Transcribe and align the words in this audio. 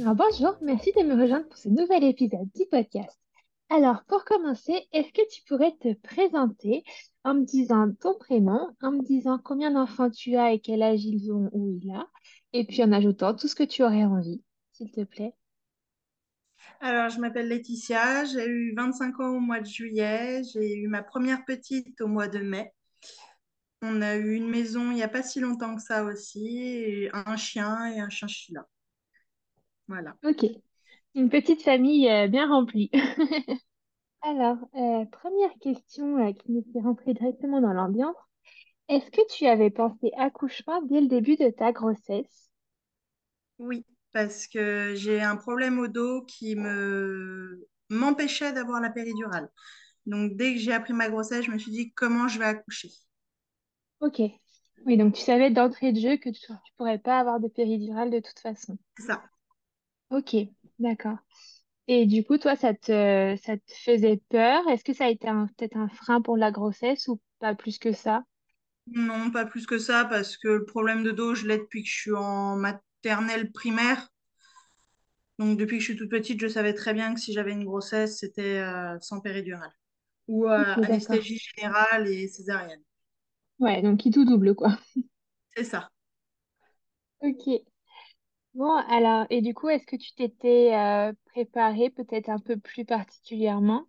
Alors, 0.00 0.16
bonjour, 0.16 0.56
merci 0.60 0.92
de 0.96 1.04
me 1.04 1.20
rejoindre 1.20 1.46
pour 1.46 1.56
ce 1.56 1.68
nouvel 1.68 2.02
épisode 2.02 2.48
du 2.56 2.66
podcast. 2.68 3.16
Alors, 3.70 4.02
pour 4.08 4.24
commencer, 4.24 4.74
est-ce 4.92 5.12
que 5.12 5.22
tu 5.32 5.42
pourrais 5.46 5.70
te 5.80 5.94
présenter 5.94 6.82
en 7.22 7.34
me 7.34 7.44
disant 7.44 7.92
ton 8.00 8.18
prénom, 8.18 8.74
en 8.82 8.90
me 8.90 9.02
disant 9.02 9.38
combien 9.42 9.70
d'enfants 9.70 10.10
tu 10.10 10.34
as 10.36 10.52
et 10.52 10.58
quel 10.58 10.82
âge 10.82 11.04
ils 11.04 11.30
ont 11.30 11.48
ou 11.52 11.78
il 11.80 11.92
a, 11.92 12.08
et 12.52 12.66
puis 12.66 12.82
en 12.82 12.90
ajoutant 12.90 13.34
tout 13.34 13.46
ce 13.46 13.54
que 13.54 13.62
tu 13.62 13.84
aurais 13.84 14.04
envie, 14.04 14.42
s'il 14.72 14.90
te 14.90 15.04
plaît? 15.04 15.32
Alors, 16.80 17.08
je 17.10 17.20
m'appelle 17.20 17.46
Laetitia, 17.46 18.24
j'ai 18.24 18.48
eu 18.48 18.74
25 18.74 19.20
ans 19.20 19.36
au 19.36 19.40
mois 19.40 19.60
de 19.60 19.66
juillet, 19.66 20.42
j'ai 20.52 20.74
eu 20.76 20.88
ma 20.88 21.04
première 21.04 21.44
petite 21.44 22.00
au 22.00 22.08
mois 22.08 22.26
de 22.26 22.40
mai. 22.40 22.72
On 23.80 24.02
a 24.02 24.16
eu 24.16 24.34
une 24.34 24.48
maison 24.48 24.90
il 24.90 24.96
n'y 24.96 25.04
a 25.04 25.08
pas 25.08 25.22
si 25.22 25.38
longtemps 25.38 25.76
que 25.76 25.82
ça 25.82 26.02
aussi, 26.02 27.08
un 27.12 27.36
chien 27.36 27.86
et 27.92 28.00
un 28.00 28.10
chinchilla. 28.10 28.66
Voilà. 29.88 30.16
Ok, 30.24 30.44
une 31.14 31.30
petite 31.30 31.62
famille 31.62 32.08
euh, 32.10 32.28
bien 32.28 32.48
remplie. 32.48 32.90
Alors, 34.22 34.56
euh, 34.74 35.04
première 35.06 35.52
question 35.60 36.18
euh, 36.18 36.32
qui 36.32 36.50
nous 36.50 36.64
fait 36.72 36.80
rentrer 36.80 37.14
directement 37.14 37.60
dans 37.60 37.72
l'ambiance. 37.72 38.16
Est-ce 38.88 39.10
que 39.10 39.22
tu 39.34 39.46
avais 39.46 39.70
pensé 39.70 40.12
accouchement 40.18 40.82
dès 40.82 41.00
le 41.02 41.08
début 41.08 41.36
de 41.36 41.50
ta 41.50 41.72
grossesse? 41.72 42.50
Oui, 43.58 43.84
parce 44.12 44.46
que 44.46 44.94
j'ai 44.94 45.20
un 45.20 45.36
problème 45.36 45.78
au 45.78 45.88
dos 45.88 46.24
qui 46.24 46.56
me 46.56 47.66
m'empêchait 47.90 48.52
d'avoir 48.52 48.80
la 48.80 48.90
péridurale. 48.90 49.48
Donc, 50.06 50.36
dès 50.36 50.54
que 50.54 50.60
j'ai 50.60 50.72
appris 50.72 50.92
ma 50.94 51.08
grossesse, 51.10 51.44
je 51.46 51.50
me 51.52 51.58
suis 51.58 51.72
dit 51.72 51.92
comment 51.94 52.28
je 52.28 52.38
vais 52.38 52.46
accoucher? 52.46 52.90
Ok. 54.00 54.20
Oui, 54.86 54.96
donc 54.96 55.14
tu 55.14 55.20
savais 55.22 55.50
d'entrée 55.50 55.92
de 55.92 55.98
jeu 55.98 56.16
que 56.16 56.28
tu 56.30 56.52
ne 56.52 56.56
pourrais 56.76 56.98
pas 57.00 57.18
avoir 57.18 57.40
de 57.40 57.48
péridurale 57.48 58.10
de 58.10 58.20
toute 58.20 58.38
façon. 58.38 58.78
C'est 58.96 59.04
ça. 59.06 59.22
Ok, 60.10 60.36
d'accord. 60.78 61.18
Et 61.88 62.06
du 62.06 62.24
coup, 62.24 62.38
toi, 62.38 62.56
ça 62.56 62.74
te, 62.74 63.36
ça 63.42 63.56
te 63.58 63.72
faisait 63.84 64.18
peur? 64.30 64.66
Est-ce 64.68 64.84
que 64.84 64.94
ça 64.94 65.06
a 65.06 65.10
été 65.10 65.28
un- 65.28 65.48
peut-être 65.58 65.76
un 65.76 65.88
frein 65.88 66.20
pour 66.22 66.36
la 66.36 66.52
grossesse 66.52 67.08
ou 67.08 67.20
pas 67.40 67.54
plus 67.56 67.78
que 67.78 67.92
ça? 67.92 68.24
Non, 68.86 69.30
pas 69.30 69.44
plus 69.44 69.66
que 69.66 69.76
ça, 69.78 70.06
parce 70.06 70.38
que 70.38 70.48
le 70.48 70.64
problème 70.64 71.02
de 71.04 71.10
dos, 71.10 71.34
je 71.34 71.46
l'ai 71.46 71.58
depuis 71.58 71.82
que 71.82 71.88
je 71.90 71.94
suis 72.00 72.12
en 72.14 72.56
maternelle 72.56 73.52
primaire. 73.52 74.08
Donc, 75.38 75.58
depuis 75.58 75.76
que 75.78 75.80
je 75.84 75.90
suis 75.90 75.96
toute 75.96 76.10
petite, 76.10 76.40
je 76.40 76.46
savais 76.48 76.74
très 76.74 76.94
bien 76.94 77.14
que 77.14 77.20
si 77.20 77.32
j'avais 77.32 77.52
une 77.52 77.64
grossesse, 77.64 78.18
c'était 78.18 78.58
euh, 78.60 78.98
sans 79.00 79.20
péridurale. 79.20 79.72
Ou 80.28 80.48
euh, 80.48 80.52
Ok, 80.56 80.78
d'accord. 80.88 81.24
anesthésie 81.24 81.38
générale 81.56 82.08
et 82.08 82.28
césarienne. 82.28 82.82
Ouais, 83.58 83.82
donc 83.82 83.98
qui 84.00 84.10
tout 84.10 84.24
double, 84.24 84.54
quoi. 84.54 84.78
C'est 85.56 85.64
ça. 85.64 85.90
Ok. 87.20 87.64
Bon, 88.54 88.70
alors, 88.88 89.26
et 89.30 89.40
du 89.42 89.54
coup, 89.54 89.68
est-ce 89.68 89.86
que 89.86 89.94
tu 89.96 90.12
t'étais 90.14 90.74
euh, 90.74 91.12
préparée 91.26 91.90
peut-être 91.90 92.28
un 92.30 92.38
peu 92.38 92.56
plus 92.58 92.84
particulièrement? 92.84 93.86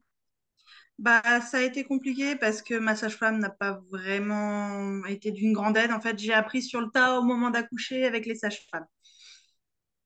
Bah, 0.98 1.22
ça 1.42 1.58
a 1.58 1.62
été 1.62 1.84
compliqué 1.84 2.36
parce 2.38 2.62
que 2.62 2.76
ma 2.76 2.96
sage-femme 2.96 3.40
n'a 3.40 3.50
pas 3.50 3.82
vraiment 3.92 5.04
été 5.06 5.32
d'une 5.32 5.54
grande 5.54 5.78
aide. 5.78 5.92
En 5.92 6.00
fait, 6.02 6.18
j'ai 6.20 6.34
appris 6.34 6.62
sur 6.62 6.82
le 6.82 6.90
tas 6.90 7.20
au 7.20 7.24
moment 7.24 7.50
d'accoucher 7.50 8.06
avec 8.06 8.26
les 8.26 8.36
sages-femmes. 8.36 8.86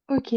Ok. 0.10 0.34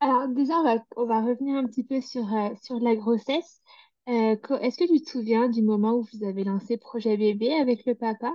Alors 0.00 0.28
déjà, 0.28 0.54
on 0.54 0.62
va, 0.64 0.76
on 0.96 1.06
va 1.06 1.20
revenir 1.22 1.56
un 1.56 1.64
petit 1.66 1.84
peu 1.84 2.00
sur, 2.00 2.32
euh, 2.34 2.50
sur 2.62 2.78
la 2.80 2.94
grossesse. 2.96 3.60
Euh, 4.08 4.36
co- 4.36 4.56
est-ce 4.58 4.78
que 4.78 4.84
tu 4.92 5.02
te 5.02 5.10
souviens 5.10 5.48
du 5.48 5.62
moment 5.62 5.94
où 5.96 6.06
vous 6.12 6.24
avez 6.24 6.44
lancé 6.44 6.76
Projet 6.76 7.16
Bébé 7.16 7.52
avec 7.54 7.84
le 7.86 7.94
papa? 7.94 8.32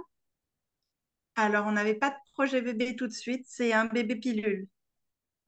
Alors, 1.35 1.67
on 1.67 1.73
n'avait 1.73 1.95
pas 1.95 2.11
de 2.11 2.15
projet 2.33 2.61
bébé 2.61 2.95
tout 2.95 3.05
de 3.07 3.11
suite, 3.11 3.45
c'est 3.47 3.73
un 3.73 3.83
bébé 3.85 4.15
pilule. 4.15 4.67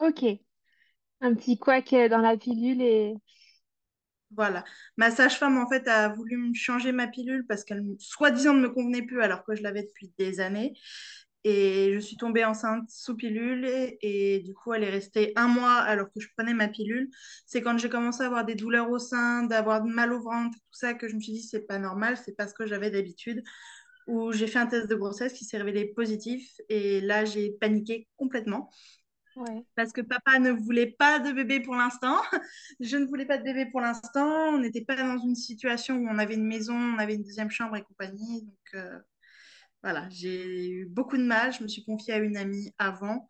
Ok. 0.04 0.26
Un 1.22 1.34
petit 1.34 1.58
couac 1.58 1.94
euh, 1.94 2.10
dans 2.10 2.18
la 2.18 2.36
pilule 2.36 2.82
et... 2.82 3.14
Voilà. 4.32 4.66
Ma 4.98 5.12
sage-femme, 5.12 5.58
en 5.58 5.70
fait, 5.70 5.88
a 5.88 6.10
voulu 6.10 6.36
me 6.36 6.54
changer 6.54 6.92
ma 6.92 7.08
pilule 7.08 7.46
parce 7.48 7.64
qu'elle, 7.64 7.84
soi-disant, 8.00 8.54
ne 8.54 8.62
me 8.62 8.70
convenait 8.70 9.04
plus 9.04 9.22
alors 9.22 9.46
que 9.46 9.56
je 9.56 9.64
l'avais 9.64 9.84
depuis 9.84 10.12
des 10.18 10.42
années. 10.42 10.74
Et 11.46 11.94
je 11.94 12.00
suis 12.00 12.18
tombée 12.18 12.44
enceinte 12.44 12.90
sous 12.90 13.16
pilule 13.16 13.66
et, 14.02 14.42
du 14.44 14.54
coup, 14.54 14.74
elle 14.74 14.84
est 14.84 14.90
restée 14.90 15.32
un 15.38 15.48
mois 15.48 15.76
alors 15.76 16.08
que 16.08 16.20
je 16.20 16.28
prenais 16.36 16.54
ma 16.54 16.68
pilule. 16.68 17.10
C'est 17.46 17.62
quand 17.62 17.78
j'ai 17.78 17.90
commencé 17.90 18.24
à 18.24 18.26
avoir 18.26 18.44
des 18.44 18.56
douleurs 18.56 18.90
au 18.90 19.00
sein, 19.00 19.44
d'avoir 19.44 19.86
mal 19.86 20.12
au 20.12 20.22
ventre, 20.22 20.58
tout 20.58 20.78
ça, 20.78 20.94
que 20.96 21.08
je 21.08 21.16
me 21.16 21.22
suis 21.22 21.34
dit, 21.34 21.44
c'est 21.44 21.66
pas 21.66 21.80
normal, 21.80 22.18
c'est 22.18 22.36
pas 22.36 22.48
ce 22.48 22.54
que 22.54 22.66
j'avais 22.68 22.92
d'habitude. 22.92 23.42
Où 24.08 24.34
j'ai 24.34 24.48
fait 24.48 24.60
un 24.60 24.68
test 24.68 24.90
de 24.90 24.96
grossesse 24.96 25.32
qui 25.32 25.46
s'est 25.46 25.58
révélé 25.58 25.86
positif 25.94 26.60
et 26.68 27.00
là, 27.00 27.24
j'ai 27.24 27.52
paniqué 27.62 28.10
complètement 28.18 28.70
Ouais. 29.36 29.66
parce 29.76 29.92
que 29.92 30.02
papa 30.02 30.38
ne 30.40 30.52
voulait 30.52 30.92
pas 30.92 31.20
de 31.20 31.32
bébé 31.32 31.60
pour 31.60 31.76
l'instant. 31.76 32.18
Je 32.80 32.98
ne 32.98 33.06
voulais 33.06 33.26
pas 33.26 33.38
de 33.38 33.44
bébé 33.44 33.66
pour 33.72 33.82
l'instant. 33.82 34.50
On 34.50 34.60
n'était 34.60 34.84
pas 34.84 34.96
dans 34.96 35.18
une 35.18 35.36
situation 35.36 35.96
où 35.96 36.08
on 36.08 36.18
avait 36.20 36.36
une 36.36 36.46
maison, 36.46 36.76
on 36.76 37.00
avait 37.00 37.16
une 37.16 37.24
deuxième 37.24 37.50
chambre 37.50 37.76
et 37.76 37.84
compagnie. 37.84 38.44
Donc 38.44 38.74
euh, 38.76 39.00
voilà, 39.82 40.08
j'ai 40.10 40.70
eu 40.70 40.86
beaucoup 40.86 41.18
de 41.18 41.24
mal. 41.24 41.54
Je 41.54 41.64
me 41.64 41.68
suis 41.68 41.84
confiée 41.84 42.14
à 42.14 42.18
une 42.18 42.38
amie 42.38 42.74
avant. 42.78 43.28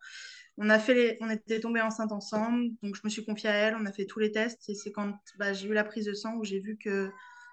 On 0.56 0.70
a 0.70 0.78
fait 0.78 0.94
les... 0.94 1.18
on 1.20 1.30
était 1.30 1.60
tombés 1.60 1.80
enceintes 1.80 2.12
ensemble, 2.12 2.68
donc 2.82 2.94
je 2.94 3.00
me 3.02 3.08
suis 3.08 3.24
confiée 3.24 3.50
à 3.50 3.54
elle. 3.54 3.76
On 3.76 3.86
a 3.86 3.92
fait 3.92 4.06
tous 4.06 4.20
les 4.20 4.30
tests 4.30 4.68
et 4.68 4.74
c'est 4.74 4.92
quand 4.92 5.14
bah, 5.38 5.52
j'ai 5.52 5.68
eu 5.68 5.72
la 5.74 5.84
prise 5.84 6.06
de 6.06 6.14
sang 6.14 6.34
où 6.36 6.44
j'ai 6.44 6.60
vu 6.60 6.76
que 6.76 7.10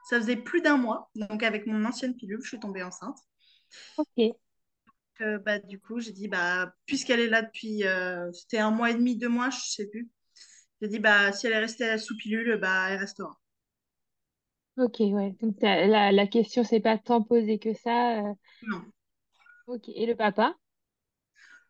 ça 0.09 0.19
faisait 0.19 0.35
plus 0.35 0.61
d'un 0.61 0.77
mois. 0.77 1.09
Donc 1.15 1.41
avec 1.43 1.65
mon 1.65 1.83
ancienne 1.85 2.15
pilule, 2.15 2.39
je 2.41 2.49
suis 2.49 2.59
tombée 2.59 2.83
enceinte. 2.83 3.17
Ok. 3.97 4.35
Bah, 5.39 5.59
du 5.59 5.79
coup, 5.79 5.99
j'ai 5.99 6.11
dit, 6.11 6.27
bah, 6.27 6.73
puisqu'elle 6.85 7.19
est 7.19 7.27
là 7.29 7.41
depuis, 7.43 7.85
euh, 7.85 8.31
c'était 8.33 8.59
un 8.59 8.71
mois 8.71 8.91
et 8.91 8.95
demi, 8.95 9.17
deux 9.17 9.29
mois, 9.29 9.49
je 9.49 9.59
sais 9.59 9.87
plus. 9.87 10.09
J'ai 10.81 10.89
dit, 10.89 10.99
bah, 10.99 11.31
si 11.33 11.47
elle 11.47 11.53
est 11.53 11.59
restée 11.59 11.97
sous 11.99 12.17
pilule, 12.17 12.57
bah, 12.61 12.87
elle 12.91 12.99
restera. 12.99 13.39
Ok, 14.77 14.95
ouais. 15.01 15.35
Donc 15.41 15.57
t'as- 15.59 15.85
la, 15.87 16.11
la 16.11 16.27
question 16.27 16.63
s'est 16.63 16.79
pas 16.79 16.97
tant 16.97 17.21
posée 17.23 17.59
que 17.59 17.73
ça. 17.73 18.19
euh, 18.29 18.33
Non. 18.61 18.93
Ok. 19.65 19.89
Et 19.89 20.05
le 20.05 20.15
papa? 20.15 20.55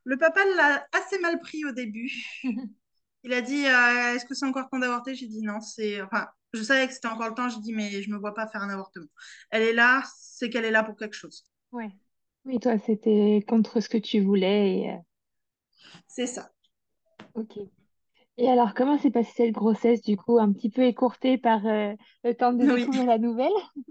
Le 0.03 0.17
papa 0.17 0.41
l'a 0.55 0.87
assez 0.93 1.19
mal 1.19 1.39
pris 1.39 1.65
au 1.65 1.71
début. 1.71 2.11
Il 3.23 3.33
a 3.33 3.41
dit, 3.41 3.67
euh, 3.67 4.15
est-ce 4.15 4.25
que 4.25 4.33
c'est 4.35 4.45
encore 4.45 4.69
temps 4.69 4.79
d'avorter? 4.79 5.15
J'ai 5.15 5.27
dit 5.27 5.41
non, 5.43 5.61
c'est, 5.61 6.01
enfin, 6.01 6.27
je 6.53 6.63
savais 6.63 6.87
que 6.87 6.93
c'était 6.93 7.07
encore 7.07 7.29
le 7.29 7.35
temps. 7.35 7.49
J'ai 7.49 7.59
dit, 7.59 7.73
mais 7.73 8.01
je 8.01 8.09
me 8.09 8.17
vois 8.17 8.33
pas 8.33 8.47
faire 8.47 8.61
un 8.63 8.69
avortement. 8.69 9.07
Elle 9.51 9.63
est 9.63 9.73
là, 9.73 10.03
c'est 10.17 10.49
qu'elle 10.49 10.65
est 10.65 10.71
là 10.71 10.83
pour 10.83 10.97
quelque 10.97 11.15
chose. 11.15 11.45
Ouais. 11.71 11.91
Oui, 12.45 12.59
toi, 12.59 12.77
c'était 12.77 13.43
contre 13.47 13.79
ce 13.79 13.89
que 13.89 13.97
tu 13.97 14.19
voulais. 14.21 14.77
Et, 14.81 14.91
euh, 14.91 14.97
C'est 16.07 16.27
ça. 16.27 16.51
Ok. 17.33 17.57
Et 18.37 18.49
alors, 18.49 18.73
comment 18.75 18.97
s'est 18.99 19.11
passée 19.11 19.31
cette 19.37 19.53
grossesse, 19.53 20.01
du 20.03 20.17
coup, 20.17 20.39
un 20.39 20.51
petit 20.53 20.69
peu 20.71 20.83
écourtée 20.85 21.37
par 21.39 21.65
euh, 21.67 21.93
le 22.25 22.35
temps 22.35 22.53
de 22.53 22.65
Oui. 22.65 22.65
découvrir 22.67 23.05
la 23.07 23.19
nouvelle? 23.19 23.51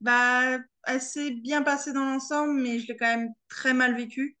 Bah, 0.00 0.58
elle 0.86 1.00
s'est 1.00 1.30
bien 1.30 1.62
passée 1.62 1.92
dans 1.92 2.04
l'ensemble, 2.04 2.54
mais 2.60 2.78
je 2.80 2.88
l'ai 2.88 2.96
quand 2.96 3.06
même 3.06 3.30
très 3.48 3.72
mal 3.74 3.94
vécue 3.96 4.36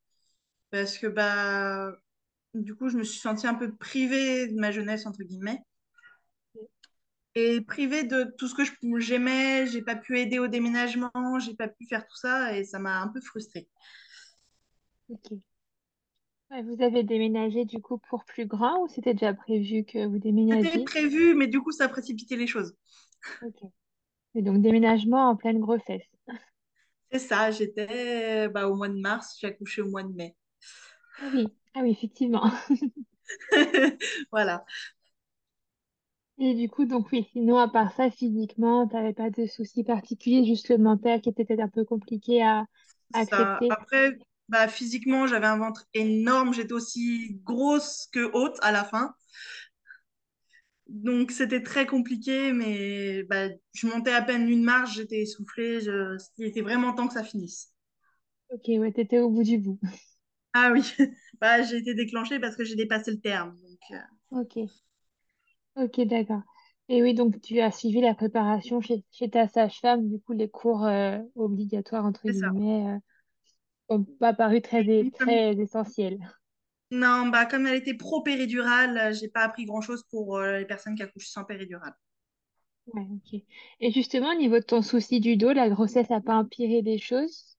parce 0.70 0.98
que, 0.98 1.06
bah, 1.08 1.92
du 2.54 2.74
coup, 2.76 2.88
je 2.90 2.98
me 2.98 3.04
suis 3.04 3.20
sentie 3.20 3.46
un 3.46 3.54
peu 3.54 3.74
privée 3.76 4.48
de 4.48 4.60
ma 4.60 4.72
jeunesse, 4.72 5.06
entre 5.06 5.22
guillemets. 5.24 5.60
Et 7.34 7.60
privée 7.62 8.04
de 8.04 8.24
tout 8.38 8.48
ce 8.48 8.54
que 8.54 8.64
je- 8.64 8.72
j'aimais, 8.98 9.66
j'ai 9.66 9.82
pas 9.82 9.96
pu 9.96 10.18
aider 10.20 10.38
au 10.38 10.48
déménagement, 10.48 11.10
j'ai 11.40 11.54
pas 11.54 11.68
pu 11.68 11.86
faire 11.86 12.06
tout 12.06 12.16
ça 12.16 12.56
et 12.56 12.64
ça 12.64 12.78
m'a 12.78 13.00
un 13.00 13.08
peu 13.08 13.20
frustrée. 13.20 13.68
Ok. 15.08 15.42
Vous 16.52 16.80
avez 16.84 17.02
déménagé, 17.02 17.64
du 17.64 17.80
coup, 17.82 17.98
pour 17.98 18.24
plus 18.24 18.46
grand 18.46 18.84
ou 18.84 18.86
c'était 18.86 19.12
déjà 19.12 19.34
prévu 19.34 19.82
que 19.84 20.06
vous 20.06 20.20
C'était 20.48 20.78
déménagiez? 20.78 20.84
prévu, 20.84 21.34
mais 21.34 21.48
du 21.48 21.60
coup, 21.60 21.72
ça 21.72 21.86
a 21.86 21.88
précipité 21.88 22.36
les 22.36 22.46
choses. 22.46 22.76
Ok. 23.40 23.62
Et 24.36 24.42
donc, 24.42 24.62
déménagement 24.62 25.30
en 25.30 25.36
pleine 25.36 25.60
grossesse. 25.60 26.02
C'est 27.12 27.18
ça, 27.20 27.50
j'étais 27.52 28.48
bah, 28.48 28.66
au 28.68 28.74
mois 28.74 28.88
de 28.88 28.98
mars, 29.00 29.36
j'ai 29.40 29.46
accouché 29.48 29.82
au 29.82 29.88
mois 29.88 30.02
de 30.02 30.12
mai. 30.12 30.34
Ah 31.18 31.28
oui, 31.32 31.54
ah 31.74 31.80
oui, 31.82 31.90
effectivement. 31.90 32.50
Voilà. 34.32 34.64
Et 36.38 36.54
du 36.54 36.68
coup, 36.68 36.84
donc 36.84 37.10
oui, 37.12 37.26
sinon, 37.32 37.56
à 37.58 37.68
part 37.68 37.92
ça, 37.92 38.10
physiquement, 38.10 38.86
t'avais 38.88 39.14
pas 39.14 39.30
de 39.30 39.46
soucis 39.46 39.82
particuliers, 39.84 40.44
juste 40.44 40.68
le 40.68 40.76
mental 40.78 41.20
qui 41.22 41.28
était 41.30 41.44
peut-être 41.44 41.60
un 41.60 41.68
peu 41.68 41.84
compliqué 41.84 42.42
à, 42.42 42.66
à 43.14 43.20
Ça. 43.20 43.20
accepter. 43.20 43.70
Après, 43.70 44.18
bah, 44.48 44.68
physiquement, 44.68 45.26
j'avais 45.26 45.46
un 45.46 45.58
ventre 45.58 45.86
énorme, 45.94 46.52
j'étais 46.54 46.72
aussi 46.72 47.40
grosse 47.44 48.08
que 48.12 48.30
haute 48.34 48.56
à 48.62 48.72
la 48.72 48.84
fin. 48.84 49.14
Donc 50.88 51.30
c'était 51.32 51.62
très 51.62 51.86
compliqué, 51.86 52.52
mais 52.52 53.22
bah, 53.24 53.48
je 53.74 53.86
montais 53.86 54.12
à 54.12 54.22
peine 54.22 54.48
une 54.48 54.62
marche, 54.62 54.94
j'étais 54.96 55.22
essoufflée, 55.22 55.80
je... 55.80 56.16
il 56.38 56.46
était 56.46 56.60
vraiment 56.62 56.92
temps 56.92 57.08
que 57.08 57.14
ça 57.14 57.24
finisse. 57.24 57.72
Ok, 58.50 58.64
ouais, 58.68 58.92
t'étais 58.92 59.18
au 59.18 59.30
bout 59.30 59.42
du 59.42 59.58
bout. 59.58 59.78
Ah 60.54 60.70
oui, 60.72 60.82
bah, 61.40 61.62
j'ai 61.62 61.78
été 61.78 61.94
déclenchée 61.94 62.38
parce 62.40 62.56
que 62.56 62.64
j'ai 62.64 62.76
dépassé 62.76 63.10
le 63.10 63.20
terme. 63.20 63.56
Donc, 63.60 63.80
euh, 63.92 63.96
Ok, 64.30 64.56
ok, 65.76 66.00
d'accord. 66.06 66.42
Et 66.88 67.02
oui, 67.02 67.14
donc 67.14 67.40
tu 67.40 67.60
as 67.60 67.70
suivi 67.72 68.00
la 68.00 68.14
préparation 68.14 68.80
chez, 68.80 69.04
chez 69.10 69.30
ta 69.30 69.48
sage-femme, 69.48 70.08
du 70.08 70.20
coup 70.20 70.32
les 70.32 70.48
cours 70.50 70.84
euh, 70.84 71.18
obligatoires, 71.36 72.04
entre 72.04 72.28
c'est 72.28 72.32
ça. 72.34 72.52
guillemets, 72.52 72.86
euh, 72.88 72.98
n'ont 73.98 74.04
pas 74.20 74.34
paru 74.34 74.62
très, 74.62 74.80
Et 75.00 75.06
é- 75.06 75.10
comme- 75.18 75.36
très 75.36 75.52
essentiels. 75.60 76.20
Non, 76.92 77.26
bah, 77.26 77.44
comme 77.46 77.66
elle 77.66 77.74
était 77.74 77.94
pro-péridurale, 77.94 78.96
euh, 78.96 79.12
j'ai 79.12 79.26
pas 79.28 79.40
appris 79.42 79.64
grand-chose 79.64 80.04
pour 80.10 80.36
euh, 80.38 80.58
les 80.58 80.64
personnes 80.64 80.94
qui 80.94 81.02
accouchent 81.02 81.26
sans 81.28 81.42
péridurale. 81.44 81.94
Ouais, 82.86 83.02
ok. 83.10 83.40
Et 83.80 83.90
justement, 83.92 84.30
au 84.30 84.34
niveau 84.38 84.54
de 84.60 84.64
ton 84.64 84.82
souci 84.82 85.18
du 85.20 85.36
dos, 85.36 85.52
la 85.52 85.68
grossesse 85.68 86.10
n'a 86.10 86.20
pas 86.20 86.36
empiré 86.36 86.80
des 86.82 86.98
choses? 86.98 87.56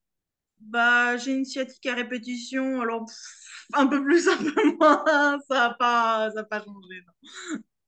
Bah, 0.59 1.17
j'ai 1.17 1.33
une 1.33 1.45
sciatique 1.45 1.85
à 1.87 1.93
répétition, 1.95 2.81
alors 2.81 3.05
pff, 3.05 3.67
un 3.73 3.85
peu 3.87 4.01
plus, 4.03 4.27
un 4.29 4.37
peu 4.37 4.77
moins, 4.77 5.39
ça 5.49 5.55
n'a 5.69 5.73
pas, 5.75 6.31
ça 6.33 6.39
a 6.41 6.43
pas 6.43 6.63
changé. 6.63 7.01
non. 7.05 7.13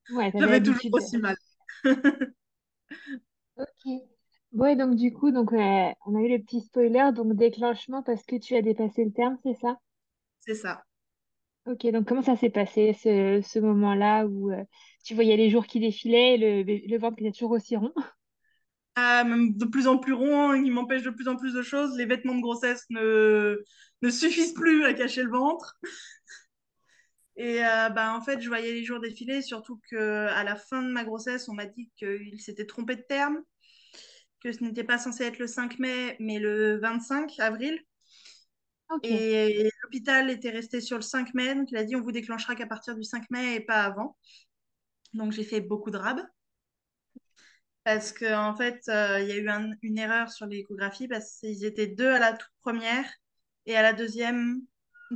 Ouais, 0.10 0.31
J'avais 0.38 0.62
toujours 0.63 0.86
aussi 0.94 1.18
mal. 1.18 1.36
Ok. 3.57 3.92
Bon, 4.54 4.66
et 4.68 4.75
donc 4.78 4.96
du 4.96 5.12
coup, 5.12 5.30
donc, 5.31 5.52
euh, 5.52 5.92
on 6.06 6.16
a 6.16 6.22
eu 6.22 6.30
le 6.30 6.40
petit 6.42 6.62
spoiler, 6.62 7.12
donc 7.13 7.34
déclenchement 7.36 8.02
parce 8.02 8.24
que 8.25 8.38
tu 8.38 8.56
as 8.56 8.62
dépassé 8.62 9.04
le 9.04 9.12
terme, 9.12 9.38
c'est 9.44 9.56
ça? 9.56 9.78
C'est 10.40 10.56
ça. 10.56 10.86
Ok, 11.66 11.88
donc 11.92 12.07
comment 12.07 12.22
ça 12.22 12.36
s'est 12.38 12.52
passé 12.52 12.94
ce, 12.94 13.42
ce 13.44 13.57
moment-là 13.60 14.25
où 14.28 14.52
euh, 14.52 14.63
tu 15.04 15.16
voyais 15.16 15.36
les 15.36 15.50
jours 15.50 15.66
qui 15.66 15.80
défilaient, 15.80 16.38
le, 16.38 16.62
le 16.63 16.98
ventre 17.00 17.18
qui 17.18 17.24
était 17.25 17.31
toujours 17.34 17.52
aussi 17.52 17.75
rond? 17.75 17.92
Ah, 18.98 19.24
même 19.25 19.57
de 19.57 19.66
plus 19.66 19.88
en 19.88 19.98
plus 19.98 20.13
rond, 20.13 20.54
il 20.54 20.72
m'empêche 20.72 21.04
de 21.04 21.10
plus 21.10 21.28
en 21.28 21.36
plus 21.36 21.54
de 21.54 21.62
choses. 21.62 21.98
Les 21.98 22.06
vêtements 22.06 22.36
de 22.36 22.42
grossesse 22.42 22.86
ne, 22.90 23.57
ne 24.02 24.10
suffisent 24.10 24.54
plus 24.54 24.86
à 24.86 24.94
cacher 24.94 25.24
le 25.24 25.31
ventre. 25.31 25.75
Et 27.37 27.63
euh, 27.65 27.89
bah, 27.89 28.13
en 28.15 28.21
fait, 28.21 28.39
je 28.41 28.47
voyais 28.47 28.71
les 28.73 28.83
jours 28.83 28.99
défiler, 29.01 29.41
surtout 29.41 29.79
que 29.89 30.27
à 30.27 30.43
la 30.43 30.55
fin 30.55 30.81
de 30.81 30.89
ma 30.91 31.03
grossesse, 31.03 31.49
on 31.49 31.53
m'a 31.53 31.65
dit 31.65 31.91
qu'il 31.97 32.39
s'était 32.41 32.65
trompé 32.65 32.95
de 32.95 33.01
terme, 33.01 33.41
que 34.41 34.51
ce 34.51 34.63
n'était 34.63 34.83
pas 34.83 34.97
censé 34.97 35.23
être 35.25 35.39
le 35.39 35.47
5 35.47 35.79
mai, 35.79 36.15
mais 36.19 36.39
le 36.39 36.77
25 36.79 37.33
avril. 37.39 37.79
Et 39.03 39.69
l'hôpital 39.83 40.29
était 40.29 40.49
resté 40.49 40.81
sur 40.81 40.97
le 40.97 41.01
5 41.03 41.33
mai, 41.33 41.55
donc 41.55 41.71
il 41.71 41.77
a 41.77 41.83
dit 41.85 41.95
on 41.95 42.01
vous 42.01 42.11
déclenchera 42.11 42.55
qu'à 42.55 42.65
partir 42.67 42.95
du 42.95 43.03
5 43.03 43.29
mai 43.29 43.55
et 43.55 43.59
pas 43.61 43.83
avant. 43.83 44.17
Donc 45.13 45.31
j'ai 45.31 45.43
fait 45.43 45.61
beaucoup 45.61 45.91
de 45.91 45.97
rab. 45.97 46.21
Parce 47.83 48.11
qu'en 48.13 48.49
en 48.49 48.55
fait, 48.55 48.81
euh, 48.89 49.19
il 49.21 49.27
y 49.27 49.31
a 49.31 49.37
eu 49.37 49.47
un- 49.49 49.73
une 49.81 49.97
erreur 49.99 50.31
sur 50.31 50.45
l'échographie 50.47 51.07
parce 51.07 51.39
qu'ils 51.39 51.65
étaient 51.65 51.87
deux 51.87 52.09
à 52.09 52.19
la 52.19 52.33
toute 52.33 52.49
première 52.61 53.05
et 53.67 53.75
à 53.75 53.81
la 53.83 53.93
deuxième 53.93 54.61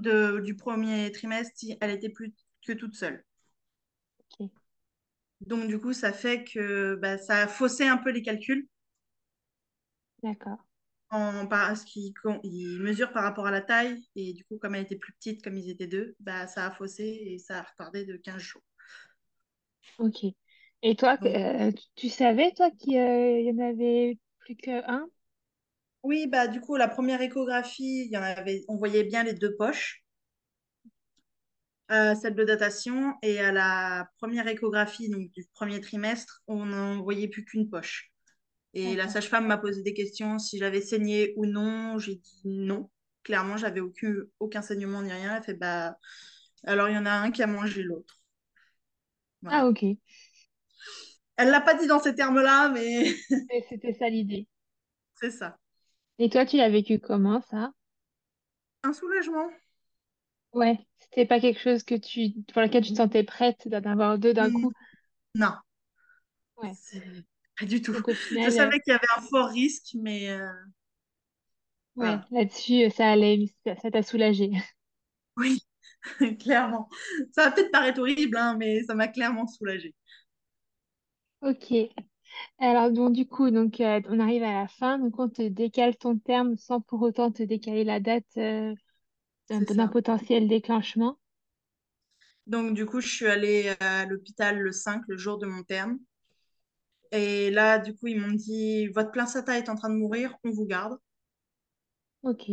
de, 0.01 0.39
du 0.41 0.55
premier 0.55 1.11
trimestre, 1.11 1.53
elle 1.81 1.91
était 1.91 2.09
plus 2.09 2.33
que 2.65 2.73
toute 2.73 2.95
seule. 2.95 3.23
Donc 5.41 5.67
du 5.67 5.77
coup, 5.79 5.91
ça 5.91 6.13
fait 6.13 6.45
que 6.45 6.95
bah, 6.95 7.17
ça 7.17 7.39
a 7.43 7.47
faussé 7.49 7.85
un 7.85 7.97
peu 7.97 8.09
les 8.11 8.21
calculs 8.21 8.67
d'accord. 10.23 10.59
en, 11.11 11.45
parce 11.47 11.83
qu'ils 11.85 12.13
con- 12.15 12.39
ils 12.43 12.79
mesurent 12.81 13.11
par 13.13 13.23
rapport 13.23 13.45
à 13.47 13.51
la 13.51 13.61
taille 13.61 14.03
et 14.15 14.33
du 14.33 14.43
coup, 14.45 14.57
comme 14.59 14.73
elle 14.75 14.83
était 14.83 14.95
plus 14.97 15.13
petite, 15.13 15.43
comme 15.43 15.57
ils 15.57 15.69
étaient 15.69 15.87
deux, 15.87 16.15
bah, 16.19 16.47
ça 16.47 16.65
a 16.67 16.71
faussé 16.71 17.03
et 17.03 17.37
ça 17.39 17.59
a 17.59 17.63
retardé 17.63 18.05
de 18.05 18.17
15 18.17 18.41
jours. 18.41 18.63
Ok. 19.97 20.25
Et 20.81 20.95
toi, 20.95 21.17
Donc 21.19 21.33
euh, 21.35 21.71
tu, 21.71 21.83
tu 21.95 22.09
savais, 22.09 22.51
toi, 22.53 22.71
qu'il 22.71 22.93
y 22.93 23.51
en 23.51 23.59
avait 23.59 24.17
plus 24.39 24.55
qu'un? 24.55 25.09
Oui, 26.03 26.27
bah 26.27 26.47
du 26.47 26.59
coup, 26.61 26.75
la 26.75 26.87
première 26.89 27.21
échographie, 27.21 28.05
il 28.05 28.11
y 28.11 28.17
en 28.17 28.21
avait, 28.23 28.63
on 28.67 28.75
voyait 28.77 29.03
bien 29.03 29.23
les 29.23 29.33
deux 29.33 29.55
poches. 29.55 30.03
à 31.87 32.15
celle 32.15 32.35
de 32.35 32.43
datation 32.43 33.15
et 33.23 33.39
à 33.39 33.51
la 33.51 34.09
première 34.17 34.47
échographie 34.47 35.09
donc 35.09 35.31
du 35.31 35.45
premier 35.53 35.81
trimestre, 35.81 36.41
on 36.47 36.65
n'en 36.65 37.01
voyait 37.01 37.27
plus 37.27 37.45
qu'une 37.45 37.69
poche. 37.69 38.11
Et 38.73 38.95
la 38.95 39.07
sage-femme 39.07 39.47
m'a 39.47 39.57
posé 39.57 39.81
des 39.81 39.93
questions 39.93 40.37
si 40.39 40.59
j'avais 40.59 40.81
saigné 40.81 41.33
ou 41.37 41.45
non. 41.47 41.97
J'ai 41.97 42.15
dit 42.15 42.41
non. 42.45 42.89
Clairement, 43.23 43.57
j'avais 43.57 43.79
aucun, 43.81 44.13
aucun 44.39 44.61
saignement 44.61 45.01
ni 45.01 45.11
rien. 45.11 45.37
Elle 45.37 45.43
fait 45.43 45.55
bah 45.55 45.97
alors 46.65 46.89
il 46.89 46.95
y 46.95 46.97
en 46.97 47.05
a 47.05 47.11
un 47.11 47.31
qui 47.31 47.43
a 47.43 47.47
mangé 47.47 47.83
l'autre. 47.83 48.15
Ah, 49.45 49.65
ok. 49.67 49.97
Elle 51.37 51.49
l'a 51.49 51.61
pas 51.61 51.73
dit 51.73 51.87
dans 51.87 51.99
ces 51.99 52.13
termes-là, 52.15 52.69
mais 52.69 53.15
C'était 53.69 53.93
ça 53.93 54.09
l'idée. 54.09 54.47
c'est 55.21 55.31
ça. 55.31 55.57
Et 56.19 56.29
toi, 56.29 56.45
tu 56.45 56.57
l'as 56.57 56.69
vécu 56.69 56.99
comment, 56.99 57.41
ça? 57.41 57.71
Un 58.83 58.91
soulagement. 58.93 59.51
Ouais, 60.53 60.77
c'était 60.99 61.25
pas 61.25 61.39
quelque 61.39 61.59
chose 61.59 61.81
que 61.83 61.95
tu, 61.95 62.33
pour 62.53 62.61
lequel 62.61 62.83
tu 62.83 62.91
te 62.91 62.97
sentais 62.97 63.23
prête 63.23 63.67
d'en 63.67 63.81
avoir 63.83 64.17
deux 64.19 64.33
d'un 64.33 64.51
coup? 64.51 64.71
Non, 65.35 65.55
Ouais. 66.57 66.77
c'est 66.79 67.03
pas 67.59 67.65
du 67.65 67.81
tout. 67.81 67.93
Donc 67.93 68.07
au 68.07 68.15
Je 68.43 68.49
final, 68.53 68.57
euh, 68.57 68.71
savais 68.71 68.79
qu'il 68.79 68.93
y 68.93 68.95
avait 68.95 69.07
un 69.17 69.21
fort 69.21 69.49
risque, 69.49 69.95
mais 69.95 70.29
euh, 70.31 70.51
ouais, 71.99 72.19
voilà. 72.19 72.29
là-dessus, 72.31 72.85
euh, 72.85 72.89
ça 72.89 73.09
allait, 73.11 73.47
ça 73.65 73.75
ça 73.77 73.91
t'a 73.91 74.03
soulagé. 74.03 74.51
Oui, 75.37 75.63
clairement. 76.39 76.89
Ça 77.33 77.45
va 77.45 77.51
peut-être 77.51 77.71
paraître 77.71 77.99
horrible, 78.01 78.37
hein, 78.37 78.55
mais 78.59 78.83
ça 78.83 78.95
m'a 78.95 79.07
clairement 79.07 79.47
soulagée. 79.47 79.95
Ok. 81.41 81.89
Alors 82.59 82.91
donc 82.91 83.13
du 83.13 83.25
coup, 83.27 83.49
donc 83.51 83.79
euh, 83.81 84.01
on 84.09 84.19
arrive 84.19 84.43
à 84.43 84.53
la 84.53 84.67
fin, 84.67 84.97
donc 84.99 85.19
on 85.19 85.29
te 85.29 85.41
décale 85.47 85.97
ton 85.97 86.17
terme 86.17 86.57
sans 86.57 86.79
pour 86.81 87.01
autant 87.01 87.31
te 87.31 87.43
décaler 87.43 87.83
la 87.83 87.99
date 87.99 88.25
euh, 88.37 88.73
d'un 89.49 89.61
C'est 89.61 89.67
d'un 89.69 89.87
ça. 89.87 89.89
potentiel 89.89 90.47
déclenchement. 90.49 91.17
Donc, 92.47 92.73
du 92.73 92.85
coup, 92.85 92.99
je 92.99 93.07
suis 93.07 93.27
allée 93.27 93.73
à 93.79 94.05
l'hôpital 94.05 94.59
le 94.59 94.73
5, 94.73 95.03
le 95.07 95.15
jour 95.17 95.37
de 95.37 95.45
mon 95.45 95.63
terme. 95.63 95.99
Et 97.11 97.51
là, 97.51 97.77
du 97.77 97.93
coup, 97.95 98.07
ils 98.07 98.19
m'ont 98.19 98.31
dit, 98.33 98.87
votre 98.87 99.11
placenta 99.11 99.57
est 99.59 99.69
en 99.69 99.75
train 99.75 99.89
de 99.91 99.95
mourir, 99.95 100.35
on 100.43 100.49
vous 100.49 100.65
garde. 100.65 100.97
Ok. 102.23 102.49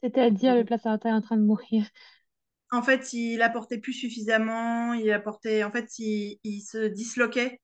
C'est-à-dire 0.00 0.54
le 0.56 0.64
Donc, 0.64 0.66
placenta 0.66 1.08
est 1.10 1.12
en 1.12 1.20
train 1.22 1.36
de 1.38 1.42
mourir. 1.44 1.86
en 2.72 2.82
fait, 2.82 3.12
il 3.12 3.42
apportait 3.42 3.78
plus 3.78 3.92
suffisamment, 3.92 4.92
il 4.94 5.10
apportait, 5.12 5.64
en 5.64 5.70
fait, 5.72 5.98
il, 5.98 6.38
il 6.44 6.60
se 6.62 6.86
disloquait 6.86 7.60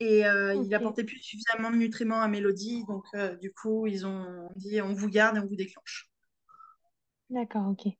et 0.00 0.26
euh, 0.26 0.54
il 0.54 0.74
apportait 0.74 1.04
plus 1.04 1.18
suffisamment 1.18 1.70
de 1.70 1.76
nutriments 1.76 2.22
à 2.22 2.28
Mélodie. 2.28 2.84
Donc, 2.88 3.04
euh, 3.14 3.36
du 3.36 3.52
coup, 3.52 3.86
ils 3.86 4.06
ont 4.06 4.48
dit, 4.56 4.80
on 4.80 4.94
vous 4.94 5.08
garde 5.08 5.36
et 5.36 5.40
on 5.40 5.46
vous 5.46 5.56
déclenche. 5.56 6.10
D'accord, 7.28 7.68
ok. 7.68 7.92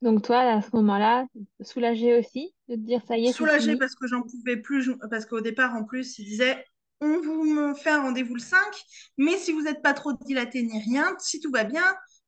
Donc 0.00 0.22
toi, 0.22 0.40
à 0.40 0.60
ce 0.62 0.74
moment-là, 0.74 1.26
soulagé 1.60 2.18
aussi 2.18 2.52
de 2.68 2.74
te 2.74 2.80
dire 2.80 3.02
ça 3.06 3.16
y 3.16 3.26
est, 3.26 3.32
Soulagée 3.32 3.76
parce 3.76 3.94
que 3.94 4.08
j'en 4.08 4.22
pouvais 4.22 4.56
plus, 4.56 4.90
parce 5.10 5.26
qu'au 5.26 5.40
départ, 5.40 5.74
en 5.76 5.84
plus, 5.84 6.18
ils 6.18 6.24
disaient, 6.24 6.64
on 7.00 7.20
vous 7.20 7.74
fait 7.76 7.90
un 7.90 8.02
rendez-vous 8.02 8.34
le 8.34 8.40
5, 8.40 8.58
mais 9.18 9.36
si 9.36 9.52
vous 9.52 9.62
n'êtes 9.62 9.82
pas 9.82 9.94
trop 9.94 10.12
dilaté 10.12 10.62
ni 10.62 10.82
rien, 10.82 11.14
si 11.20 11.40
tout 11.40 11.52
va 11.52 11.62
bien, 11.62 11.84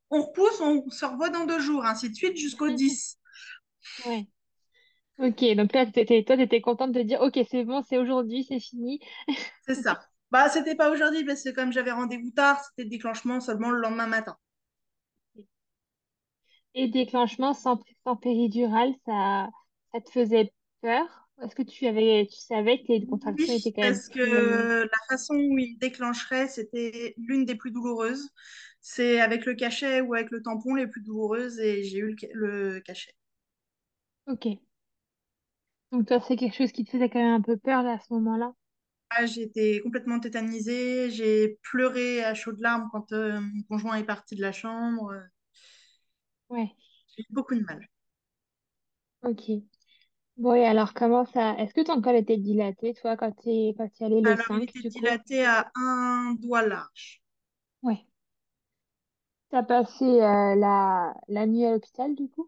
on 0.09 0.21
repousse, 0.21 0.61
on 0.61 0.89
se 0.89 1.03
revoit 1.03 1.29
dans 1.29 1.45
deux 1.45 1.59
jours, 1.59 1.83
ainsi 1.85 2.09
de 2.09 2.15
suite 2.15 2.37
jusqu'au 2.37 2.69
10. 2.69 3.17
Ouais. 4.07 4.25
Ok, 5.17 5.43
donc 5.55 5.73
là, 5.73 5.85
t'étais, 5.85 6.23
toi, 6.23 6.35
tu 6.35 6.43
étais 6.43 6.59
contente 6.61 6.91
de 6.91 7.01
dire, 7.01 7.21
ok, 7.21 7.39
c'est 7.49 7.63
bon, 7.63 7.81
c'est 7.83 7.97
aujourd'hui, 7.97 8.43
c'est 8.43 8.59
fini. 8.59 8.99
C'est 9.67 9.75
ça. 9.75 9.99
Bah, 10.31 10.47
c'était 10.49 10.75
pas 10.75 10.89
aujourd'hui 10.89 11.23
parce 11.25 11.43
que 11.43 11.49
comme 11.49 11.71
j'avais 11.73 11.91
rendez-vous 11.91 12.31
tard, 12.31 12.63
c'était 12.63 12.83
le 12.83 12.89
déclenchement 12.89 13.39
seulement 13.41 13.69
le 13.69 13.79
lendemain 13.81 14.07
matin. 14.07 14.37
Et 16.75 16.87
déclenchement 16.89 17.53
sans, 17.55 17.81
sans 18.03 18.15
péridurale, 18.15 18.93
ça, 19.05 19.49
ça 19.93 20.01
te 20.01 20.09
faisait 20.11 20.53
peur? 20.81 21.27
Est-ce 21.43 21.55
que 21.55 21.63
tu 21.63 21.87
avais, 21.87 22.27
tu 22.31 22.37
savais 22.39 22.79
que 22.83 22.91
les 22.93 23.05
contractions 23.05 23.53
Oui, 23.53 23.53
étaient 23.53 23.73
quand 23.73 23.81
même 23.83 23.99
parce 23.99 24.09
que 24.09 24.83
la 24.83 24.97
façon 25.09 25.35
où 25.35 25.57
il 25.59 25.77
déclencherait, 25.79 26.47
c'était 26.47 27.13
l'une 27.17 27.45
des 27.45 27.55
plus 27.55 27.71
douloureuses. 27.71 28.29
C'est 28.81 29.19
avec 29.19 29.45
le 29.45 29.55
cachet 29.55 30.01
ou 30.01 30.13
avec 30.13 30.31
le 30.31 30.41
tampon 30.41 30.75
les 30.75 30.87
plus 30.87 31.01
douloureuses 31.01 31.59
et 31.59 31.83
j'ai 31.83 31.97
eu 31.99 32.15
le 32.33 32.79
cachet. 32.81 33.13
Ok. 34.27 34.45
Donc 35.95 36.07
toi, 36.07 36.21
c'est 36.21 36.35
quelque 36.35 36.55
chose 36.55 36.71
qui 36.71 36.85
te 36.85 36.91
faisait 36.91 37.09
quand 37.09 37.17
même 37.17 37.33
un 37.33 37.41
peu 37.41 37.57
peur 37.57 37.81
là, 37.81 37.93
à 37.93 37.99
ce 37.99 38.13
moment-là? 38.13 38.53
Ah, 39.09 39.23
été 39.23 39.81
complètement 39.81 40.19
tétanisée, 40.19 41.09
j'ai 41.09 41.57
pleuré 41.63 42.23
à 42.23 42.33
chaudes 42.35 42.59
larmes 42.59 42.87
quand 42.91 43.11
euh, 43.13 43.39
mon 43.39 43.63
conjoint 43.63 43.95
est 43.95 44.03
parti 44.03 44.35
de 44.35 44.41
la 44.41 44.51
chambre. 44.51 45.13
Ouais. 46.49 46.75
J'ai 47.07 47.23
eu 47.23 47.25
beaucoup 47.31 47.55
de 47.55 47.61
mal. 47.61 47.87
Ok. 49.23 49.51
Bon, 50.37 50.53
et 50.55 50.65
alors, 50.65 50.93
comment 50.93 51.25
ça... 51.25 51.55
Est-ce 51.59 51.73
que 51.73 51.81
ton 51.81 52.01
col 52.01 52.15
était 52.15 52.37
dilaté, 52.37 52.93
toi, 52.95 53.17
quand 53.17 53.31
quand 53.31 53.43
t'es 53.43 54.05
allé 54.05 54.21
le 54.21 54.35
Alors, 54.35 54.45
il 54.51 54.57
5 54.57 54.65
était 54.65 54.83
du 54.83 54.91
coup? 54.91 55.13
dilaté 55.15 55.45
à 55.45 55.71
un 55.75 56.33
doigt 56.33 56.67
large. 56.67 57.23
Ouais. 57.81 58.05
T'as 59.49 59.63
passé 59.63 60.03
euh, 60.05 60.53
la, 60.55 61.15
la 61.29 61.47
nuit 61.47 61.65
à 61.65 61.71
l'hôpital, 61.71 62.13
du 62.13 62.29
coup? 62.29 62.47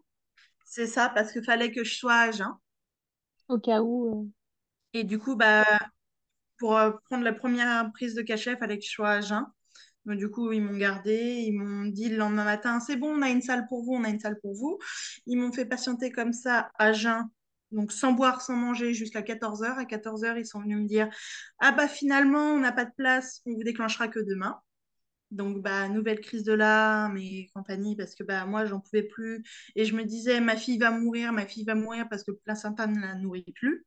C'est 0.64 0.86
ça, 0.86 1.08
parce 1.08 1.32
qu'il 1.32 1.42
fallait 1.42 1.72
que 1.72 1.82
je 1.82 1.96
sois 1.96 2.14
à 2.14 2.30
jeun. 2.30 2.54
Au 3.48 3.58
cas 3.58 3.82
où. 3.82 4.08
euh, 4.24 4.30
Et 4.94 5.04
du 5.04 5.18
coup, 5.18 5.36
bah, 5.36 5.64
pour 6.58 6.76
euh, 6.78 6.92
prendre 7.06 7.24
la 7.24 7.32
première 7.32 7.90
prise 7.92 8.14
de 8.14 8.22
cachet, 8.22 8.52
il 8.52 8.58
fallait 8.58 8.78
que 8.78 8.84
je 8.84 8.90
sois 8.90 9.10
à 9.10 9.20
jeun. 9.20 9.46
Du 10.06 10.30
coup, 10.30 10.52
ils 10.52 10.62
m'ont 10.62 10.76
gardé, 10.78 11.14
ils 11.46 11.52
m'ont 11.52 11.86
dit 11.86 12.08
le 12.10 12.16
lendemain 12.18 12.44
matin, 12.44 12.80
c'est 12.80 12.96
bon, 12.96 13.08
on 13.18 13.22
a 13.22 13.30
une 13.30 13.42
salle 13.42 13.66
pour 13.68 13.84
vous, 13.84 13.94
on 13.94 14.04
a 14.04 14.08
une 14.10 14.20
salle 14.20 14.40
pour 14.40 14.54
vous. 14.54 14.78
Ils 15.26 15.36
m'ont 15.38 15.52
fait 15.52 15.66
patienter 15.66 16.12
comme 16.12 16.32
ça 16.32 16.70
à 16.78 16.92
jeun, 16.92 17.24
donc 17.72 17.92
sans 17.92 18.12
boire, 18.12 18.42
sans 18.42 18.56
manger, 18.56 18.94
jusqu'à 18.94 19.22
14h. 19.22 19.78
À 19.78 19.84
14h, 19.86 20.38
ils 20.38 20.46
sont 20.46 20.60
venus 20.62 20.78
me 20.78 20.86
dire, 20.88 21.10
ah 21.60 21.72
bah 21.72 21.88
finalement, 21.88 22.52
on 22.54 22.60
n'a 22.60 22.72
pas 22.72 22.86
de 22.86 22.92
place, 22.96 23.42
on 23.46 23.54
vous 23.54 23.64
déclenchera 23.64 24.08
que 24.08 24.20
demain. 24.20 24.58
Donc, 25.30 25.62
bah, 25.62 25.88
nouvelle 25.88 26.20
crise 26.20 26.44
de 26.44 26.52
larmes 26.54 27.18
et 27.18 27.50
compagnie, 27.54 27.96
parce 27.96 28.14
que 28.14 28.22
bah, 28.22 28.46
moi, 28.46 28.64
j'en 28.64 28.80
pouvais 28.80 29.02
plus. 29.02 29.44
Et 29.76 29.84
je 29.84 29.94
me 29.94 30.04
disais, 30.04 30.40
ma 30.40 30.56
fille 30.56 30.78
va 30.78 30.90
mourir, 30.90 31.32
ma 31.32 31.46
fille 31.46 31.64
va 31.64 31.74
mourir 31.74 32.06
parce 32.08 32.24
que 32.24 32.30
le 32.30 32.38
placenta 32.38 32.86
ne 32.86 33.00
la 33.00 33.14
nourrit 33.14 33.44
plus 33.54 33.84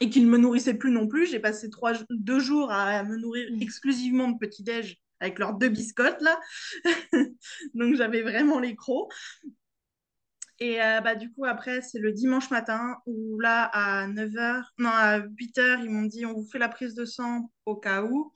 et 0.00 0.08
qu'il 0.08 0.24
ne 0.24 0.30
me 0.30 0.38
nourrissait 0.38 0.74
plus 0.74 0.90
non 0.90 1.06
plus. 1.06 1.26
J'ai 1.26 1.40
passé 1.40 1.70
trois, 1.70 1.92
deux 2.10 2.40
jours 2.40 2.70
à 2.70 3.02
me 3.04 3.16
nourrir 3.16 3.48
Mm. 3.50 3.62
exclusivement 3.62 4.28
de 4.28 4.38
petit-déj 4.38 4.98
avec 5.20 5.38
leurs 5.38 5.54
deux 5.54 5.68
biscottes, 5.68 6.20
là. 6.22 6.40
Donc, 7.74 7.94
j'avais 7.96 8.22
vraiment 8.22 8.58
les 8.58 8.74
crocs. 8.74 9.12
Et 10.58 10.80
euh, 10.82 11.00
bah, 11.00 11.14
du 11.14 11.30
coup, 11.32 11.44
après, 11.46 11.80
c'est 11.80 11.98
le 11.98 12.12
dimanche 12.12 12.50
matin 12.50 12.96
où 13.06 13.38
là, 13.40 13.64
à 13.72 14.06
9h, 14.06 14.74
non, 14.78 14.90
à 14.90 15.18
8h, 15.20 15.80
ils 15.82 15.90
m'ont 15.90 16.06
dit, 16.06 16.26
on 16.26 16.34
vous 16.34 16.46
fait 16.46 16.58
la 16.58 16.68
prise 16.68 16.94
de 16.94 17.04
sang 17.04 17.50
au 17.64 17.76
cas 17.76 18.02
où. 18.04 18.32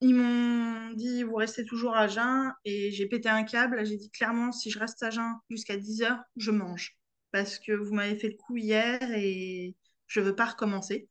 Ils 0.00 0.14
m'ont 0.14 0.90
dit, 0.92 1.22
vous 1.22 1.36
restez 1.36 1.64
toujours 1.64 1.96
à 1.96 2.08
jeun. 2.08 2.52
Et 2.64 2.90
j'ai 2.90 3.06
pété 3.06 3.28
un 3.28 3.44
câble. 3.44 3.84
J'ai 3.86 3.96
dit 3.96 4.10
clairement, 4.10 4.52
si 4.52 4.70
je 4.70 4.78
reste 4.78 5.02
à 5.02 5.10
jeun 5.10 5.34
jusqu'à 5.50 5.76
10h, 5.76 6.22
je 6.36 6.50
mange. 6.50 6.96
Parce 7.32 7.58
que 7.58 7.72
vous 7.72 7.94
m'avez 7.94 8.16
fait 8.16 8.28
le 8.28 8.36
coup 8.36 8.56
hier 8.56 9.00
et 9.14 9.74
je 10.06 10.20
veux 10.20 10.34
pas 10.36 10.46
recommencer. 10.46 11.08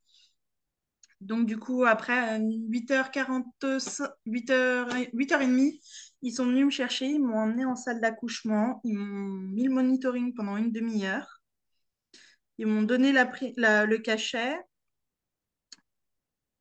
Donc, 1.22 1.46
du 1.46 1.58
coup, 1.58 1.86
après 1.86 2.40
8h40, 2.40 3.46
8h, 4.26 5.10
8h30, 5.14 5.80
ils 6.22 6.34
sont 6.34 6.46
venus 6.46 6.66
me 6.66 6.70
chercher, 6.70 7.08
ils 7.08 7.20
m'ont 7.22 7.38
emmené 7.38 7.66
en 7.66 7.76
salle 7.76 8.02
d'accouchement, 8.02 8.82
ils 8.84 8.94
m'ont 8.94 9.34
mis 9.54 9.64
le 9.64 9.74
monitoring 9.74 10.34
pendant 10.36 10.58
une 10.58 10.72
demi-heure, 10.72 11.42
ils 12.58 12.68
m'ont 12.68 12.84
donné 12.84 13.14
le 13.14 13.98
cachet, 13.98 14.54
Euh, 14.54 14.73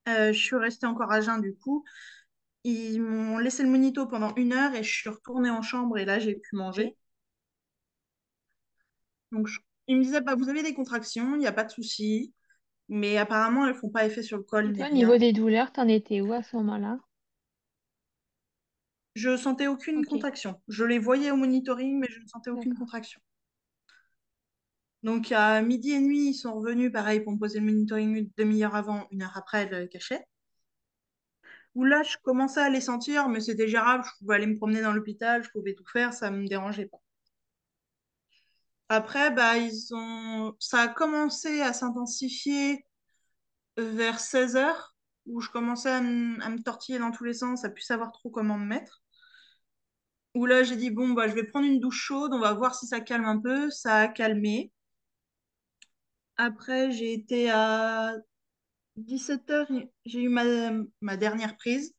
je 0.07 0.33
suis 0.33 0.57
restée 0.57 0.87
encore 0.87 1.13
à 1.13 1.21
jeun 1.21 1.41
du 1.41 1.55
coup, 1.57 1.85
ils 2.65 3.01
m'ont 3.03 3.39
laissé 3.39 3.63
le 3.65 3.71
monito 3.71 4.07
pendant 4.07 4.35
une 4.37 4.53
heure 4.55 4.75
et 4.75 4.83
je 4.85 4.91
suis 4.93 5.11
retournée 5.11 5.51
en 5.51 5.63
chambre 5.63 5.99
et 5.99 6.05
là 6.07 6.19
j'ai 6.21 6.37
pu 6.37 6.57
manger. 6.57 6.97
Donc, 9.33 9.47
je- 9.49 9.59
ils 9.89 9.97
me 9.99 10.03
disaient, 10.05 10.21
bah, 10.21 10.35
vous 10.37 10.49
avez 10.49 10.63
des 10.63 10.75
contractions, 10.75 11.35
il 11.35 11.39
n'y 11.39 11.47
a 11.47 11.53
pas 11.53 11.65
de 11.65 11.71
souci, 11.71 12.33
mais 12.89 13.19
apparemment 13.19 13.67
elles 13.67 13.75
font 13.77 13.91
pas 13.91 14.07
effet 14.07 14.23
sur 14.25 14.39
le 14.39 14.45
col 14.45 14.73
toi, 14.73 14.89
au 14.91 14.95
niveau 14.95 15.17
des 15.19 15.33
douleurs, 15.33 15.73
t'en 15.73 15.89
étais 15.89 16.21
où 16.21 16.33
à 16.33 16.43
ce 16.43 16.57
moment-là? 16.57 16.99
Je 19.15 19.39
sentais 19.39 19.69
aucune 19.69 20.05
contraction. 20.05 20.61
Je 20.69 20.85
les 20.85 20.99
voyais 20.99 21.31
au 21.31 21.37
monitoring, 21.37 21.99
mais 21.99 22.09
je 22.11 22.21
ne 22.21 22.27
sentais 22.27 22.51
aucune 22.51 22.75
contraction. 22.75 23.23
Donc 25.03 25.33
à 25.33 25.63
midi 25.63 25.93
et 25.93 26.01
demi, 26.01 26.31
ils 26.31 26.35
sont 26.35 26.55
revenus, 26.55 26.93
pareil, 26.93 27.21
pour 27.21 27.33
me 27.33 27.39
poser 27.39 27.59
le 27.61 27.67
monitoring 27.67 28.17
une 28.17 28.31
demi-heure 28.37 28.75
avant, 28.77 29.07
une 29.11 29.23
heure 29.23 29.37
après 29.37 29.69
le 29.69 29.87
cachet. 29.87 30.25
Où 31.75 31.85
là, 31.85 32.03
je 32.03 32.17
commençais 32.23 32.61
à 32.61 32.69
les 32.71 32.81
sentir, 32.81 33.29
mais 33.29 33.41
c'était 33.41 33.69
gérable. 33.69 34.05
Je 34.05 34.19
pouvais 34.19 34.37
aller 34.37 34.47
me 34.47 34.57
promener 34.57 34.83
dans 34.83 34.93
l'hôpital, 34.93 35.43
je 35.43 35.51
pouvais 35.51 35.75
tout 35.75 35.87
faire, 35.91 36.13
ça 36.13 36.31
me 36.31 36.47
dérangeait 36.47 36.87
pas. 36.87 36.99
Après, 38.89 39.31
bah, 39.31 39.55
ça 40.59 40.81
a 40.81 40.89
commencé 40.89 41.63
à 41.63 41.73
s'intensifier 41.73 42.85
vers 43.77 44.21
16 44.21 44.57
heures, 44.57 44.95
où 45.27 45.41
je 45.41 45.51
commençais 45.51 45.91
à, 45.91 46.01
me 46.03 46.41
à 46.43 46.51
me 46.51 46.63
tortiller 46.63 46.99
dans 46.99 47.11
tous 47.11 47.25
les 47.25 47.35
sens, 47.35 47.65
à 47.65 47.71
plus 47.71 47.83
savoir 47.83 48.13
trop 48.13 48.31
comment 48.31 48.59
me 48.59 48.67
mettre. 48.67 49.03
Où 50.35 50.47
là, 50.47 50.63
j'ai 50.63 50.77
dit, 50.77 50.91
bon, 50.91 51.11
bah, 51.11 51.29
je 51.29 51.35
vais 51.35 51.45
prendre 51.45 51.67
une 51.67 51.81
douche 51.81 52.01
chaude, 52.03 52.33
on 52.35 52.41
va 52.41 52.53
voir 52.55 52.75
si 52.75 52.87
ça 52.87 53.01
calme 53.01 53.25
un 53.25 53.39
peu. 53.41 53.71
Ça 53.71 53.97
a 53.97 54.09
calmé. 54.09 54.73
Après, 56.37 56.91
j'ai 56.91 57.13
été 57.13 57.51
à 57.51 58.17
17h, 58.97 59.89
j'ai 60.05 60.21
eu 60.21 60.29
ma, 60.29 60.45
ma 61.01 61.17
dernière 61.17 61.57
prise, 61.57 61.95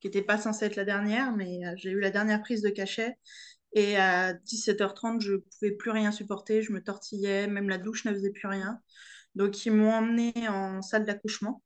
qui 0.00 0.08
n'était 0.08 0.22
pas 0.22 0.38
censée 0.38 0.66
être 0.66 0.76
la 0.76 0.84
dernière, 0.84 1.32
mais 1.32 1.66
euh, 1.66 1.72
j'ai 1.76 1.90
eu 1.90 2.00
la 2.00 2.10
dernière 2.10 2.42
prise 2.42 2.62
de 2.62 2.70
cachet. 2.70 3.16
Et 3.72 3.96
à 3.96 4.34
17h30, 4.34 5.20
je 5.20 5.32
ne 5.32 5.38
pouvais 5.38 5.72
plus 5.72 5.90
rien 5.90 6.12
supporter, 6.12 6.62
je 6.62 6.72
me 6.72 6.82
tortillais, 6.82 7.46
même 7.46 7.68
la 7.68 7.78
douche 7.78 8.04
ne 8.04 8.12
faisait 8.12 8.30
plus 8.30 8.48
rien. 8.48 8.80
Donc, 9.34 9.66
ils 9.66 9.72
m'ont 9.72 9.92
emmenée 9.92 10.48
en 10.48 10.82
salle 10.82 11.04
d'accouchement, 11.04 11.62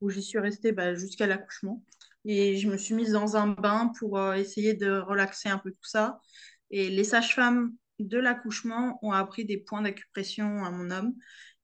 où 0.00 0.10
j'y 0.10 0.22
suis 0.22 0.38
restée 0.38 0.72
bah, 0.72 0.94
jusqu'à 0.94 1.26
l'accouchement. 1.26 1.84
Et 2.24 2.56
je 2.56 2.68
me 2.68 2.76
suis 2.76 2.94
mise 2.94 3.12
dans 3.12 3.36
un 3.36 3.48
bain 3.48 3.92
pour 3.98 4.18
euh, 4.18 4.34
essayer 4.34 4.74
de 4.74 4.98
relaxer 4.98 5.48
un 5.48 5.58
peu 5.58 5.70
tout 5.70 5.88
ça. 5.88 6.20
Et 6.70 6.88
les 6.90 7.04
sages-femmes 7.04 7.72
de 8.00 8.18
l'accouchement 8.18 8.98
ont 9.02 9.12
appris 9.12 9.44
des 9.44 9.58
points 9.58 9.82
d'acupression 9.82 10.64
à 10.64 10.70
mon 10.70 10.90
homme 10.90 11.14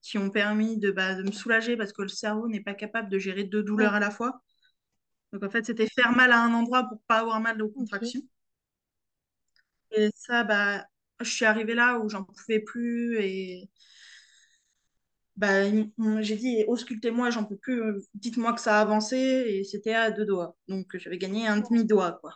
qui 0.01 0.17
ont 0.17 0.29
permis 0.29 0.77
de, 0.77 0.91
bah, 0.91 1.15
de 1.15 1.23
me 1.23 1.31
soulager 1.31 1.77
parce 1.77 1.93
que 1.93 2.01
le 2.03 2.07
cerveau 2.09 2.47
n'est 2.47 2.61
pas 2.63 2.73
capable 2.73 3.09
de 3.09 3.19
gérer 3.19 3.43
deux 3.43 3.63
douleurs 3.63 3.93
à 3.93 3.99
la 3.99 4.11
fois. 4.11 4.41
Donc 5.33 5.43
en 5.43 5.49
fait, 5.49 5.65
c'était 5.65 5.87
faire 5.87 6.11
mal 6.13 6.31
à 6.33 6.41
un 6.43 6.53
endroit 6.53 6.83
pour 6.89 7.01
pas 7.07 7.19
avoir 7.19 7.39
mal 7.41 7.61
aux 7.61 7.69
contractions. 7.69 8.21
Et 9.91 10.09
ça, 10.15 10.43
bah, 10.43 10.85
je 11.21 11.29
suis 11.29 11.45
arrivée 11.45 11.75
là 11.75 11.99
où 11.99 12.09
j'en 12.09 12.23
pouvais 12.23 12.59
plus 12.59 13.17
et 13.19 13.69
bah, 15.35 15.63
j'ai 16.21 16.35
dit 16.35 16.63
auscultez-moi, 16.67 17.29
j'en 17.29 17.45
peux 17.45 17.57
plus, 17.57 17.81
dites-moi 18.15 18.53
que 18.53 18.61
ça 18.61 18.77
a 18.79 18.81
avancé 18.81 19.15
et 19.17 19.63
c'était 19.63 19.93
à 19.93 20.11
deux 20.11 20.25
doigts. 20.25 20.57
Donc 20.67 20.87
j'avais 20.97 21.17
gagné 21.19 21.47
un 21.47 21.57
demi-doigt, 21.59 22.13
quoi. 22.21 22.33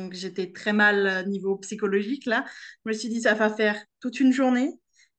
Donc 0.00 0.14
j'étais 0.14 0.52
très 0.52 0.72
mal 0.72 1.06
euh, 1.06 1.22
niveau 1.24 1.56
psychologique 1.56 2.26
là. 2.26 2.44
Je 2.84 2.90
me 2.90 2.94
suis 2.94 3.08
dit, 3.08 3.20
ça 3.20 3.34
va 3.34 3.50
faire 3.50 3.76
toute 4.00 4.20
une 4.20 4.32
journée, 4.32 4.72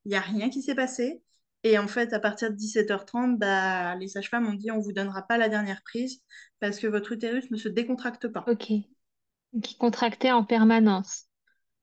il 0.05 0.09
n'y 0.09 0.15
a 0.15 0.21
rien 0.21 0.49
qui 0.49 0.61
s'est 0.61 0.75
passé. 0.75 1.21
Et 1.63 1.77
en 1.77 1.87
fait, 1.87 2.11
à 2.13 2.19
partir 2.19 2.49
de 2.49 2.55
17h30, 2.55 3.37
bah, 3.37 3.95
les 3.95 4.07
sages-femmes 4.07 4.47
ont 4.47 4.53
dit, 4.53 4.71
on 4.71 4.77
ne 4.77 4.83
vous 4.83 4.93
donnera 4.93 5.21
pas 5.21 5.37
la 5.37 5.47
dernière 5.47 5.81
prise 5.83 6.23
parce 6.59 6.79
que 6.79 6.87
votre 6.87 7.11
utérus 7.11 7.51
ne 7.51 7.57
se 7.57 7.69
décontracte 7.69 8.27
pas. 8.27 8.43
Ok. 8.47 8.71
Qui 9.61 9.77
contractait 9.77 10.31
en 10.31 10.43
permanence. 10.43 11.25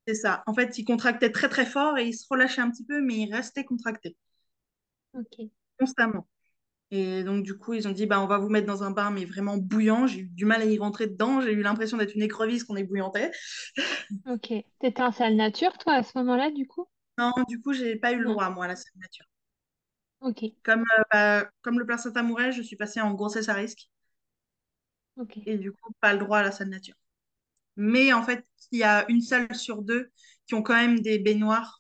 C'est 0.07 0.15
ça. 0.15 0.43
En 0.47 0.55
fait, 0.55 0.79
il 0.79 0.85
contractait 0.85 1.31
très 1.31 1.49
très 1.49 1.67
fort 1.67 1.99
et 1.99 2.07
il 2.07 2.15
se 2.15 2.27
relâchait 2.29 2.61
un 2.63 2.71
petit 2.71 2.85
peu, 2.85 3.01
mais 3.01 3.19
il 3.19 3.33
restait 3.33 3.65
contracté 3.65 4.17
Ok. 5.13 5.51
constamment. 5.79 6.27
Et 6.91 7.23
donc, 7.23 7.45
du 7.45 7.57
coup, 7.59 7.75
ils 7.75 7.87
ont 7.87 7.93
dit, 7.93 8.07
bah, 8.07 8.21
on 8.23 8.27
va 8.27 8.39
vous 8.39 8.49
mettre 8.49 8.67
dans 8.67 8.83
un 8.83 8.91
bain, 8.91 9.11
mais 9.11 9.27
vraiment 9.27 9.59
bouillant. 9.59 10.07
J'ai 10.07 10.21
eu 10.21 10.29
du 10.29 10.47
mal 10.47 10.63
à 10.63 10.65
y 10.65 10.79
rentrer 10.79 11.07
dedans. 11.07 11.41
J'ai 11.43 11.53
eu 11.53 11.63
l'impression 11.63 11.99
d'être 11.99 12.15
une 12.15 12.23
écrevisse 12.23 12.65
qu'on 12.65 12.77
ébouillantait. 12.77 13.31
Ok. 14.27 14.53
T'étais 14.79 15.03
en 15.03 15.11
salle 15.11 15.35
nature, 15.35 15.77
toi, 15.77 15.95
à 15.95 16.03
ce 16.05 16.17
moment-là, 16.19 16.53
du 16.53 16.69
coup? 16.69 16.87
Non, 17.19 17.33
du 17.49 17.61
coup, 17.61 17.73
j'ai 17.75 17.97
pas 17.97 18.13
eu 18.13 18.19
le 18.21 18.25
droit, 18.27 18.49
moi, 18.51 18.65
à 18.65 18.69
la 18.69 18.77
salle 18.77 18.93
nature. 18.97 19.27
Ok. 20.21 20.43
Comme, 20.63 20.83
euh, 20.83 21.03
bah, 21.43 21.51
comme 21.63 21.79
le 21.81 21.87
placenta 21.87 22.23
mourait, 22.23 22.53
je 22.53 22.63
suis 22.63 22.77
passée 22.77 23.01
en 23.01 23.13
grossesse 23.15 23.49
à 23.49 23.55
risque 23.55 23.89
Ok. 25.17 25.37
et 25.47 25.59
du 25.59 25.73
coup, 25.73 25.93
pas 26.01 26.13
le 26.13 26.19
droit 26.21 26.39
à 26.39 26.43
la 26.43 26.53
salle 26.53 26.69
nature. 26.69 26.95
Mais 27.77 28.13
en 28.15 28.23
fait, 28.25 28.47
il 28.73 28.81
y 28.81 28.85
a 28.85 29.07
une 29.11 29.23
salle 29.23 29.55
sur 29.57 29.83
deux 29.83 30.11
qui 30.47 30.55
ont 30.55 30.63
quand 30.63 30.75
même 30.77 31.01
des 31.01 31.19
baignoires 31.21 31.78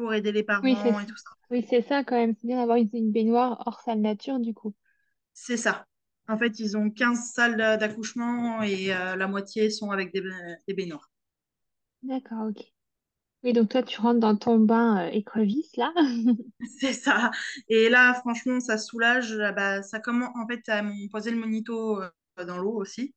pour 0.00 0.14
aider 0.14 0.32
les 0.32 0.42
Oui, 0.62 0.80
parents 0.82 1.00
et 1.00 1.06
tout 1.06 1.16
ça. 1.16 1.30
Oui, 1.50 1.66
c'est 1.68 1.82
ça 1.82 2.04
quand 2.04 2.16
même. 2.16 2.34
C'est 2.34 2.46
bien 2.46 2.58
d'avoir 2.58 2.78
une, 2.78 2.88
une 2.94 3.12
baignoire 3.12 3.62
hors 3.66 3.80
salle 3.80 4.00
nature, 4.00 4.38
du 4.40 4.54
coup. 4.54 4.74
C'est 5.34 5.56
ça. 5.56 5.86
En 6.28 6.38
fait, 6.38 6.60
ils 6.60 6.76
ont 6.76 6.88
15 6.90 7.32
salles 7.32 7.56
d'a- 7.56 7.76
d'accouchement 7.76 8.62
et 8.62 8.94
euh, 8.94 9.16
la 9.16 9.26
moitié 9.26 9.68
sont 9.70 9.90
avec 9.90 10.12
des, 10.12 10.22
des 10.68 10.74
baignoires. 10.74 11.10
D'accord, 12.02 12.48
ok. 12.50 12.62
Oui, 13.44 13.52
donc 13.54 13.70
toi, 13.70 13.82
tu 13.84 14.00
rentres 14.00 14.20
dans 14.20 14.36
ton 14.36 14.58
bain 14.60 15.06
euh, 15.08 15.10
écrevisse, 15.12 15.76
là. 15.76 15.92
C'est 16.80 16.92
ça. 16.92 17.30
Et 17.68 17.88
là, 17.88 18.14
franchement, 18.14 18.60
ça 18.60 18.78
soulage. 18.78 19.32
Ah 19.40 19.52
Bah, 19.52 19.82
ça 19.82 20.00
commence. 20.00 20.30
En 20.36 20.46
fait, 20.46 20.62
elles 20.68 20.84
m'ont 20.84 21.08
posé 21.08 21.30
le 21.30 21.38
monito 21.38 22.02
euh, 22.02 22.10
dans 22.46 22.58
l'eau 22.58 22.72
aussi. 22.74 23.14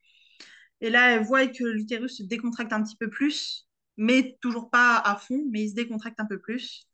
Et 0.82 0.90
là, 0.90 1.12
elles 1.14 1.24
voient 1.26 1.48
que 1.48 1.64
l'utérus 1.66 2.18
se 2.20 2.24
décontracte 2.24 2.74
un 2.74 2.84
petit 2.84 2.98
peu 2.98 3.10
plus, 3.10 3.68
mais 3.98 4.38
toujours 4.42 4.70
pas 4.70 4.98
à 4.98 5.16
fond, 5.18 5.44
mais 5.52 5.64
il 5.64 5.70
se 5.70 5.76
décontracte 5.76 6.20
un 6.20 6.26
peu 6.26 6.40
plus. 6.40 6.88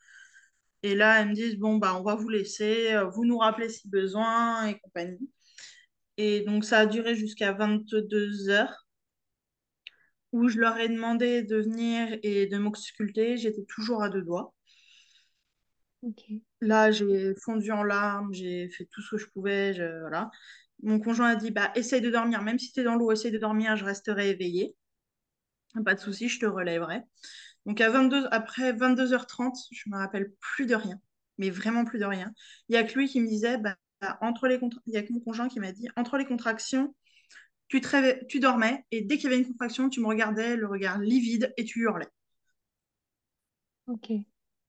Et 0.84 0.96
là, 0.96 1.22
elles 1.22 1.29
me 1.29 1.34
disent, 1.36 1.58
bon, 1.58 1.77
bah, 1.77 1.96
on 1.98 2.03
va 2.03 2.15
vous 2.15 2.29
laisser, 2.29 2.94
euh, 2.94 3.06
vous 3.10 3.25
nous 3.25 3.38
rappelez 3.39 3.70
si 3.70 3.89
besoin 3.89 4.68
et 4.68 4.79
compagnie. 4.79 5.32
Et 6.18 6.41
donc, 6.41 6.65
ça 6.65 6.79
a 6.79 6.86
duré 6.88 7.15
jusqu'à 7.15 7.53
22 7.53 8.50
heures, 8.50 8.88
où 10.32 10.48
je 10.50 10.58
leur 10.60 10.75
ai 10.79 10.89
demandé 10.89 11.44
de 11.44 11.58
venir 11.58 12.18
et 12.24 12.48
de 12.48 12.58
m'ausculter. 12.58 13.38
J'étais 13.38 13.63
toujours 13.65 14.01
à 14.01 14.10
deux 14.10 14.24
doigts. 14.24 14.56
Là, 16.62 16.91
j'ai 16.91 17.34
fondu 17.44 17.72
en 17.72 17.84
larmes, 17.84 18.34
j'ai 18.34 18.70
fait 18.70 18.86
tout 18.91 19.01
ce 19.01 19.12
que 19.12 19.18
je 19.18 19.27
pouvais. 19.27 19.74
je- 19.74 20.00
voilà. 20.01 20.29
Mon 20.84 21.00
conjoint 21.00 21.29
a 21.29 21.36
dit, 21.36 21.51
bah, 21.51 21.72
essaye 21.75 22.01
de 22.01 22.10
dormir, 22.10 22.41
même 22.41 22.60
si 22.60 22.72
tu 22.72 22.79
es 22.82 22.84
dans 22.84 22.96
l'eau, 22.96 23.12
essaye 23.12 23.32
de 23.32 23.38
dormir, 23.38 23.75
je 23.75 23.86
resterai 23.86 24.29
éveillée. 24.29 24.75
Pas 25.86 25.96
de 25.96 26.00
souci, 26.00 26.30
je 26.30 26.40
te 26.40 26.46
relèverai. 26.46 27.02
Donc 27.66 27.82
à 27.82 27.90
22, 27.90 28.28
après 28.32 28.74
22h30, 28.74 29.68
je 29.72 29.90
me 29.90 29.98
rappelle 29.98 30.32
plus 30.40 30.66
de 30.66 30.76
rien, 30.76 31.00
mais 31.38 31.50
vraiment 31.50 31.86
plus 31.86 32.00
de 32.00 32.06
rien. 32.06 32.34
Il 32.68 32.76
y 32.76 32.78
a 32.78 32.84
que 32.84 32.98
lui 32.98 33.08
qui 33.08 33.22
me 33.22 33.28
disait, 33.28 33.58
bah, 33.58 33.78
entre 34.22 34.48
les 34.48 34.60
il 34.88 34.94
y 34.94 34.98
a 34.98 35.04
que 35.04 35.14
mon 35.14 35.20
conjoint 35.20 35.48
qui 35.48 35.60
m'a 35.60 35.72
dit, 35.72 35.88
entre 35.96 36.18
les 36.18 36.26
contractions, 36.26 36.96
tu, 37.68 37.82
te 37.82 38.26
tu 38.26 38.40
dormais 38.40 38.84
et 38.92 39.02
dès 39.02 39.18
qu'il 39.18 39.30
y 39.30 39.34
avait 39.34 39.42
une 39.42 39.48
contraction, 39.48 39.90
tu 39.90 40.02
me 40.02 40.08
regardais, 40.08 40.56
le 40.56 40.68
regard 40.68 41.00
livide 41.00 41.54
et 41.58 41.66
tu 41.66 41.82
hurlais. 41.82 42.10
Ok. 43.88 44.12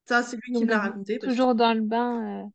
Ça, 0.06 0.22
c'est 0.22 0.36
lui 0.36 0.52
qui 0.52 0.64
me 0.64 0.70
l'a 0.70 0.80
raconté. 0.80 1.18
Toujours 1.18 1.54
dans 1.54 1.72
le 1.72 1.82
bain. 1.82 2.44
Euh. 2.44 2.48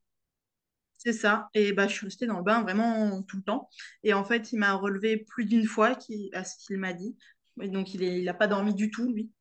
C'est 0.97 1.13
ça. 1.13 1.49
Et 1.53 1.71
bah, 1.71 1.87
je 1.87 1.93
suis 1.93 2.05
restée 2.05 2.25
dans 2.25 2.37
le 2.37 2.43
bain 2.43 2.61
vraiment 2.63 3.21
tout 3.23 3.37
le 3.37 3.43
temps. 3.43 3.69
Et 4.03 4.13
en 4.13 4.23
fait, 4.23 4.51
il 4.51 4.57
m'a 4.57 4.73
relevé 4.73 5.17
plus 5.17 5.45
d'une 5.45 5.65
fois 5.65 5.95
qui, 5.95 6.29
à 6.33 6.43
ce 6.43 6.57
qu'il 6.57 6.77
m'a 6.77 6.93
dit. 6.93 7.15
Donc, 7.57 7.93
il 7.93 8.23
n'a 8.23 8.33
pas 8.33 8.47
dormi 8.47 8.73
du 8.73 8.91
tout, 8.91 9.11
lui. 9.11 9.31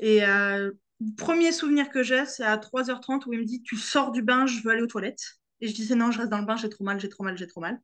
Et 0.00 0.24
euh, 0.24 0.70
le 1.00 1.14
premier 1.16 1.52
souvenir 1.52 1.90
que 1.90 2.02
j'ai, 2.02 2.26
c'est 2.26 2.44
à 2.44 2.58
3h30 2.58 3.26
où 3.26 3.32
il 3.32 3.40
me 3.40 3.44
dit 3.44 3.62
Tu 3.62 3.76
sors 3.76 4.12
du 4.12 4.22
bain, 4.22 4.46
je 4.46 4.60
veux 4.62 4.70
aller 4.70 4.82
aux 4.82 4.86
toilettes. 4.86 5.38
Et 5.60 5.68
je 5.68 5.74
disais 5.74 5.94
Non, 5.94 6.10
je 6.10 6.18
reste 6.18 6.30
dans 6.30 6.38
le 6.38 6.46
bain, 6.46 6.56
j'ai 6.56 6.68
trop 6.68 6.84
mal, 6.84 7.00
j'ai 7.00 7.08
trop 7.08 7.24
mal, 7.24 7.36
j'ai 7.36 7.46
trop 7.46 7.60
mal. 7.60 7.80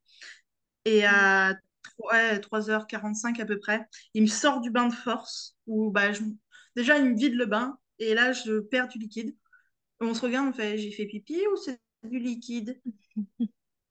Et 0.84 1.04
à 1.04 1.54
3h45 2.42 3.40
à 3.40 3.46
peu 3.46 3.58
près, 3.58 3.86
il 4.14 4.22
me 4.22 4.26
sort 4.28 4.60
du 4.60 4.70
bain 4.70 4.88
de 4.88 4.94
force. 4.94 5.56
Où, 5.66 5.90
bah, 5.90 6.10
Déjà, 6.76 6.98
il 6.98 7.10
me 7.10 7.16
vide 7.16 7.34
le 7.34 7.46
bain. 7.46 7.78
Et 7.98 8.14
là, 8.14 8.32
je 8.32 8.60
perds 8.60 8.88
du 8.88 8.98
liquide. 8.98 9.36
On 10.00 10.14
se 10.14 10.22
regarde, 10.22 10.48
on 10.48 10.52
fait 10.52 10.78
J'ai 10.78 10.92
fait 10.92 11.06
pipi 11.06 11.40
ou 11.52 11.56
c'est 11.56 11.80
du 12.04 12.18
liquide? 12.18 12.80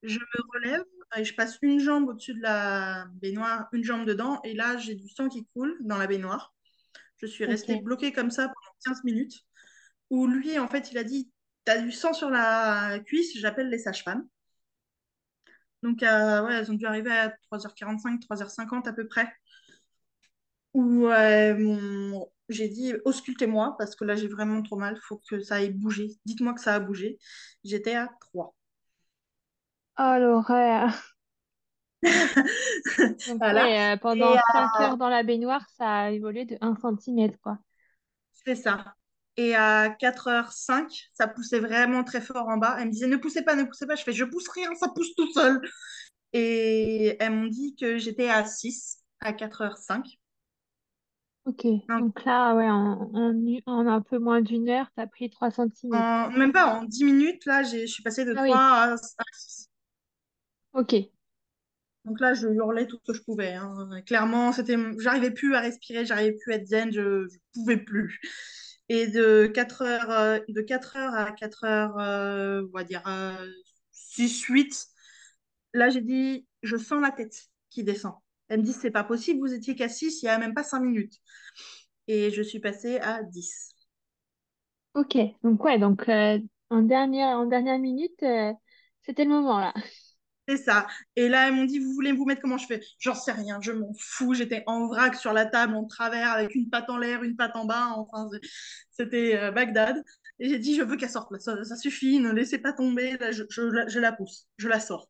Je 0.03 0.19
me 0.19 0.41
relève 0.53 0.83
et 1.17 1.23
je 1.25 1.35
passe 1.35 1.57
une 1.61 1.79
jambe 1.79 2.07
au-dessus 2.09 2.33
de 2.33 2.41
la 2.41 3.05
baignoire, 3.15 3.67
une 3.73 3.83
jambe 3.83 4.05
dedans. 4.05 4.39
Et 4.43 4.53
là, 4.53 4.77
j'ai 4.77 4.95
du 4.95 5.09
sang 5.09 5.27
qui 5.27 5.45
coule 5.53 5.77
dans 5.81 5.97
la 5.97 6.07
baignoire. 6.07 6.53
Je 7.17 7.25
suis 7.25 7.45
restée 7.45 7.81
bloquée 7.81 8.11
comme 8.11 8.31
ça 8.31 8.43
pendant 8.43 8.75
15 8.85 9.03
minutes. 9.03 9.41
Où 10.09 10.27
lui, 10.27 10.57
en 10.59 10.67
fait, 10.67 10.91
il 10.91 10.97
a 10.97 11.03
dit 11.03 11.31
T'as 11.63 11.79
du 11.79 11.91
sang 11.91 12.13
sur 12.13 12.29
la 12.29 12.99
cuisse, 13.05 13.37
j'appelle 13.37 13.69
les 13.69 13.77
sages-femmes. 13.77 14.27
Donc, 15.83 16.01
euh, 16.03 16.43
ouais, 16.45 16.55
elles 16.55 16.71
ont 16.71 16.75
dû 16.75 16.85
arriver 16.85 17.11
à 17.11 17.29
3h45, 17.51 18.19
3h50 18.21 18.87
à 18.87 18.93
peu 18.93 19.07
près. 19.07 19.31
Où 20.73 21.07
j'ai 22.51 22.67
dit 22.67 22.93
auscultez-moi 23.05 23.75
parce 23.77 23.95
que 23.95 24.05
là 24.05 24.15
j'ai 24.15 24.27
vraiment 24.27 24.61
trop 24.61 24.77
mal, 24.77 24.95
il 24.97 25.01
faut 25.01 25.21
que 25.29 25.41
ça 25.41 25.61
ait 25.61 25.69
bougé. 25.69 26.17
Dites-moi 26.25 26.53
que 26.53 26.61
ça 26.61 26.75
a 26.75 26.79
bougé. 26.79 27.17
J'étais 27.63 27.95
à 27.95 28.09
3. 28.19 28.55
Oh 29.99 30.15
l'horreur! 30.19 30.91
Euh, 33.29 33.97
pendant 33.97 34.33
5 34.33 34.81
heures 34.81 34.97
dans 34.97 35.09
la 35.09 35.21
baignoire, 35.23 35.63
ça 35.77 35.99
a 35.99 36.09
évolué 36.09 36.45
de 36.45 36.57
1 36.61 36.75
cm, 36.75 37.37
quoi. 37.37 37.59
C'est 38.31 38.55
ça. 38.55 38.95
Et 39.37 39.55
à 39.55 39.89
4h05, 39.89 41.09
ça 41.13 41.27
poussait 41.27 41.59
vraiment 41.59 42.03
très 42.03 42.21
fort 42.21 42.47
en 42.47 42.57
bas. 42.57 42.77
Elle 42.79 42.87
me 42.87 42.91
disait 42.91 43.07
ne 43.07 43.17
poussez 43.17 43.43
pas, 43.43 43.55
ne 43.55 43.63
poussez 43.63 43.85
pas. 43.85 43.95
Je 43.95 44.03
fais 44.03 44.13
je 44.13 44.25
pousse 44.25 44.49
rien, 44.49 44.73
ça 44.75 44.89
pousse 44.89 45.13
tout 45.15 45.31
seul. 45.31 45.61
Et 46.33 47.17
elles 47.19 47.31
m'ont 47.31 47.47
dit 47.47 47.75
que 47.75 47.97
j'étais 47.97 48.29
à 48.29 48.45
6 48.45 48.97
à 49.19 49.31
4h05. 49.31 50.17
Ok, 51.45 51.65
donc 51.89 52.23
là, 52.23 52.53
ouais, 52.53 52.69
en, 52.69 53.87
un 53.87 54.01
peu 54.01 54.19
moins 54.19 54.41
d'une 54.41 54.69
heure, 54.69 54.87
tu 54.95 55.01
as 55.01 55.07
pris 55.07 55.29
3 55.29 55.49
cm. 55.49 55.91
même 56.37 56.51
pas, 56.51 56.75
en 56.75 56.83
10 56.83 57.03
minutes, 57.03 57.45
là, 57.45 57.63
je 57.63 57.85
suis 57.87 58.03
passée 58.03 58.25
de 58.25 58.33
3 58.33 58.47
ah 58.53 58.93
à 58.93 58.97
6. 59.33 59.60
Ok, 60.73 60.93
Donc 62.05 62.19
là, 62.19 62.33
je 62.33 62.47
hurlais 62.47 62.87
tout 62.87 62.97
ce 63.05 63.11
que 63.11 63.17
je 63.17 63.23
pouvais. 63.23 63.53
hein. 63.53 64.01
Clairement, 64.05 64.51
c'était, 64.51 64.75
j'arrivais 64.99 65.31
plus 65.31 65.55
à 65.55 65.61
respirer, 65.61 66.05
j'arrivais 66.05 66.33
plus 66.33 66.53
à 66.53 66.55
être 66.55 66.65
zen, 66.65 66.91
je, 66.91 67.01
ne 67.01 67.27
pouvais 67.53 67.77
plus. 67.77 68.19
Et 68.89 69.07
de 69.07 69.47
4 69.47 69.83
heures, 69.83 70.09
euh, 70.11 70.39
de 70.49 70.61
4 70.61 70.97
heures 70.97 71.13
à 71.13 71.31
4 71.31 71.63
heures, 71.65 71.99
euh, 71.99 72.63
on 72.67 72.77
va 72.77 72.83
dire 72.83 73.03
6, 73.91 74.49
euh, 74.49 74.53
8, 74.53 74.87
là, 75.73 75.89
j'ai 75.89 76.01
dit, 76.01 76.47
je 76.63 76.75
sens 76.77 77.01
la 77.01 77.11
tête 77.11 77.49
qui 77.69 77.83
descend. 77.83 78.13
Elle 78.49 78.61
me 78.61 78.65
dit, 78.65 78.73
c'est 78.73 78.91
pas 78.91 79.03
possible, 79.03 79.39
vous 79.39 79.53
étiez 79.53 79.75
qu'à 79.75 79.87
6, 79.87 80.23
il 80.23 80.25
n'y 80.25 80.29
a 80.29 80.37
même 80.39 80.53
pas 80.53 80.63
5 80.63 80.79
minutes. 80.81 81.19
Et 82.07 82.31
je 82.31 82.41
suis 82.41 82.59
passée 82.59 82.97
à 82.99 83.23
10. 83.23 83.75
ok. 84.95 85.17
Donc, 85.43 85.63
ouais, 85.63 85.79
donc 85.79 86.09
en 86.09 86.81
dernière, 86.81 87.37
en 87.37 87.45
dernière 87.45 87.79
minute, 87.79 88.25
c'était 89.03 89.23
le 89.23 89.29
moment 89.29 89.59
là. 89.59 89.73
Ça. 90.57 90.87
Et 91.15 91.29
là, 91.29 91.47
elles 91.47 91.53
m'ont 91.53 91.65
dit, 91.65 91.79
vous 91.79 91.93
voulez 91.93 92.11
vous 92.11 92.25
mettre 92.25 92.41
comment 92.41 92.57
je 92.57 92.65
fais? 92.65 92.81
J'en 92.99 93.15
sais 93.15 93.31
rien, 93.31 93.59
je 93.61 93.71
m'en 93.71 93.93
fous. 93.99 94.33
J'étais 94.33 94.63
en 94.67 94.87
vrac 94.87 95.15
sur 95.15 95.33
la 95.33 95.45
table, 95.45 95.75
en 95.75 95.85
travers, 95.85 96.31
avec 96.31 96.55
une 96.55 96.69
patte 96.69 96.89
en 96.89 96.97
l'air, 96.97 97.23
une 97.23 97.35
patte 97.35 97.55
en 97.55 97.65
bas. 97.65 97.93
Enfin, 97.95 98.29
c'était 98.91 99.37
euh, 99.37 99.51
Bagdad. 99.51 100.03
Et 100.39 100.49
j'ai 100.49 100.59
dit, 100.59 100.75
je 100.75 100.81
veux 100.81 100.97
qu'elle 100.97 101.09
sorte. 101.09 101.37
Ça, 101.39 101.75
suffit, 101.75 102.19
ne 102.19 102.31
laissez 102.31 102.59
pas 102.59 102.73
tomber. 102.73 103.17
Là, 103.17 103.31
je, 103.31 103.43
je, 103.49 103.99
la 103.99 104.11
pousse, 104.11 104.47
je 104.57 104.67
la 104.67 104.79
sors. 104.79 105.09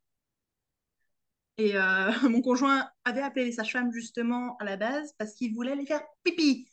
Et 1.57 1.77
euh, 1.77 2.11
mon 2.29 2.41
conjoint 2.41 2.89
avait 3.05 3.21
appelé 3.21 3.45
les 3.45 3.51
sages-femmes 3.51 3.91
justement 3.93 4.57
à 4.57 4.65
la 4.65 4.77
base 4.77 5.13
parce 5.17 5.33
qu'il 5.35 5.53
voulait 5.53 5.75
les 5.75 5.85
faire 5.85 6.01
pipi. 6.23 6.67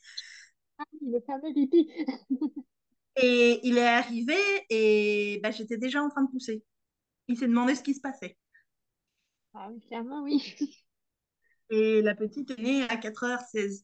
Ah, 0.77 0.83
le 1.01 1.19
fameux 1.25 1.53
pipi. 1.53 1.89
et 3.15 3.59
il 3.63 3.77
est 3.77 3.87
arrivé 3.87 4.37
et 4.69 5.39
bah, 5.43 5.51
j'étais 5.51 5.77
déjà 5.77 6.01
en 6.01 6.09
train 6.09 6.23
de 6.23 6.29
pousser. 6.29 6.63
Il 7.29 7.37
s'est 7.37 7.47
demandé 7.47 7.75
ce 7.75 7.83
qui 7.83 7.93
se 7.93 8.01
passait. 8.01 8.38
Ah 9.53 9.69
oui, 9.71 9.79
clairement, 9.81 10.23
oui. 10.23 10.55
Et 11.69 12.01
la 12.01 12.15
petite 12.15 12.51
est 12.51 12.61
née 12.61 12.83
à 12.83 12.95
4h16. 12.95 13.83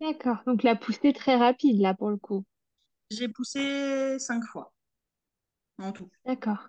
D'accord, 0.00 0.42
donc 0.46 0.62
la 0.62 0.76
poussée 0.76 1.14
très 1.14 1.36
rapide 1.36 1.80
là 1.80 1.94
pour 1.94 2.10
le 2.10 2.18
coup. 2.18 2.44
J'ai 3.10 3.28
poussé 3.28 4.18
cinq 4.18 4.44
fois 4.44 4.74
en 5.78 5.92
tout. 5.92 6.10
D'accord. 6.24 6.68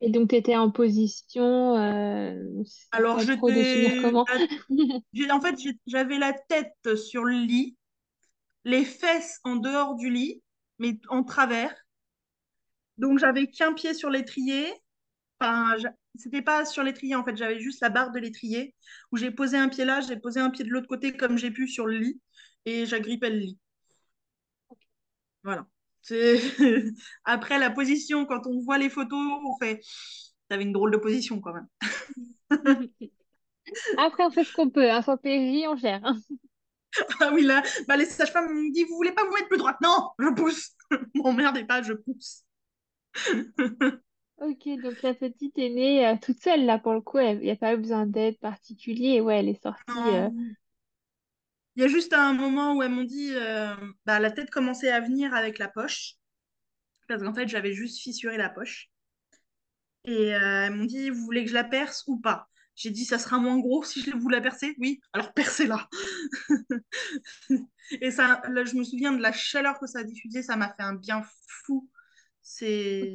Et 0.00 0.10
donc 0.10 0.30
tu 0.30 0.36
étais 0.36 0.56
en 0.56 0.70
position. 0.70 1.76
Euh, 1.76 2.34
Alors 2.90 3.20
je 3.20 3.34
comment? 4.00 4.24
en 5.30 5.40
fait, 5.40 5.54
j'avais 5.86 6.18
la 6.18 6.32
tête 6.32 6.96
sur 6.96 7.24
le 7.24 7.36
lit, 7.36 7.76
les 8.64 8.84
fesses 8.84 9.38
en 9.44 9.56
dehors 9.56 9.94
du 9.94 10.10
lit, 10.10 10.42
mais 10.78 10.98
en 11.08 11.22
travers. 11.22 11.74
Donc 12.98 13.18
j'avais 13.18 13.46
qu'un 13.48 13.74
pied 13.74 13.94
sur 13.94 14.10
l'étrier. 14.10 14.72
Enfin, 15.42 15.76
c'était 16.14 16.42
pas 16.42 16.64
sur 16.64 16.84
l'étrier 16.84 17.16
en 17.16 17.24
fait, 17.24 17.36
j'avais 17.36 17.58
juste 17.58 17.80
la 17.80 17.88
barre 17.88 18.12
de 18.12 18.20
l'étrier 18.20 18.76
où 19.10 19.16
j'ai 19.16 19.32
posé 19.32 19.56
un 19.56 19.68
pied 19.68 19.84
là, 19.84 20.00
j'ai 20.00 20.16
posé 20.16 20.38
un 20.38 20.50
pied 20.50 20.64
de 20.64 20.70
l'autre 20.70 20.86
côté 20.86 21.16
comme 21.16 21.36
j'ai 21.36 21.50
pu 21.50 21.66
sur 21.66 21.86
le 21.86 21.98
lit 21.98 22.20
et 22.64 22.86
j'agrippais 22.86 23.30
le 23.30 23.38
lit. 23.38 23.58
Voilà. 25.42 25.66
Après 27.24 27.58
la 27.58 27.70
position, 27.70 28.24
quand 28.24 28.46
on 28.46 28.60
voit 28.60 28.78
les 28.78 28.88
photos, 28.88 29.18
on 29.44 29.56
fait. 29.58 29.80
T'avais 30.48 30.62
une 30.62 30.72
drôle 30.72 30.92
de 30.92 30.96
position 30.96 31.40
quand 31.40 31.54
même. 31.54 31.68
Après, 33.98 34.24
on 34.24 34.30
fait 34.30 34.44
ce 34.44 34.52
qu'on 34.52 34.70
peut. 34.70 34.90
Hein. 34.90 35.02
Sans 35.02 35.16
PJ, 35.16 35.66
on 35.66 35.76
gère. 35.76 36.02
ah 37.20 37.30
oui, 37.32 37.42
là, 37.42 37.62
bah, 37.88 37.96
les 37.96 38.04
sages-femmes 38.04 38.52
me 38.52 38.72
disent 38.72 38.86
Vous 38.88 38.96
voulez 38.96 39.12
pas 39.12 39.24
vous 39.24 39.34
mettre 39.34 39.48
plus 39.48 39.58
droite? 39.58 39.78
Non, 39.82 40.10
je 40.20 40.28
pousse. 40.34 40.76
Mon 41.14 41.32
merde 41.32 41.56
n'est 41.56 41.66
pas, 41.66 41.82
je 41.82 41.94
pousse. 41.94 42.44
Ok, 44.42 44.68
donc 44.82 45.00
la 45.02 45.14
petite 45.14 45.56
est 45.56 45.68
née 45.68 46.04
euh, 46.04 46.16
toute 46.20 46.42
seule 46.42 46.64
là 46.64 46.76
pour 46.76 46.94
le 46.94 47.00
coup, 47.00 47.20
il 47.20 47.38
n'y 47.38 47.50
a 47.50 47.56
pas 47.56 47.74
eu 47.74 47.76
besoin 47.76 48.06
d'aide 48.06 48.36
particulière. 48.38 49.24
Ouais, 49.24 49.38
elle 49.38 49.48
est 49.48 49.62
sortie. 49.62 49.92
Euh, 49.98 50.28
il 51.76 51.82
y 51.82 51.84
a 51.84 51.88
juste 51.88 52.12
un 52.12 52.32
moment 52.32 52.74
où 52.74 52.82
elles 52.82 52.90
m'ont 52.90 53.04
dit 53.04 53.30
euh, 53.34 53.74
bah, 54.04 54.18
la 54.18 54.32
tête 54.32 54.50
commençait 54.50 54.90
à 54.90 55.00
venir 55.00 55.32
avec 55.32 55.58
la 55.58 55.68
poche. 55.68 56.16
Parce 57.06 57.22
qu'en 57.22 57.32
fait, 57.34 57.46
j'avais 57.46 57.72
juste 57.72 58.00
fissuré 58.00 58.36
la 58.36 58.48
poche. 58.48 58.90
Et 60.04 60.28
elles 60.28 60.74
m'ont 60.74 60.86
dit 60.86 61.10
Vous 61.10 61.24
voulez 61.24 61.44
que 61.44 61.50
je 61.50 61.54
la 61.54 61.64
perce 61.64 62.02
ou 62.08 62.18
pas? 62.18 62.48
J'ai 62.74 62.90
dit 62.90 63.04
Ça 63.04 63.18
sera 63.18 63.38
moins 63.38 63.58
gros 63.58 63.84
si 63.84 64.02
je 64.02 64.16
vous 64.16 64.28
la 64.28 64.40
percer 64.40 64.74
Oui, 64.78 65.00
alors 65.12 65.32
percez-la. 65.34 65.88
Et 68.00 68.10
ça, 68.10 68.42
là, 68.48 68.64
je 68.64 68.74
me 68.74 68.82
souviens 68.82 69.12
de 69.12 69.22
la 69.22 69.32
chaleur 69.32 69.78
que 69.78 69.86
ça 69.86 70.00
a 70.00 70.04
diffusé, 70.04 70.42
ça 70.42 70.56
m'a 70.56 70.68
fait 70.68 70.82
un 70.82 70.94
bien 70.94 71.22
fou. 71.64 71.88
C'est. 72.42 73.12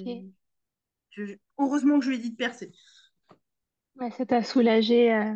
Heureusement 1.57 1.99
que 1.99 2.05
je 2.05 2.09
lui 2.09 2.17
ai 2.17 2.19
dit 2.19 2.31
de 2.31 2.35
percer. 2.35 2.71
Ouais, 3.95 4.11
ça 4.11 4.25
t'a 4.25 4.43
soulagé. 4.43 5.13
Euh. 5.13 5.33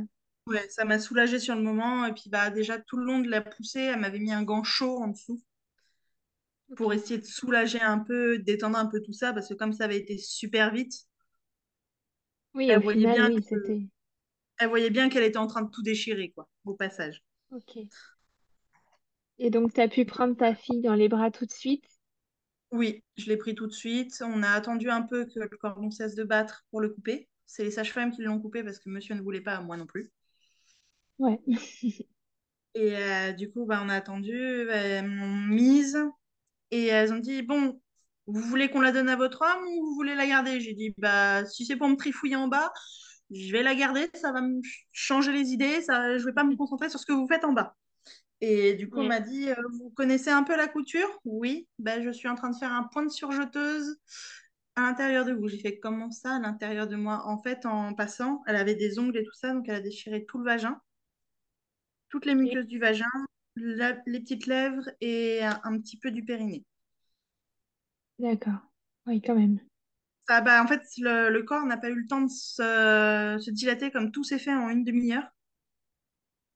Ouais, 0.47 0.67
ça 0.69 0.85
m'a 0.85 0.99
soulagé 0.99 1.39
sur 1.39 1.55
le 1.55 1.61
moment. 1.61 2.05
Et 2.05 2.13
puis 2.13 2.29
bah 2.29 2.49
déjà 2.49 2.79
tout 2.79 2.97
le 2.97 3.05
long 3.05 3.19
de 3.19 3.29
la 3.29 3.41
poussée, 3.41 3.81
elle 3.81 3.99
m'avait 3.99 4.19
mis 4.19 4.31
un 4.31 4.43
gant 4.43 4.63
chaud 4.63 4.97
en 4.97 5.07
dessous 5.07 5.41
pour 6.75 6.93
essayer 6.93 7.19
de 7.19 7.25
soulager 7.25 7.81
un 7.81 7.99
peu, 7.99 8.39
détendre 8.39 8.77
un 8.77 8.85
peu 8.85 9.01
tout 9.01 9.13
ça, 9.13 9.33
parce 9.33 9.49
que 9.49 9.53
comme 9.53 9.73
ça 9.73 9.85
avait 9.85 9.97
été 9.97 10.17
super 10.17 10.73
vite, 10.73 10.93
Oui, 12.53 12.69
elle 12.69 12.81
voyait 12.81 13.11
bien 13.11 13.29
oui, 13.29 13.89
elle 14.57 14.69
voyait 14.69 14.89
bien 14.89 15.09
qu'elle 15.09 15.23
était 15.23 15.37
en 15.37 15.47
train 15.47 15.63
de 15.63 15.69
tout 15.69 15.81
déchirer, 15.81 16.31
quoi, 16.31 16.47
au 16.65 16.73
passage. 16.75 17.23
Ok. 17.51 17.77
Et 19.39 19.49
donc, 19.49 19.73
tu 19.73 19.81
as 19.81 19.87
pu 19.87 20.05
prendre 20.05 20.35
ta 20.37 20.53
fille 20.53 20.81
dans 20.81 20.93
les 20.93 21.09
bras 21.09 21.31
tout 21.31 21.45
de 21.45 21.51
suite 21.51 21.85
oui, 22.71 23.03
je 23.17 23.27
l'ai 23.27 23.37
pris 23.37 23.55
tout 23.55 23.67
de 23.67 23.73
suite. 23.73 24.23
On 24.25 24.43
a 24.43 24.49
attendu 24.49 24.89
un 24.89 25.01
peu 25.01 25.25
que 25.25 25.39
le 25.39 25.57
cordon 25.57 25.91
cesse 25.91 26.15
de 26.15 26.23
battre 26.23 26.65
pour 26.71 26.81
le 26.81 26.89
couper. 26.89 27.27
C'est 27.45 27.63
les 27.63 27.71
sages-femmes 27.71 28.11
qui 28.11 28.23
l'ont 28.23 28.39
coupé 28.39 28.63
parce 28.63 28.79
que 28.79 28.89
monsieur 28.89 29.13
ne 29.13 29.21
voulait 29.21 29.41
pas, 29.41 29.59
moi 29.61 29.77
non 29.77 29.85
plus. 29.85 30.11
Ouais. 31.19 31.39
Et 32.73 32.95
euh, 32.95 33.33
du 33.33 33.51
coup, 33.51 33.65
bah, 33.65 33.81
on 33.83 33.89
a 33.89 33.95
attendu, 33.95 34.69
elles 34.69 35.05
m'ont 35.05 35.35
mise 35.47 35.97
et 36.71 36.87
elles 36.87 37.11
ont 37.13 37.19
dit, 37.19 37.41
bon, 37.41 37.81
vous 38.27 38.41
voulez 38.41 38.69
qu'on 38.69 38.79
la 38.79 38.93
donne 38.93 39.09
à 39.09 39.17
votre 39.17 39.41
homme 39.41 39.67
ou 39.67 39.85
vous 39.85 39.95
voulez 39.95 40.15
la 40.15 40.25
garder? 40.25 40.61
J'ai 40.61 40.73
dit, 40.73 40.93
bah, 40.97 41.45
si 41.45 41.65
c'est 41.65 41.75
pour 41.75 41.89
me 41.89 41.95
trifouiller 41.97 42.37
en 42.37 42.47
bas, 42.47 42.71
je 43.31 43.51
vais 43.51 43.63
la 43.63 43.75
garder, 43.75 44.09
ça 44.13 44.31
va 44.31 44.41
me 44.41 44.61
changer 44.93 45.33
les 45.33 45.49
idées, 45.49 45.81
ça, 45.81 46.17
je 46.17 46.25
vais 46.25 46.33
pas 46.33 46.45
me 46.45 46.55
concentrer 46.55 46.89
sur 46.89 46.99
ce 46.99 47.05
que 47.05 47.13
vous 47.13 47.27
faites 47.27 47.43
en 47.43 47.51
bas. 47.53 47.75
Et 48.41 48.73
du 48.75 48.89
coup, 48.89 49.01
on 49.01 49.05
m'a 49.05 49.19
dit, 49.19 49.49
euh, 49.49 49.55
vous 49.79 49.91
connaissez 49.91 50.29
un 50.31 50.43
peu 50.43 50.55
la 50.57 50.67
couture? 50.67 51.07
Oui, 51.25 51.67
ben, 51.79 52.03
je 52.03 52.11
suis 52.11 52.27
en 52.27 52.35
train 52.35 52.49
de 52.49 52.57
faire 52.57 52.73
un 52.73 52.83
point 52.83 53.03
de 53.05 53.09
surjeteuse 53.11 53.97
à 54.75 54.81
l'intérieur 54.81 55.25
de 55.25 55.33
vous. 55.33 55.47
J'ai 55.47 55.59
fait 55.59 55.79
comment 55.79 56.11
ça 56.11 56.35
à 56.35 56.39
l'intérieur 56.39 56.87
de 56.87 56.95
moi? 56.95 57.23
En 57.27 57.41
fait, 57.41 57.65
en 57.65 57.93
passant, 57.93 58.43
elle 58.47 58.55
avait 58.57 58.75
des 58.75 58.99
ongles 58.99 59.17
et 59.19 59.23
tout 59.23 59.33
ça, 59.33 59.53
donc 59.53 59.67
elle 59.69 59.75
a 59.75 59.81
déchiré 59.81 60.25
tout 60.25 60.39
le 60.39 60.45
vagin, 60.45 60.81
toutes 62.09 62.27
les 62.27 62.35
muqueuses 62.35 62.67
du 62.67 62.77
vagin, 62.77 63.09
la- 63.55 63.97
les 64.05 64.19
petites 64.19 64.45
lèvres 64.45 64.87
et 65.01 65.43
un, 65.43 65.59
un 65.63 65.79
petit 65.79 65.97
peu 65.97 66.11
du 66.11 66.23
périnée. 66.23 66.63
d'accord. 68.19 68.61
Oui, 69.05 69.21
quand 69.21 69.35
même. 69.35 69.59
Ça, 70.27 70.41
bah, 70.41 70.63
en 70.63 70.67
fait, 70.67 70.81
le, 70.99 71.29
le 71.29 71.43
corps 71.43 71.65
n'a 71.65 71.77
pas 71.77 71.89
eu 71.89 71.95
le 71.95 72.07
temps 72.07 72.21
de 72.21 72.29
se, 72.29 73.37
se 73.43 73.51
dilater 73.51 73.91
comme 73.91 74.11
tout 74.11 74.23
s'est 74.23 74.39
fait 74.39 74.53
en 74.53 74.69
une 74.69 74.83
demi-heure, 74.83 75.27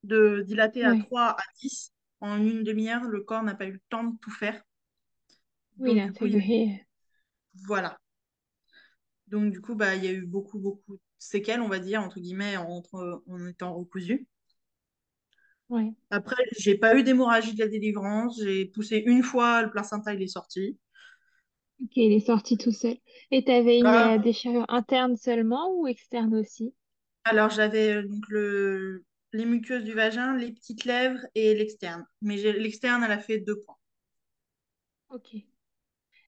de 0.05 0.43
dilater 0.45 0.83
à 0.85 0.95
Ouais, 0.95 1.09
3 1.09 1.31
à 1.31 1.43
10 1.61 1.93
En 2.21 2.37
une 2.37 2.63
demi-heure, 2.63 3.03
le 3.05 3.21
corps 3.21 3.43
n'a 3.43 3.55
pas 3.55 3.65
eu 3.67 3.73
le 3.73 3.81
temps 3.89 4.03
de 4.05 4.17
tout 4.21 4.31
faire. 4.31 4.61
oui, 5.79 5.93
Donc, 5.93 6.01
du 6.01 6.13
coup, 6.13 6.25
il 6.25 6.35
voilà. 7.67 7.97
Donc, 9.27 9.51
du 9.51 9.61
coup, 9.61 9.75
bah, 9.75 9.95
il 9.95 10.03
y 10.03 10.07
a 10.07 10.11
eu 10.13 10.25
beaucoup, 10.25 10.57
beaucoup 10.59 10.93
de 10.95 10.99
séquelles, 11.19 11.61
on 11.61 11.67
va 11.69 11.79
dire, 11.79 12.01
entre 12.01 12.19
guillemets, 12.19 12.57
entre, 12.57 13.23
en 13.27 13.45
étant 13.47 13.73
recousu. 13.75 14.27
Ouais, 15.69 15.93
Après, 16.09 16.43
j'ai 16.57 16.75
pas 16.79 16.95
eu 16.97 17.03
d'hémorragie 17.03 17.53
de 17.53 17.59
la 17.59 17.67
délivrance. 17.67 18.41
J'ai 18.41 18.65
poussé 18.65 19.03
une 19.05 19.21
fois, 19.21 19.61
le 19.61 19.69
placenta, 19.69 20.13
il 20.15 20.21
est 20.23 20.27
sorti. 20.27 20.79
ok, 21.81 21.91
il 21.95 22.11
est 22.11 22.19
sorti 22.25 22.57
tout 22.57 22.73
seul. 22.73 22.97
Et 23.31 23.45
tu 23.45 23.51
avais 23.51 23.79
une 23.79 23.95
euh, 23.95 24.17
déchirure 24.19 24.65
interne 24.67 25.15
seulement 25.15 25.71
ou 25.71 25.87
externe 25.87 26.35
aussi? 26.35 26.73
alors, 27.23 27.49
j'avais 27.49 28.03
donc 28.03 28.23
le... 28.29 29.03
les 29.35 29.45
muqueuses 29.45 29.83
du 29.83 29.93
vagin, 29.93 30.35
les 30.37 30.51
petites 30.51 30.85
lèvres 30.85 31.19
et 31.35 31.53
l'externe. 31.53 32.05
Mais 32.21 32.37
l'externe, 32.37 33.03
elle 33.03 33.11
a 33.11 33.19
fait 33.19 33.39
deux 33.39 33.59
points. 33.59 33.77
Ok. 35.09 35.35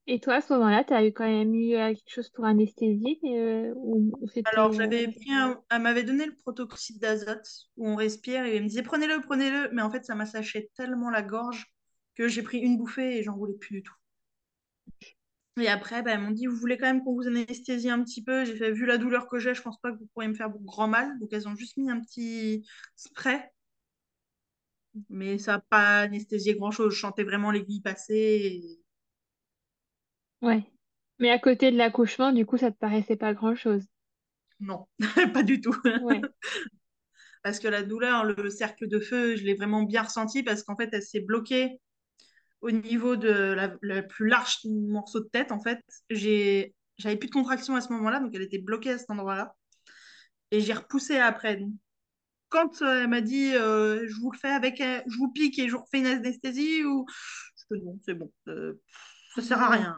Et 0.10 0.20
toi, 0.20 0.36
à 0.36 0.42
ce 0.42 0.54
moment-là, 0.54 0.84
tu 0.86 0.94
as 0.94 1.06
eu 1.06 1.12
quand 1.12 1.28
même 1.28 1.54
eu 1.54 1.76
euh, 1.76 1.94
quelque 1.94 2.14
chose 2.14 2.30
pour 2.30 2.46
anesthésie 2.46 3.20
euh, 3.26 3.74
ou, 3.76 4.12
Alors, 4.46 4.72
j'avais 4.72 5.08
pris 5.08 5.32
un... 5.32 5.62
Elle 5.70 5.82
m'avait 5.82 6.04
donné 6.04 6.26
le 6.26 6.34
protoxyde 6.34 7.00
d'azote 7.00 7.48
où 7.76 7.90
on 7.90 7.96
respire 7.96 8.46
et 8.46 8.56
elle 8.56 8.64
me 8.64 8.70
disait 8.70 8.84
prenez-le, 8.84 9.20
prenez-le. 9.22 9.70
Mais 9.74 9.82
en 9.82 9.90
fait, 9.90 10.06
ça 10.06 10.16
m'a 10.16 10.26
séché 10.26 10.70
tellement 10.76 11.10
la 11.10 11.22
gorge 11.22 11.74
que 12.16 12.28
j'ai 12.28 12.42
pris 12.42 12.60
une 12.60 12.78
bouffée 12.78 13.18
et 13.18 13.24
j'en 13.24 13.36
voulais 13.36 13.58
plus 13.58 13.78
du 13.78 13.84
tout. 13.84 13.96
Et 15.60 15.68
après, 15.68 16.04
bah, 16.04 16.12
elles 16.14 16.20
m'ont 16.22 16.32
dit, 16.32 16.46
vous 16.48 16.56
voulez 16.56 16.78
quand 16.78 16.86
même 16.86 17.04
qu'on 17.04 17.16
vous 17.16 17.28
anesthésie 17.28 17.90
un 17.90 18.04
petit 18.04 18.24
peu. 18.24 18.46
J'ai 18.46 18.56
fait, 18.56 18.72
vu 18.72 18.86
la 18.86 18.98
douleur 18.98 19.28
que 19.28 19.40
j'ai, 19.40 19.54
je 19.54 19.62
pense 19.62 19.80
pas 19.80 19.92
que 19.92 19.98
vous 19.98 20.08
pourriez 20.14 20.30
me 20.30 20.36
faire 20.36 20.50
grand 20.50 20.88
mal. 20.88 21.18
Donc, 21.20 21.30
elles 21.34 21.48
ont 21.48 21.56
juste 21.56 21.78
mis 21.78 21.90
un 21.90 22.00
petit 22.00 22.66
spray, 22.96 23.42
mais 25.10 25.38
ça 25.38 25.54
n'a 25.54 25.60
pas 25.70 26.00
anesthésié 26.02 26.56
grand-chose. 26.56 26.94
Je 26.96 27.00
sentais 27.00 27.24
vraiment 27.24 27.52
l'aiguille 27.52 27.82
passer. 27.82 28.14
et- 28.16 28.80
Ouais. 30.42 30.64
Mais 31.20 31.30
à 31.32 31.40
côté 31.40 31.72
de 31.72 31.78
l'accouchement, 31.78 32.32
du 32.32 32.46
coup, 32.46 32.58
ça 32.58 32.72
te 32.72 32.78
paraissait 32.78 33.16
pas 33.16 33.34
grand-chose. 33.34 33.84
Non, 34.60 34.88
pas 35.34 35.44
du 35.44 35.62
tout. 35.62 35.76
Ouais. 36.02 36.22
Parce 37.44 37.60
que 37.60 37.68
la 37.68 37.84
douleur, 37.84 38.26
le 38.26 38.50
cercle 38.50 38.88
de 38.88 39.00
feu, 39.00 39.36
je 39.36 39.44
l'ai 39.44 39.54
vraiment 39.54 39.84
bien 39.84 40.04
ressenti 40.04 40.44
parce 40.44 40.64
qu'en 40.64 40.76
fait, 40.76 40.90
elle 40.92 41.04
s'est 41.04 41.22
bloquée 41.22 41.80
au 42.62 42.72
niveau 42.72 43.16
de 43.16 43.30
la, 43.82 44.02
plus 44.04 44.28
large 44.28 44.60
morceau 44.66 45.20
de 45.20 45.30
tête. 45.30 45.52
En 45.52 45.62
fait, 45.62 45.80
j'avais 46.10 47.16
plus 47.18 47.28
de 47.28 47.34
contraction 47.34 47.76
à 47.76 47.82
ce 47.82 47.92
moment-là, 47.94 48.20
donc 48.20 48.32
elle 48.34 48.42
était 48.42 48.60
bloquée 48.60 48.92
à 48.92 48.98
cet 48.98 49.10
endroit-là. 49.10 49.56
Et 50.52 50.62
j'ai 50.62 50.74
repoussé 50.74 51.18
après. 51.18 51.58
Donc, 51.58 51.74
quand 52.50 52.82
euh, 52.82 53.04
elle 53.04 53.10
m'a 53.10 53.22
dit 53.22 53.54
euh, 53.56 54.08
je 54.08 54.16
vous 54.22 54.32
le 54.32 54.38
fais 54.38 54.48
avec 54.48 54.80
euh, 54.80 55.02
je 55.06 55.18
vous 55.18 55.30
pique 55.32 55.60
et 55.60 55.68
je 55.68 55.76
refais 55.76 56.00
une 56.00 56.06
anesthésie 56.06 56.86
ou 56.86 57.06
je 57.10 57.64
fais 57.68 57.84
non 57.84 58.00
c'est 58.06 58.14
bon 58.14 58.32
euh, 58.48 58.80
ça 59.36 59.42
sert 59.42 59.62
à 59.62 59.70
rien 59.70 59.98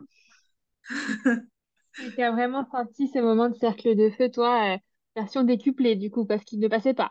tu 2.16 2.22
as 2.22 2.32
vraiment 2.32 2.66
senti 2.72 3.08
ce 3.10 3.20
moment 3.20 3.50
de 3.50 3.56
cercle 3.56 3.96
de 3.96 4.10
feu, 4.10 4.30
toi, 4.32 4.78
version 5.16 5.44
décuplée, 5.44 5.96
du 5.96 6.10
coup, 6.10 6.26
parce 6.26 6.44
qu'il 6.44 6.60
ne 6.60 6.68
passait 6.68 6.94
pas. 6.94 7.10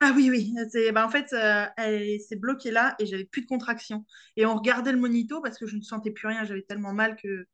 Ah 0.00 0.12
oui 0.14 0.28
oui 0.30 0.54
c'est 0.70 0.92
bah, 0.92 1.06
en 1.06 1.10
fait 1.10 1.32
euh, 1.32 1.66
elle 1.76 2.20
s'est 2.20 2.36
bloquée 2.36 2.70
là 2.70 2.94
et 2.98 3.06
j'avais 3.06 3.24
plus 3.24 3.42
de 3.42 3.46
contraction 3.46 4.04
et 4.36 4.44
on 4.46 4.54
regardait 4.54 4.92
le 4.92 4.98
monito 4.98 5.40
parce 5.40 5.58
que 5.58 5.66
je 5.66 5.76
ne 5.76 5.82
sentais 5.82 6.10
plus 6.10 6.28
rien 6.28 6.44
j'avais 6.44 6.62
tellement 6.62 6.92
mal 6.92 7.16
que 7.16 7.46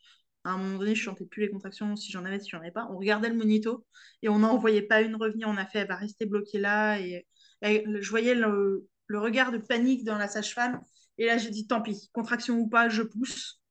à 0.45 0.51
un 0.51 0.59
moment 0.59 0.79
donné 0.79 0.95
je 0.95 1.05
sentais 1.05 1.25
plus 1.27 1.43
les 1.43 1.51
contractions 1.51 1.95
si 1.97 2.11
j'en 2.11 2.25
avais 2.25 2.41
si 2.41 2.51
j'en 2.51 2.59
avais 2.59 2.73
pas 2.73 2.89
on 2.91 2.99
regardait 2.99 3.29
le 3.29 3.37
monito 3.37 3.87
et 4.23 4.29
on 4.29 4.41
n'en 4.41 4.59
voyait 4.59 4.83
pas 4.83 5.03
une 5.03 5.17
revenir 5.17 5.49
on 5.49 5.57
a 5.57 5.67
fait 5.67 5.81
elle 5.81 5.89
va 5.89 5.97
rester 5.97 6.27
bloquée 6.27 6.59
là 6.59 6.99
et, 7.01 7.27
je 7.63 8.11
voyais 8.11 8.35
le, 8.35 8.89
le 9.07 9.19
regard 9.21 9.53
de 9.53 9.59
panique 9.59 10.05
dans 10.05 10.19
la 10.19 10.27
sage-femme 10.29 10.83
et 11.19 11.27
là 11.27 11.39
j'ai 11.39 11.51
dit 11.51 11.67
tant 11.69 11.81
pis 11.81 12.11
contraction 12.13 12.59
ou 12.59 12.69
pas 12.69 12.89
je 12.89 13.03
pousse 13.03 13.63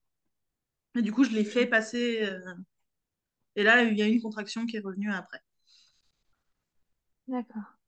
Et 0.95 1.01
du 1.01 1.11
coup, 1.11 1.23
je 1.23 1.31
l'ai 1.31 1.43
fait 1.45 1.65
passer. 1.67 2.23
euh, 2.23 2.53
et 3.55 3.63
là, 3.63 3.83
il 3.83 3.97
y 3.97 4.01
a 4.01 4.07
une 4.07 4.21
contraction 4.21 4.65
qui 4.65 4.75
est 4.77 4.81
revenue 4.81 5.11
après. 5.11 5.39
D'accord. 7.27 7.80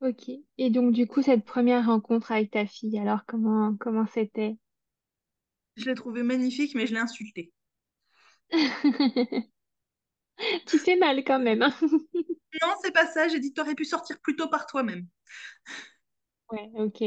Ok. 0.00 0.30
Et 0.58 0.70
donc, 0.70 0.92
du 0.92 1.06
coup, 1.06 1.22
cette 1.22 1.44
première 1.44 1.86
rencontre 1.86 2.32
avec 2.32 2.50
ta 2.50 2.66
fille, 2.66 2.98
alors 2.98 3.24
comment 3.26 3.76
comment 3.78 4.06
c'était? 4.06 4.56
Je 5.76 5.84
l'ai 5.86 5.94
trouvé 5.94 6.22
magnifique, 6.22 6.74
mais 6.74 6.86
je 6.86 6.94
l'ai 6.94 7.00
insulté. 7.00 7.52
Tu 10.66 10.78
fais 10.78 10.96
mal 10.96 11.22
quand 11.24 11.38
même, 11.38 11.62
hein 11.62 11.74
Non, 12.62 12.68
c'est 12.82 12.92
pas 12.92 13.06
ça. 13.06 13.28
J'ai 13.28 13.40
dit, 13.40 13.52
t'aurais 13.52 13.74
pu 13.74 13.84
sortir 13.84 14.18
plus 14.20 14.36
tôt 14.36 14.48
par 14.48 14.66
toi-même. 14.66 15.06
Ouais, 16.50 16.68
ok. 16.74 17.02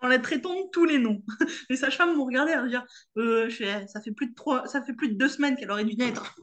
En 0.00 0.08
la 0.08 0.18
traitant 0.18 0.54
de 0.54 0.68
tous 0.72 0.84
les 0.86 0.98
noms. 0.98 1.22
Les 1.70 1.76
sages-femmes 1.76 2.16
m'ont 2.16 2.24
regardé 2.24 2.52
à 2.52 2.66
dire, 2.66 2.84
euh, 3.18 3.48
je 3.48 3.56
fais, 3.56 3.86
ça 3.86 4.00
fait 4.00 4.12
plus 4.12 4.28
de 4.30 4.34
trois, 4.34 4.66
ça 4.66 4.82
fait 4.82 4.94
plus 4.94 5.10
de 5.10 5.14
deux 5.14 5.28
semaines 5.28 5.56
qu'elle 5.56 5.70
aurait 5.70 5.84
dû 5.84 5.94
naître. 5.96 6.34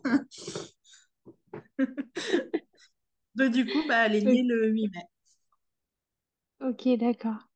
Donc, 3.35 3.51
du 3.51 3.65
coup, 3.65 3.83
bah, 3.87 4.05
elle 4.05 4.15
est 4.15 4.21
née 4.21 4.43
le 4.43 4.67
8 4.69 4.89
mai. 4.89 5.03
Ok, 6.61 6.87
d'accord. 6.99 7.49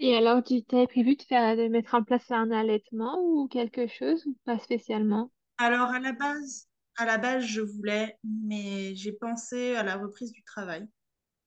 Et 0.00 0.16
alors, 0.16 0.42
tu 0.44 0.64
t'avais 0.64 0.86
prévu 0.88 1.16
de 1.16 1.22
faire, 1.22 1.56
de 1.56 1.68
mettre 1.68 1.94
en 1.94 2.04
place 2.04 2.30
un 2.30 2.50
allaitement 2.52 3.20
ou 3.22 3.48
quelque 3.48 3.86
chose 3.88 4.26
ou 4.26 4.36
pas 4.44 4.58
spécialement? 4.58 5.30
Alors, 5.58 5.90
à 5.90 6.00
la 6.00 6.10
base, 6.12 6.68
à 6.96 7.04
la 7.04 7.16
base, 7.18 7.44
je 7.44 7.60
voulais, 7.60 8.18
mais 8.24 8.94
j'ai 8.96 9.12
pensé 9.12 9.76
à 9.76 9.82
la 9.84 9.96
reprise 9.96 10.32
du 10.32 10.42
travail. 10.42 10.88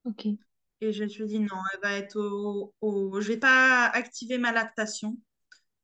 Ok, 0.04 0.26
Et 0.82 0.92
je 0.94 1.04
me 1.04 1.10
suis 1.10 1.26
dit, 1.26 1.40
non, 1.40 1.56
elle 1.74 1.80
va 1.82 1.94
être 1.98 2.18
au, 2.20 2.74
au... 2.82 3.20
Je 3.22 3.30
vais 3.30 3.38
pas 3.40 3.86
activer 3.88 4.38
ma 4.38 4.52
lactation. 4.52 5.18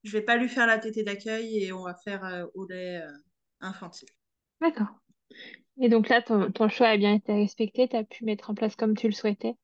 Je 0.04 0.12
vais 0.14 0.24
pas 0.24 0.38
lui 0.38 0.50
faire 0.50 0.68
la 0.68 0.80
tétée 0.80 1.04
d'accueil 1.04 1.64
et 1.64 1.74
on 1.74 1.84
va 1.84 1.96
faire 1.96 2.26
euh, 2.26 2.46
au 2.56 2.66
lait 2.68 3.02
euh, 3.04 3.12
infantile. 3.62 4.10
d'accord. 4.62 4.88
Et 5.82 5.90
donc 5.90 6.10
là, 6.10 6.22
ton, 6.24 6.52
ton 6.52 6.70
choix 6.70 6.88
a 6.90 6.98
bien 6.98 7.14
été 7.16 7.34
respecté, 7.34 7.88
tu 7.90 7.96
as 7.98 8.04
pu 8.06 8.26
mettre 8.26 8.50
en 8.52 8.56
place 8.56 8.76
comme 8.78 8.96
tu 8.98 9.08
le 9.08 9.14
souhaitais? 9.14 9.56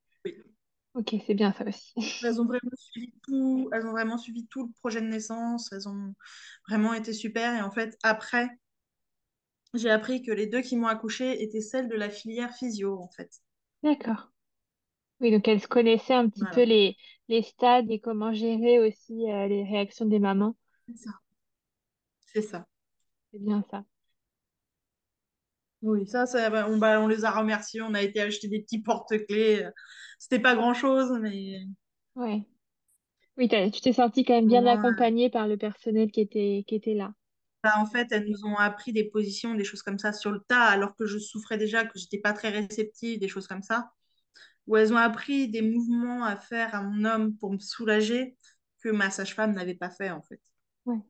Ok, 0.96 1.16
c'est 1.28 1.34
bien 1.36 1.54
ça 1.54 1.66
aussi. 1.66 1.94
Elles 2.22 2.42
ont 2.42 2.46
vraiment 2.46 2.72
suivi 2.76 3.14
tout, 3.24 3.70
elles 3.74 3.86
ont 3.88 3.92
vraiment 3.92 4.18
suivi 4.18 4.48
tout 4.48 4.64
le 4.68 4.72
projet 4.82 5.02
de 5.02 5.08
naissance. 5.08 5.72
Elles 5.72 5.88
ont 5.88 6.14
vraiment 6.68 6.94
été 6.94 7.14
super. 7.14 7.56
Et 7.56 7.62
en 7.62 7.72
fait, 7.72 7.98
après, 8.04 8.50
j'ai 9.76 9.92
appris 9.92 10.24
que 10.24 10.32
les 10.32 10.48
deux 10.48 10.62
qui 10.62 10.76
m'ont 10.76 10.88
accouchée 10.88 11.44
étaient 11.44 11.62
celles 11.62 11.88
de 11.88 11.94
la 11.96 12.10
filière 12.10 12.52
physio, 12.56 13.00
en 13.00 13.10
fait. 13.10 13.44
D'accord. 13.84 14.32
Oui, 15.22 15.32
donc 15.32 15.48
elle 15.48 15.62
se 15.62 15.68
connaissait 15.68 16.14
un 16.16 16.30
petit 16.30 16.48
peu 16.48 16.64
les, 16.64 16.98
les 17.30 17.44
stades 17.44 17.90
et 17.92 18.00
comment 18.00 18.34
gérer 18.34 18.80
aussi 18.80 19.32
euh, 19.32 19.48
les 19.48 19.64
réactions 19.66 20.06
des 20.06 20.20
mamans. 20.20 20.56
C'est 20.88 20.98
ça. 20.98 21.12
C'est 22.20 22.42
ça. 22.42 22.68
C'est 23.32 23.40
bien 23.40 23.64
ça. 23.70 23.86
Oui, 25.86 26.08
ça, 26.08 26.26
ça 26.26 26.50
bah, 26.50 26.68
on, 26.70 26.78
bah, 26.78 27.00
on 27.02 27.08
les 27.08 27.26
a 27.26 27.32
remerciés. 27.32 27.82
On 27.82 27.94
a 27.94 28.02
été 28.02 28.20
acheter 28.22 28.48
des 28.48 28.62
petits 28.62 28.82
porte-clés. 28.82 29.68
C'était 30.20 30.40
pas 30.40 30.56
grand-chose, 30.56 31.12
mais 31.22 31.60
Ouais. 32.16 32.46
Oui, 33.38 33.50
tu 33.50 33.82
t'es 33.82 33.94
sentie 33.94 34.26
quand 34.26 34.36
même 34.36 34.48
bien 34.48 34.66
accompagnée 34.66 35.30
par 35.30 35.48
le 35.48 35.58
personnel 35.58 36.12
qui 36.12 36.22
était, 36.22 36.66
qui 36.68 36.76
était 36.76 36.94
là. 36.96 37.14
bah, 37.64 37.74
en 37.78 37.86
fait, 37.86 38.08
elles 38.12 38.28
nous 38.30 38.46
ont 38.46 38.56
appris 38.58 38.94
des 38.94 39.06
positions, 39.06 39.56
des 39.56 39.64
choses 39.64 39.82
comme 39.82 39.98
ça 40.00 40.14
sur 40.14 40.32
le 40.32 40.40
tas, 40.48 40.64
alors 40.66 40.96
que 40.96 41.06
je 41.08 41.18
souffrais 41.18 41.58
déjà, 41.58 41.86
que 41.86 41.98
j'étais 41.98 42.20
pas 42.20 42.34
très 42.34 42.50
réceptive, 42.50 43.20
des 43.20 43.28
choses 43.28 43.48
comme 43.48 43.64
ça. 43.64 43.92
où 44.68 44.78
elles 44.78 44.94
ont 44.94 44.98
appris 44.98 45.50
des 45.50 45.62
mouvements 45.64 46.26
à 46.26 46.38
faire 46.38 46.76
à 46.76 46.82
mon 46.84 47.06
homme 47.06 47.36
pour 47.38 47.54
me 47.54 47.60
soulager 47.60 48.38
que 48.82 48.90
ma 48.90 49.10
sage-femme 49.12 49.54
n'avait 49.54 49.76
pas 49.76 49.90
fait 49.92 50.12
en 50.12 50.22
fait. 50.24 50.42
Ouais. 50.86 51.02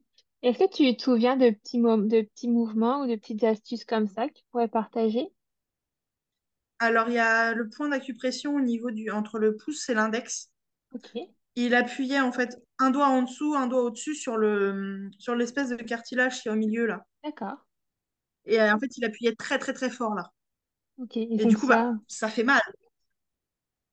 Est-ce 0.45 0.59
que 0.59 0.69
tu 0.73 0.95
te 0.95 1.03
souviens 1.03 1.35
de 1.35 1.49
petits, 1.49 1.77
mo- 1.77 1.97
de 1.97 2.21
petits 2.21 2.47
mouvements 2.47 3.01
ou 3.01 3.05
de 3.05 3.17
petites 3.17 3.43
astuces 3.43 3.83
comme 3.83 4.07
ça 4.07 4.29
que 4.29 4.33
tu 4.35 4.43
pourrais 4.49 4.69
partager? 4.69 5.27
Alors 6.79 7.09
il 7.09 7.15
y 7.15 7.19
a 7.19 7.53
le 7.53 7.67
point 7.67 7.89
d'acupression 7.89 8.55
au 8.55 8.61
niveau 8.61 8.89
du 8.89 9.09
entre 9.11 9.39
le 9.39 9.57
pouce 9.57 9.89
et 9.89 9.93
l'index. 9.93 10.51
Ok, 10.91 11.15
Il 11.57 11.75
appuyait 11.75 12.21
en 12.21 12.31
fait 12.31 12.63
un 12.79 12.91
doigt 12.91 13.09
en 13.09 13.23
dessous, 13.23 13.55
un 13.55 13.67
doigt 13.67 13.81
au-dessus 13.83 14.15
sur 14.15 14.37
le 14.37 15.09
sur 15.19 15.35
l'espèce 15.35 15.67
de 15.67 15.75
cartilage 15.75 16.41
qui 16.41 16.47
est 16.47 16.51
au 16.51 16.55
milieu 16.55 16.85
là. 16.85 17.05
d'accord. 17.23 17.57
Et 18.45 18.59
euh, 18.59 18.73
en 18.73 18.79
fait, 18.79 18.97
il 18.97 19.05
appuyait 19.05 19.35
très 19.35 19.59
très 19.59 19.73
très 19.73 19.89
fort 19.91 20.15
là. 20.15 20.31
Ok, 20.97 21.17
et 21.17 21.37
Et 21.37 21.45
donc 21.45 21.55
du 21.55 21.57
coup, 21.57 21.67
bah, 21.67 21.77
ça, 21.77 21.93
ça 22.07 22.29
fait 22.29 22.43
mal. 22.43 22.61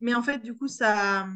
Mais 0.01 0.15
en 0.15 0.23
fait, 0.23 0.39
du 0.39 0.55
coup, 0.57 0.69
ça, 0.69 1.27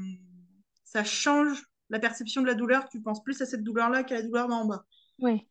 ça 0.85 1.05
change 1.05 1.62
la 1.90 1.98
perception 1.98 2.42
de 2.42 2.46
la 2.46 2.55
douleur. 2.55 2.88
Tu 2.88 3.00
penses 3.00 3.22
plus 3.22 3.40
à 3.42 3.46
cette 3.46 3.62
douleur-là 3.62 4.05
qu'à 4.05 4.16
la 4.16 4.22
douleur 4.22 4.48
d'en 4.48 4.64
bas. 4.66 4.85
Ouais, 5.18 5.46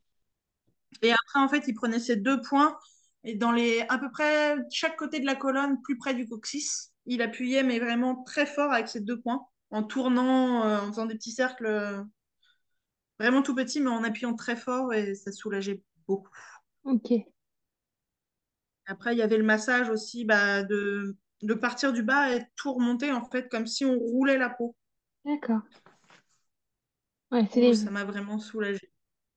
Et 1.02 1.12
après, 1.12 1.40
en 1.40 1.48
fait, 1.50 1.64
il 1.68 1.74
prenait 1.74 2.00
ces 2.00 2.16
deux 2.16 2.42
points 2.42 2.78
et 3.24 3.36
dans 3.36 3.52
les 3.52 3.82
à 3.90 3.98
peu 3.98 4.10
près 4.12 4.56
chaque 4.72 4.98
côté 4.98 5.20
de 5.20 5.26
la 5.26 5.36
colonne, 5.36 5.82
plus 5.82 5.98
près 5.98 6.14
du 6.14 6.28
coccyx, 6.28 6.92
il 7.06 7.22
appuyait, 7.22 7.64
mais 7.64 7.80
vraiment 7.80 8.24
très 8.24 8.46
fort 8.46 8.72
avec 8.72 8.88
ces 8.88 9.02
deux 9.02 9.20
points, 9.20 9.46
en 9.72 9.84
tournant, 9.84 10.64
euh, 10.66 10.80
en 10.82 10.88
faisant 10.88 11.06
des 11.06 11.16
petits 11.16 11.32
cercles 11.32 11.66
euh, 11.66 12.04
vraiment 13.20 13.42
tout 13.42 13.54
petits, 13.56 13.82
mais 13.82 13.90
en 13.90 14.04
appuyant 14.06 14.36
très 14.36 14.56
fort 14.56 14.94
et 14.94 15.16
ça 15.16 15.32
soulageait 15.34 15.82
beaucoup. 16.08 16.30
ok, 16.84 17.08
Après, 18.88 19.14
il 19.14 19.20
y 19.20 19.22
avait 19.22 19.38
le 19.38 19.44
massage 19.44 19.90
aussi 19.90 20.26
bah, 20.26 20.64
de, 20.64 21.16
de 21.44 21.54
partir 21.54 21.94
du 21.94 22.02
bas 22.04 22.36
et 22.36 22.42
tout 22.56 22.74
remonter, 22.74 23.12
en 23.12 23.24
fait, 23.30 23.48
comme 23.50 23.68
si 23.68 23.86
on 23.86 23.98
roulait 24.00 24.38
la 24.40 24.50
peau. 24.50 24.76
d'accord. 25.26 25.62
Ouais, 27.32 27.48
c'est 27.52 27.74
ça 27.76 27.92
m'a 27.92 28.04
vraiment 28.06 28.40
soulagée. 28.40 28.92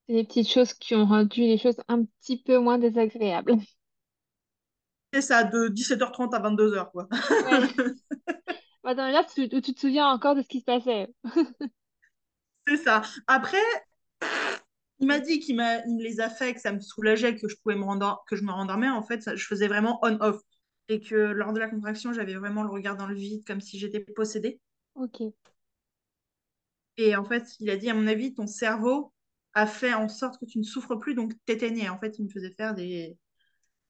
C'est 0.09 0.15
les 0.15 0.25
petites 0.25 0.49
choses 0.51 0.75
qui 0.75 0.97
ont 0.97 1.07
rendu 1.07 1.43
les 1.43 1.59
choses 1.59 1.77
un 1.89 2.05
petit 2.05 2.43
peu 2.43 2.59
moins 2.59 2.79
désagréables. 2.79 3.59
C'est 5.13 5.21
ça, 5.23 5.45
de 5.45 5.69
17h30 5.69 6.35
à 6.35 6.39
22h, 6.39 6.91
quoi. 6.93 7.09
Ouais. 7.41 7.69
Bah, 8.85 8.95
dans 8.95 9.09
là, 9.09 9.25
tu, 9.25 9.43
où 9.55 9.61
tu 9.61 9.75
te 9.75 9.81
souviens 9.81 10.09
encore 10.09 10.35
de 10.35 10.43
ce 10.43 10.49
qui 10.49 10.61
se 10.61 10.65
passait? 10.65 11.09
C'est 12.67 12.77
ça. 12.77 13.03
Après, 13.27 13.59
il 15.01 15.07
m'a 15.09 15.19
dit 15.21 15.41
qu'il 15.41 15.57
me 15.57 16.03
les 16.03 16.21
a 16.21 16.29
fait, 16.31 16.55
que 16.55 16.61
ça 16.61 16.73
me 16.73 16.81
soulageait, 16.81 17.35
que 17.37 17.49
je 17.49 17.57
pouvais 17.57 17.75
me 17.77 17.83
rendor- 17.85 18.25
que 18.29 18.37
je 18.37 18.43
me 18.45 18.53
rendormais. 18.53 18.89
En 18.89 19.03
fait, 19.03 19.23
ça- 19.23 19.35
je 19.37 19.45
faisais 19.47 19.69
vraiment 19.69 19.99
on-off. 20.05 20.41
Et 20.89 21.01
que 21.01 21.15
lors 21.17 21.53
de 21.53 21.59
la 21.61 21.69
contraction, 21.69 22.13
j'avais 22.13 22.35
vraiment 22.35 22.63
le 22.63 22.71
regard 22.71 22.97
dans 22.97 23.07
le 23.07 23.15
vide, 23.15 23.45
comme 23.47 23.61
si 23.61 23.79
j'étais 23.79 24.01
possédée. 24.01 24.61
Ok, 24.95 25.21
Et 26.99 27.17
en 27.17 27.25
fait, 27.25 27.45
il 27.61 27.71
a 27.71 27.77
dit, 27.79 27.89
à 27.89 27.95
mon 27.95 28.07
avis, 28.07 28.35
ton 28.35 28.47
cerveau 28.47 29.13
a 29.55 29.67
fait 29.67 29.95
en 29.95 30.09
sorte 30.09 30.39
que 30.41 30.47
tu 30.47 30.59
ne 30.59 30.65
souffres 30.65 30.97
plus, 30.97 31.15
donc 31.15 31.33
t'éteignais. 31.47 31.89
En 31.89 31.99
fait, 31.99 32.19
il 32.19 32.25
me 32.27 32.31
faisait 32.31 32.53
faire 32.55 32.75
des, 32.75 33.19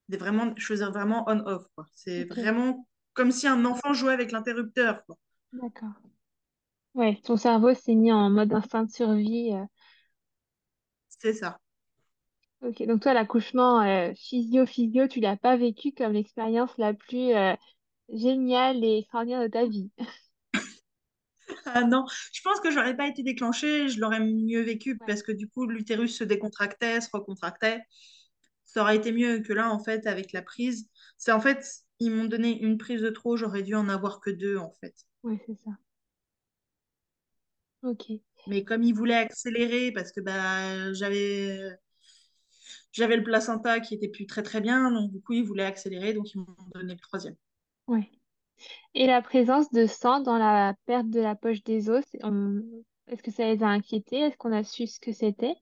des 0.08 0.18
vraiment, 0.18 0.54
je 0.56 0.66
faisais 0.66 0.86
vraiment 0.86 1.24
on-off. 1.28 1.66
C'est 1.94 2.24
vraiment 2.24 2.86
comme 3.14 3.32
si 3.32 3.46
un 3.48 3.64
enfant 3.66 3.94
jouait 3.94 4.14
avec 4.14 4.32
l'interrupteur, 4.32 5.02
d'accord. 5.52 6.00
Ouais, 6.94 7.18
ton 7.24 7.36
cerveau 7.38 7.72
s'est 7.74 7.94
mis 7.94 8.12
en 8.12 8.28
mode 8.30 8.52
instinct 8.52 8.84
de 8.84 8.90
survie. 8.90 9.52
euh. 9.54 9.64
C'est 11.08 11.34
ça. 11.34 11.58
Ok, 12.62 12.82
donc 12.86 13.02
toi, 13.02 13.14
l'accouchement 13.14 13.80
euh, 13.82 14.12
physio-physio, 14.16 15.06
tu 15.08 15.20
l'as 15.20 15.36
pas 15.36 15.56
vécu 15.56 15.92
comme 15.92 16.12
l'expérience 16.12 16.76
la 16.78 16.92
plus 16.94 17.32
euh, 17.34 17.54
géniale 18.10 18.84
et 18.84 18.98
extraordinaire 19.00 19.42
de 19.42 19.48
ta 19.48 19.66
vie. 19.66 19.90
Ah 21.74 21.84
non, 21.84 22.04
je 22.32 22.40
pense 22.42 22.60
que 22.60 22.70
j'aurais 22.70 22.96
pas 22.96 23.06
été 23.08 23.22
déclenchée, 23.22 23.88
je 23.88 24.00
l'aurais 24.00 24.20
mieux 24.20 24.62
vécu 24.62 24.98
Ouais, 25.00 25.06
parce 25.06 25.22
que 25.22 25.32
du 25.32 25.48
coup, 25.48 25.66
l'utérus 25.66 26.16
se 26.16 26.24
décontractait, 26.24 27.00
se 27.00 27.08
recontractait. 27.12 27.82
Ça 28.64 28.82
aurait 28.82 28.96
été 28.96 29.12
mieux 29.12 29.40
que 29.40 29.52
là, 29.52 29.70
en 29.70 29.82
fait, 29.82 30.06
avec 30.06 30.32
la 30.32 30.42
prise. 30.42 30.88
C'est 31.18 31.32
en 31.32 31.40
fait, 31.40 31.66
ils 32.00 32.12
m'ont 32.12 32.26
donné 32.26 32.58
une 32.60 32.78
prise 32.78 33.02
de 33.02 33.10
trop, 33.10 33.36
j'aurais 33.36 33.62
dû 33.62 33.74
en 33.74 33.88
avoir 33.88 34.20
que 34.20 34.30
deux, 34.30 34.58
en 34.58 34.72
fait. 34.80 34.94
ouais, 35.22 35.38
c'est 35.46 35.54
ça. 35.64 35.70
Ok, 37.82 38.04
Mais 38.46 38.64
comme 38.64 38.82
ils 38.82 38.94
voulaient 38.94 39.14
accélérer 39.14 39.92
parce 39.92 40.10
que 40.12 40.20
bah, 40.20 40.92
j'avais 40.94 41.78
j'avais 42.92 43.16
le 43.16 43.22
placenta 43.24 43.80
qui 43.80 43.94
était 43.94 44.08
plus 44.08 44.26
très 44.26 44.42
très 44.42 44.60
bien, 44.60 44.90
donc 44.90 45.10
du 45.10 45.20
coup, 45.22 45.32
ils 45.32 45.42
voulaient 45.44 45.64
accélérer, 45.64 46.12
donc 46.12 46.34
ils 46.34 46.38
m'ont 46.40 46.46
donné 46.74 46.92
le 46.94 47.00
troisième. 47.00 47.36
ouais. 47.88 48.10
Et 48.94 49.06
la 49.06 49.22
présence 49.22 49.70
de 49.72 49.86
sang 49.86 50.20
dans 50.20 50.36
la 50.38 50.74
perte 50.86 51.08
de 51.10 51.20
la 51.20 51.34
poche 51.34 51.62
des 51.64 51.88
os, 51.90 52.04
on- 52.22 52.62
est-ce 53.06 53.22
que 53.22 53.30
ça 53.30 53.46
les 53.46 53.62
a 53.62 53.68
inquiétés? 53.68 54.18
Est-ce 54.20 54.36
qu'on 54.36 54.52
a 54.52 54.64
su 54.64 54.86
ce 54.86 55.00
que 55.00 55.12
c'était? 55.12 55.54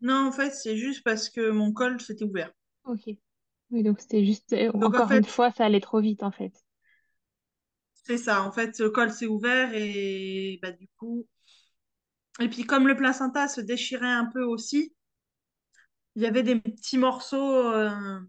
Non, 0.00 0.28
en 0.28 0.30
fait, 0.30 0.52
c'est 0.54 0.76
juste 0.76 1.02
parce 1.02 1.28
que 1.28 1.50
mon 1.50 1.72
col 1.72 2.00
s'était 2.00 2.22
ouvert. 2.24 2.52
Ok. 2.84 3.10
Oui, 3.70 3.82
donc 3.82 4.00
c'était 4.00 4.24
juste, 4.24 4.52
euh, 4.54 4.70
Donc 4.74 4.94
en 4.94 5.02
encore 5.02 5.12
une 5.12 5.24
fait, 5.24 5.26
fois, 5.26 5.50
ça 5.50 5.66
allait 5.66 5.80
trop 5.80 6.00
vite 6.00 6.22
en 6.22 6.30
fait. 6.30 6.52
c'est 7.94 8.18
ça. 8.18 8.42
En 8.42 8.52
fait, 8.52 8.78
le 8.78 8.90
col 8.90 9.10
s'est 9.12 9.26
ouvert 9.26 9.70
et 9.74 10.58
bah, 10.62 10.70
du 10.72 10.88
coup. 10.96 11.26
Et 12.38 12.48
puis, 12.48 12.62
comme 12.64 12.86
le 12.86 12.94
placenta 12.96 13.48
se 13.48 13.60
déchirait 13.60 14.06
un 14.06 14.26
peu 14.26 14.44
aussi, 14.44 14.94
il 16.16 16.22
y 16.22 16.26
avait 16.26 16.42
des 16.42 16.56
petits 16.60 16.98
morceaux 16.98 17.56
euh, 17.72 18.20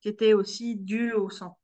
qui 0.00 0.08
étaient 0.08 0.34
aussi 0.34 0.76
dus 0.76 1.12
au 1.12 1.30
sang. 1.30 1.56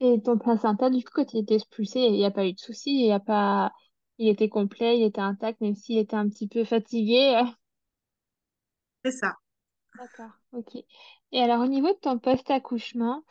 Et 0.00 0.20
ton 0.22 0.38
placenta, 0.38 0.90
du 0.90 1.02
coup, 1.04 1.10
quand 1.14 1.32
il 1.34 1.40
était 1.40 1.54
expulsé, 1.56 2.00
il 2.00 2.12
n'y 2.12 2.24
a 2.24 2.30
pas 2.30 2.46
eu 2.46 2.52
de 2.54 2.58
souci, 2.58 2.90
il 2.90 3.06
y 3.06 3.12
a 3.12 3.20
pas... 3.20 3.72
il 4.18 4.28
était 4.28 4.48
complet, 4.48 4.98
il 4.98 5.04
était 5.04 5.20
intact, 5.20 5.60
même 5.60 5.74
s'il 5.74 5.98
était 5.98 6.16
un 6.16 6.28
petit 6.28 6.48
peu 6.48 6.64
fatigué. 6.64 7.40
C'est 9.04 9.12
ça. 9.12 9.36
D'accord, 9.98 10.30
ok. 10.52 10.76
Et 11.32 11.40
alors, 11.40 11.62
au 11.62 11.66
niveau 11.66 11.88
de 11.88 11.98
ton 12.00 12.18
post-accouchement, 12.18 13.24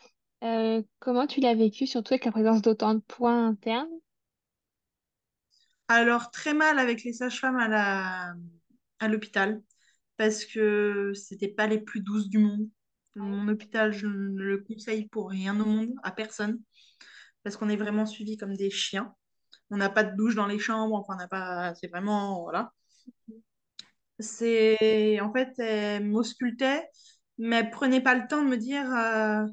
euh, 0.43 0.81
comment 0.99 1.27
tu 1.27 1.41
l'as 1.41 1.55
vécu, 1.55 1.87
surtout 1.87 2.13
avec 2.13 2.25
la 2.25 2.31
présence 2.31 2.61
d'autant 2.61 2.95
de 2.95 2.99
points 3.01 3.47
internes? 3.47 3.89
Alors, 5.87 6.31
très 6.31 6.53
mal 6.53 6.79
avec 6.79 7.03
les 7.03 7.13
sages-femmes 7.13 7.57
à 7.57 7.67
la... 7.67 8.33
à 8.99 9.07
l'hôpital 9.07 9.61
parce 10.19 10.45
que 10.45 11.13
c'était 11.15 11.47
pas 11.49 11.67
les 11.67 11.79
plus 11.79 12.01
douces 12.01 12.29
du 12.29 12.39
monde. 12.39 12.69
Mon 13.15 13.47
hôpital, 13.49 13.93
je 13.93 14.07
ne 14.07 14.43
le 14.43 14.59
conseille 14.59 15.07
pour 15.09 15.29
rien 15.31 15.59
au 15.61 15.65
monde, 15.65 15.93
à 16.03 16.11
personne, 16.11 16.61
parce 17.43 17.57
qu'on 17.57 17.69
est 17.69 17.77
vraiment 17.77 18.05
suivis 18.05 18.37
comme 18.37 18.55
des 18.55 18.71
chiens. 18.71 19.15
On 19.71 19.77
n'a 19.77 19.89
pas 19.89 20.03
de 20.05 20.15
douche 20.17 20.35
dans 20.35 20.47
les 20.47 20.59
chambres, 20.59 20.95
enfin, 20.95 21.15
on 21.15 21.17
n'a 21.17 21.27
pas. 21.29 21.75
C'est 21.75 21.87
vraiment. 21.89 22.43
Voilà. 22.43 22.73
C'est. 24.19 25.19
En 25.21 25.31
fait, 25.33 25.53
elle 25.59 26.05
m'auscultait, 26.05 26.87
mais 27.37 27.57
elle 27.57 27.69
prenait 27.71 28.01
pas 28.01 28.15
le 28.15 28.27
temps 28.27 28.43
de 28.43 28.49
me 28.49 28.57
dire 28.57 28.85
euh, 28.93 29.45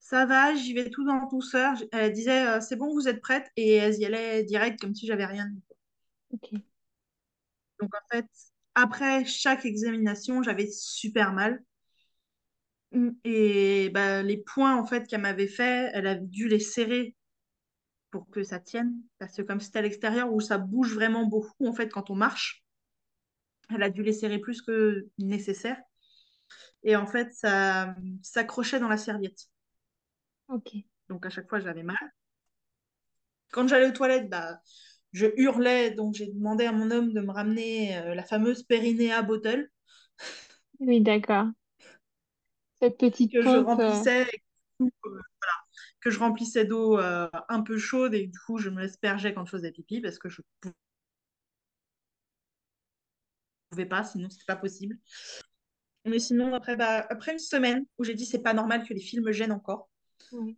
ça 0.00 0.26
va, 0.26 0.54
j'y 0.56 0.74
vais 0.74 0.90
tout 0.90 1.08
en 1.08 1.28
douceur. 1.28 1.74
Elle 1.92 2.12
disait 2.12 2.46
euh, 2.48 2.60
c'est 2.60 2.76
bon, 2.76 2.92
vous 2.94 3.08
êtes 3.08 3.20
prête, 3.22 3.50
et 3.56 3.74
elle 3.76 3.96
y 3.98 4.06
allait 4.06 4.44
direct 4.44 4.80
comme 4.80 4.94
si 4.94 5.06
j'avais 5.06 5.26
rien. 5.26 5.48
Ok, 6.32 6.50
Donc, 7.80 7.90
en 7.94 8.00
fait, 8.10 8.26
après 8.74 9.24
chaque 9.24 9.64
examination, 9.64 10.42
j'avais 10.42 10.68
super 10.70 11.32
mal. 11.32 11.62
Et 13.24 13.90
bah, 13.94 14.22
les 14.22 14.36
points 14.38 14.76
en 14.76 14.84
fait 14.86 15.06
qu'elle 15.06 15.20
m'avait 15.22 15.46
fait, 15.48 15.90
elle 15.94 16.06
a 16.06 16.14
dû 16.16 16.48
les 16.48 16.58
serrer 16.60 17.14
pour 18.10 18.30
que 18.30 18.42
ça 18.44 18.60
tienne. 18.60 18.94
Parce 19.18 19.36
que 19.36 19.42
comme 19.42 19.60
c'était 19.60 19.80
à 19.80 19.82
l'extérieur 19.82 20.32
où 20.32 20.40
ça 20.40 20.58
bouge 20.58 20.94
vraiment 20.94 21.26
beaucoup 21.26 21.66
en 21.68 21.74
fait 21.74 21.88
quand 21.90 22.10
on 22.10 22.16
marche, 22.16 22.64
elle 23.74 23.82
a 23.82 23.90
dû 23.90 24.02
les 24.02 24.12
serrer 24.12 24.38
plus 24.38 24.62
que 24.62 25.08
nécessaire. 25.18 25.78
Et 26.82 26.96
en 26.96 27.06
fait, 27.06 27.32
ça 27.32 27.94
s'accrochait 28.22 28.80
dans 28.80 28.88
la 28.88 28.96
serviette. 28.98 29.48
ok, 30.48 30.70
Donc 31.10 31.26
à 31.26 31.30
chaque 31.30 31.48
fois, 31.48 31.60
j'avais 31.60 31.82
mal. 31.82 31.98
Quand 33.52 33.68
j'allais 33.68 33.86
aux 33.88 33.92
toilettes, 33.92 34.28
bah, 34.28 34.60
je 35.12 35.26
hurlais. 35.36 35.90
Donc 35.90 36.14
j'ai 36.14 36.26
demandé 36.26 36.64
à 36.64 36.72
mon 36.72 36.90
homme 36.90 37.12
de 37.12 37.20
me 37.20 37.32
ramener 37.32 37.96
euh, 37.98 38.14
la 38.14 38.22
fameuse 38.22 38.62
Perinéa 38.62 39.22
bottle 39.22 39.70
oui, 40.80 41.02
d'accord. 41.02 41.48
Cette 42.80 42.96
petite 42.96 43.32
que 43.32 43.42
je 43.42 43.46
pompe, 43.46 43.80
euh, 43.80 43.88
remplissais. 43.90 44.22
et 44.32 44.42
que, 44.78 45.08
euh, 45.08 45.20
que 46.00 46.10
je 46.10 46.18
remplissais 46.18 46.64
d'eau 46.64 46.98
euh, 46.98 47.28
un 47.50 47.60
peu 47.60 47.76
chaude 47.76 48.14
et 48.14 48.26
du 48.26 48.38
coup 48.46 48.56
je 48.56 48.70
me 48.70 48.80
l'aspergeais 48.80 49.34
quand 49.34 49.44
je 49.44 49.50
faisais 49.50 49.70
pipi 49.70 50.00
parce 50.00 50.18
que 50.18 50.30
je 50.30 50.40
pouvais 53.68 53.86
pas, 53.86 54.04
sinon 54.04 54.30
c'était 54.30 54.46
pas 54.46 54.56
possible. 54.56 54.98
Mais 56.06 56.18
sinon, 56.18 56.54
après, 56.54 56.76
bah, 56.76 57.06
après 57.10 57.32
une 57.32 57.38
semaine 57.38 57.84
où 57.98 58.04
j'ai 58.04 58.14
dit 58.14 58.24
c'est 58.24 58.42
pas 58.42 58.54
normal 58.54 58.88
que 58.88 58.94
les 58.94 59.00
films 59.00 59.24
me 59.24 59.32
gênent 59.32 59.52
encore, 59.52 59.90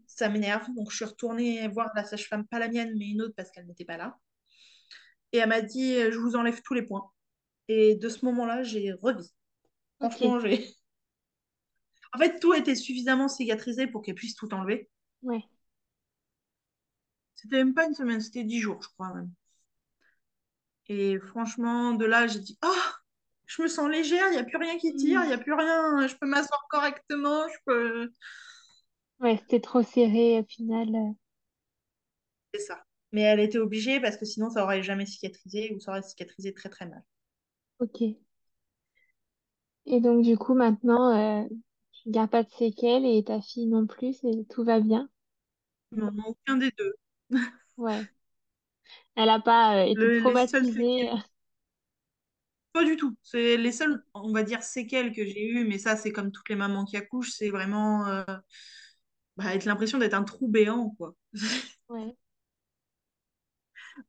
ça 0.06 0.28
m'énerve. 0.28 0.68
Donc 0.76 0.92
je 0.92 0.96
suis 0.96 1.04
retournée 1.04 1.66
voir 1.66 1.90
la 1.96 2.04
sage-femme, 2.04 2.46
pas 2.46 2.60
la 2.60 2.68
mienne, 2.68 2.94
mais 2.96 3.08
une 3.08 3.22
autre 3.22 3.34
parce 3.36 3.50
qu'elle 3.50 3.66
n'était 3.66 3.84
pas 3.84 3.96
là. 3.96 4.16
Et 5.32 5.38
elle 5.38 5.48
m'a 5.48 5.62
dit 5.62 5.94
je 6.10 6.18
vous 6.18 6.36
enlève 6.36 6.62
tous 6.62 6.74
les 6.74 6.82
points. 6.82 7.10
Et 7.68 7.96
de 7.96 8.08
ce 8.10 8.24
moment-là, 8.26 8.62
j'ai 8.64 8.92
revu. 8.92 9.24
ok, 10.00 10.20
Franchement, 10.20 10.40
j'ai. 10.40 10.74
En 12.14 12.18
fait, 12.18 12.38
tout 12.40 12.54
était 12.54 12.74
suffisamment 12.74 13.28
cicatrisé 13.28 13.86
pour 13.86 14.00
qu'elle 14.00 14.14
puisse 14.14 14.34
tout 14.34 14.54
enlever. 14.54 14.88
ouais, 15.22 15.48
C'était 17.34 17.58
même 17.58 17.74
pas 17.74 17.84
une 17.86 17.92
semaine, 17.94 18.22
c'était 18.22 18.42
dix 18.42 18.58
jours, 18.60 18.80
je 18.82 18.88
crois 18.88 19.12
même. 19.12 19.30
Et 20.88 21.18
franchement, 21.18 21.92
de 21.94 22.04
là, 22.04 22.26
j'ai 22.26 22.40
dit 22.40 22.58
oh, 22.64 22.74
je 23.46 23.62
me 23.62 23.68
sens 23.68 23.88
légère, 23.90 24.26
il 24.28 24.32
n'y 24.32 24.38
a 24.38 24.44
plus 24.44 24.58
rien 24.58 24.78
qui 24.78 24.94
tire, 24.96 25.22
il 25.24 25.28
n'y 25.28 25.32
a 25.34 25.38
plus 25.38 25.54
rien, 25.54 26.06
je 26.06 26.14
peux 26.16 26.26
m'asseoir 26.26 26.66
correctement, 26.70 27.48
je 27.48 27.56
peux. 27.66 28.12
Ouais, 29.20 29.38
c'était 29.38 29.60
trop 29.60 29.82
serré 29.82 30.38
au 30.40 30.44
final. 30.44 30.94
euh. 30.94 31.12
c'est 32.54 32.60
ça. 32.60 32.84
Mais 33.12 33.22
elle 33.22 33.40
était 33.40 33.58
obligée 33.58 34.00
parce 34.00 34.16
que 34.18 34.24
sinon, 34.26 34.50
ça 34.50 34.64
aurait 34.64 34.82
jamais 34.82 35.06
cicatrisé 35.06 35.72
ou 35.74 35.80
ça 35.80 35.92
aurait 35.92 36.02
cicatrisé 36.02 36.52
très 36.54 36.68
très 36.70 36.86
mal. 36.86 37.02
Ok. 37.78 38.00
Et 39.86 40.00
donc, 40.00 40.24
du 40.24 40.36
coup, 40.36 40.54
maintenant, 40.54 41.12
euh, 41.16 41.46
tu 41.92 42.10
gardes 42.10 42.30
pas 42.30 42.42
de 42.42 42.50
séquelles 42.50 43.06
et 43.06 43.22
ta 43.24 43.40
fille 43.40 43.66
non 43.66 43.86
plus, 43.86 44.18
et 44.24 44.44
tout 44.50 44.64
va 44.64 44.80
bien? 44.80 45.08
Non, 45.92 46.12
aucun 46.26 46.56
des 46.58 46.70
deux. 46.76 46.94
Ouais. 47.76 48.08
Elle 49.16 49.28
a 49.30 49.40
pas 49.40 49.78
euh, 49.78 49.84
été 49.86 50.10
Le- 50.10 50.20
les 50.20 50.36
seules 50.36 50.66
traumatisée? 50.66 50.74
séquelles, 50.74 51.22
pas 52.72 52.84
du 52.84 52.96
tout. 52.96 53.16
C'est 53.22 53.56
les 53.56 53.72
seules, 53.72 54.02
on 54.14 54.32
va 54.32 54.42
dire, 54.42 54.62
séquelles 54.62 55.12
que 55.12 55.24
j'ai 55.24 55.46
eues, 55.46 55.66
mais 55.66 55.78
ça, 55.78 55.96
c'est 55.96 56.12
comme 56.12 56.32
toutes 56.32 56.48
les 56.48 56.56
mamans 56.56 56.84
qui 56.84 56.96
accouchent, 56.96 57.32
c'est 57.32 57.50
vraiment 57.50 58.06
euh, 58.08 58.22
bah, 59.36 59.54
être 59.54 59.64
l'impression 59.64 59.98
d'être 59.98 60.14
un 60.14 60.24
trou 60.24 60.48
béant, 60.48 60.90
quoi. 60.98 61.14
Ouais. 61.88 62.16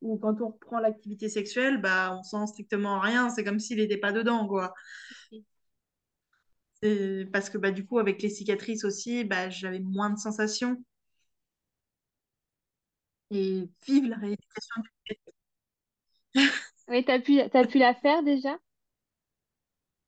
Ou 0.01 0.17
quand 0.17 0.41
on 0.41 0.47
reprend 0.49 0.79
l'activité 0.79 1.29
sexuelle, 1.29 1.79
bah, 1.81 2.15
on 2.19 2.23
sent 2.23 2.47
strictement 2.47 2.99
rien, 2.99 3.29
c'est 3.29 3.43
comme 3.43 3.59
s'il 3.59 3.77
n'était 3.77 3.97
pas 3.97 4.11
dedans, 4.11 4.47
quoi. 4.47 4.73
Parce 7.31 7.49
que 7.49 7.57
bah, 7.57 7.71
du 7.71 7.85
coup, 7.85 7.97
avec 7.99 8.21
les 8.21 8.29
cicatrices 8.29 8.83
aussi, 8.85 9.23
bah, 9.23 9.49
j'avais 9.49 9.79
moins 9.79 10.09
de 10.11 10.17
sensations. 10.19 10.77
Et 13.31 13.69
vive 13.85 14.05
la 14.07 14.17
rééducation. 14.17 14.83
Oui, 16.87 17.03
t'as 17.03 17.19
pu, 17.19 17.41
t'as 17.51 17.65
pu 17.65 17.77
la 17.77 17.93
faire 17.93 18.23
déjà? 18.23 18.57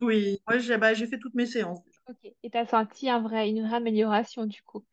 Oui, 0.01 0.37
moi 0.47 0.57
j'ai 0.59 0.77
bah, 0.77 0.95
fait 0.95 1.19
toutes 1.19 1.33
mes 1.35 1.45
séances. 1.45 1.83
déjà. 1.83 1.99
Ok. 2.09 2.33
Et 2.43 2.49
t'as 2.49 2.65
senti 2.65 3.09
un 3.09 3.19
vrai, 3.21 3.49
une 3.49 3.65
vraie 3.67 3.77
amélioration 3.77 4.45
du 4.45 4.61
coup? 4.63 4.85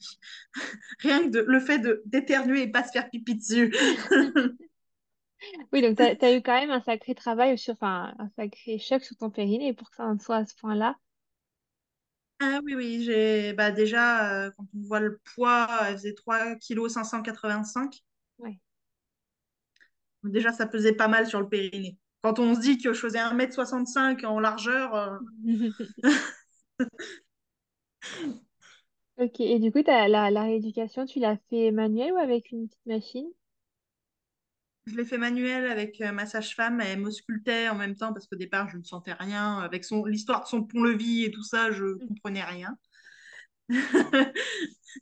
Rien 1.00 1.24
que 1.24 1.28
de- 1.30 1.44
le 1.46 1.60
fait 1.60 1.78
de 1.78 2.02
d'éternuer 2.06 2.62
et 2.62 2.68
pas 2.70 2.84
se 2.84 2.92
faire 2.92 3.10
pipi 3.10 3.34
dessus. 3.36 3.74
Oui, 5.72 5.80
donc 5.82 5.96
t'as, 5.96 6.14
t'as 6.16 6.34
eu 6.36 6.42
quand 6.42 6.58
même 6.60 6.70
un 6.70 6.80
sacré 6.80 7.14
travail 7.14 7.56
sur, 7.58 7.72
enfin, 7.74 8.14
un 8.18 8.28
sacré 8.36 8.78
choc 8.78 9.02
sur 9.02 9.16
ton 9.16 9.30
périnée 9.30 9.72
pour 9.74 9.90
que 9.90 9.96
ça 9.96 10.04
en 10.04 10.18
soit 10.18 10.36
à 10.36 10.46
ce 10.46 10.54
point-là. 10.56 10.96
Ah 12.40 12.60
oui, 12.64 12.74
oui, 12.74 13.02
j'ai 13.04 13.52
bah, 13.52 13.70
déjà, 13.72 14.44
euh, 14.46 14.50
quand 14.56 14.64
on 14.74 14.80
voit 14.86 15.00
le 15.00 15.20
poids, 15.34 15.66
elle 15.88 15.94
faisait 15.96 16.14
3 16.14 16.54
kg 16.56 16.88
585. 16.88 18.00
Ouais. 18.38 18.58
Donc 20.22 20.32
Déjà, 20.32 20.52
ça 20.52 20.66
pesait 20.66 20.92
pas 20.92 21.08
mal 21.08 21.26
sur 21.26 21.40
le 21.40 21.48
périnée. 21.48 21.96
Quand 22.22 22.38
on 22.38 22.54
se 22.54 22.60
dit 22.60 22.78
que 22.78 22.92
je 22.92 22.98
faisais 23.00 23.18
1m65 23.20 24.24
en 24.24 24.40
largeur, 24.40 24.94
euh, 24.94 25.16
Ok. 29.18 29.40
Et 29.40 29.58
du 29.60 29.70
coup, 29.72 29.82
t'as, 29.82 30.08
la, 30.08 30.30
la 30.30 30.42
rééducation, 30.44 31.04
tu 31.06 31.18
l'as 31.20 31.36
fait 31.50 31.70
manuelle 31.70 32.12
ou 32.12 32.16
avec 32.16 32.50
une 32.52 32.66
petite 32.68 32.86
machine? 32.86 33.28
je 34.86 34.94
l'ai 34.96 35.04
fait 35.04 35.18
manuel 35.18 35.66
avec 35.70 36.00
euh, 36.00 36.12
ma 36.12 36.26
sage-femme. 36.26 36.80
Elle 36.80 37.00
m'auscultait 37.00 37.68
en 37.68 37.74
même 37.76 37.94
temps 37.94 38.12
parce 38.12 38.26
qu'au 38.26 38.36
départ, 38.36 38.68
je 38.70 38.78
ne 38.78 38.82
sentais 38.84 39.12
rien. 39.12 39.58
Avec 39.60 39.84
son, 39.84 40.04
l'histoire 40.04 40.42
de 40.44 40.48
son 40.48 40.64
pont-levis 40.64 41.24
et 41.24 41.30
tout 41.30 41.42
ça, 41.44 41.70
je 41.72 41.98
comprenais 42.06 42.42
rien. 42.44 42.76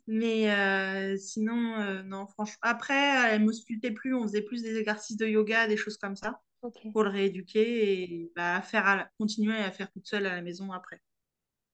Mais 0.07 0.50
euh, 0.52 1.16
sinon, 1.18 1.76
euh, 1.81 2.02
non, 2.02 2.26
franchement. 2.26 2.59
Après, 2.62 2.94
elle 3.35 3.44
m'auscultait 3.44 3.92
plus. 3.92 4.14
On 4.14 4.22
faisait 4.24 4.42
plus 4.42 4.62
des 4.62 4.76
exercices 4.79 5.16
de 5.16 5.26
yoga, 5.26 5.68
des 5.68 5.76
choses 5.76 5.98
comme 5.98 6.16
ça 6.16 6.40
Ok. 6.61 6.76
pour 6.92 7.05
le 7.05 7.11
rééduquer 7.11 8.02
et 8.05 8.33
bah, 8.37 8.62
faire 8.62 8.87
à 8.87 8.96
la- 8.96 9.11
continuer 9.18 9.57
à 9.59 9.70
faire 9.72 9.90
toute 9.92 10.07
seule 10.09 10.26
à 10.26 10.37
la 10.37 10.42
maison 10.42 10.72
après. 10.72 11.00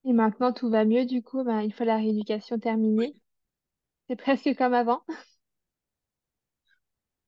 Et 0.04 0.12
maintenant, 0.12 0.52
tout 0.52 0.70
va 0.70 0.84
mieux 0.84 1.04
du 1.06 1.22
coup, 1.22 1.42
bah, 1.44 1.62
une 1.64 1.72
fois 1.72 1.86
la 1.86 1.96
rééducation 1.96 2.58
terminée. 2.58 3.14
C'est 4.08 4.16
presque 4.16 4.54
comme 4.56 4.74
avant. 4.74 5.02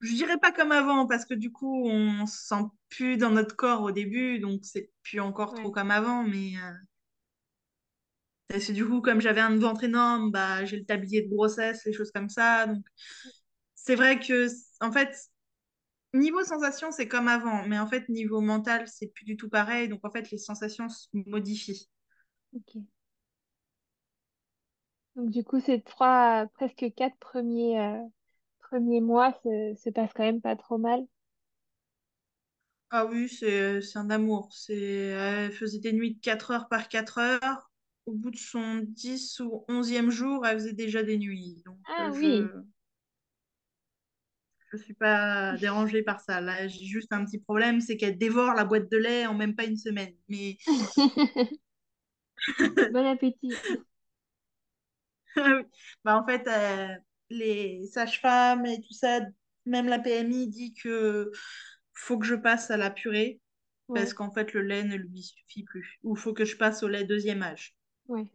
Je 0.00 0.14
dirais 0.14 0.38
pas 0.38 0.52
comme 0.52 0.70
avant 0.72 1.06
parce 1.06 1.24
que 1.24 1.34
du 1.34 1.50
coup, 1.50 1.88
on 1.88 2.26
se 2.26 2.46
sent 2.46 2.62
plus 2.90 3.16
dans 3.16 3.30
notre 3.30 3.56
corps 3.56 3.82
au 3.82 3.90
début, 3.90 4.38
donc 4.38 4.60
c'est 4.64 4.90
plus 5.02 5.18
encore 5.20 5.52
trop 5.54 5.60
Ouais. 5.60 5.72
comme 5.72 5.90
avant. 5.90 6.22
Mais 6.24 6.52
euh, 6.58 6.72
c'est 8.60 8.72
du 8.72 8.86
coup, 8.86 9.00
comme 9.00 9.20
j'avais 9.20 9.40
un 9.40 9.56
ventre 9.58 9.84
énorme, 9.84 10.30
bah, 10.30 10.64
j'ai 10.64 10.76
le 10.78 10.84
tablier 10.84 11.22
de 11.22 11.28
grossesse, 11.34 11.84
les 11.84 11.92
choses 11.92 12.10
comme 12.12 12.28
ça. 12.28 12.66
Donc 12.66 12.84
c'est 13.74 13.96
vrai 13.96 14.20
que, 14.20 14.48
en 14.82 14.92
fait, 14.92 15.16
niveau 16.14 16.42
sensation, 16.44 16.90
c'est 16.92 17.08
comme 17.08 17.28
avant, 17.28 17.66
mais 17.68 17.78
en 17.78 17.86
fait, 17.88 18.08
niveau 18.08 18.40
mental, 18.40 18.88
c'est 18.88 19.08
plus 19.08 19.24
du 19.26 19.36
tout 19.36 19.48
pareil. 19.50 19.88
Donc 19.88 20.00
en 20.04 20.10
fait, 20.10 20.30
les 20.30 20.38
sensations 20.38 20.88
se 20.88 21.08
modifient. 21.12 21.90
Ok. 22.54 22.84
Donc 25.16 25.30
du 25.30 25.42
coup, 25.44 25.58
ces 25.60 25.80
trois, 25.82 26.46
presque 26.54 26.86
quatre 26.96 27.16
premiers, 27.18 27.80
euh, 27.80 28.00
premiers 28.60 29.00
mois 29.00 29.32
se, 29.44 29.74
se 29.76 29.90
passent 29.90 30.12
quand 30.14 30.24
même 30.24 30.40
pas 30.42 30.56
trop 30.56 30.78
mal. 30.78 31.06
Ah 32.90 33.06
oui, 33.06 33.28
c'est 33.28 33.80
c'est 33.82 33.98
un 33.98 34.10
amour. 34.10 34.48
C'est, 34.52 34.74
elle 34.76 35.52
faisait 35.52 35.80
des 35.80 35.92
nuits 35.92 36.14
de 36.14 36.20
4 36.20 36.50
heures 36.52 36.68
par 36.68 36.88
4 36.88 37.18
heures. 37.18 37.70
Au 38.06 38.12
bout 38.12 38.30
de 38.30 38.36
son 38.36 38.78
10 38.86 39.40
ou 39.40 39.64
onzième 39.68 40.10
jour, 40.10 40.46
elle 40.46 40.58
faisait 40.58 40.72
déjà 40.74 41.02
des 41.02 41.18
nuits. 41.18 41.62
Donc, 41.66 41.78
Ah 41.86 42.10
euh, 42.10 42.12
oui. 42.12 42.52
je 42.52 42.62
je 44.72 44.76
suis 44.78 44.94
pas 44.94 45.56
dérangée 45.58 46.02
par 46.02 46.20
ça. 46.20 46.40
Là, 46.40 46.66
j'ai 46.68 46.84
juste 46.86 47.12
un 47.12 47.24
petit 47.24 47.38
problème, 47.38 47.80
c'est 47.80 47.96
qu'elle 47.96 48.18
dévore 48.18 48.54
la 48.54 48.64
boîte 48.64 48.90
de 48.90 48.96
lait 48.96 49.26
en 49.26 49.34
même 49.34 49.54
pas 49.54 49.64
une 49.64 49.76
semaine. 49.76 50.14
Mais 50.28 50.58
Bon 52.92 53.06
appétit. 53.06 53.52
oui. 55.36 55.42
bah, 56.04 56.18
en 56.18 56.26
fait, 56.26 56.46
euh, 56.48 56.94
les 57.30 57.86
sages-femmes 57.86 58.66
et 58.66 58.80
tout 58.80 58.92
ça, 58.92 59.20
même 59.66 59.88
la 59.88 59.98
PMI 59.98 60.48
dit 60.48 60.74
que 60.74 61.30
faut 61.92 62.18
que 62.18 62.26
je 62.26 62.34
passe 62.34 62.70
à 62.70 62.76
la 62.76 62.90
purée 62.90 63.40
parce 63.94 64.14
qu'en 64.14 64.30
fait, 64.30 64.52
le 64.54 64.62
lait 64.62 64.84
ne 64.84 64.96
lui 64.96 65.22
suffit 65.22 65.62
plus. 65.62 65.98
Ou 66.02 66.16
faut 66.16 66.32
que 66.32 66.44
je 66.44 66.56
passe 66.56 66.82
au 66.82 66.88
lait 66.88 67.04
deuxième 67.04 67.42
âge. 67.42 67.76
ouais. 68.08 68.30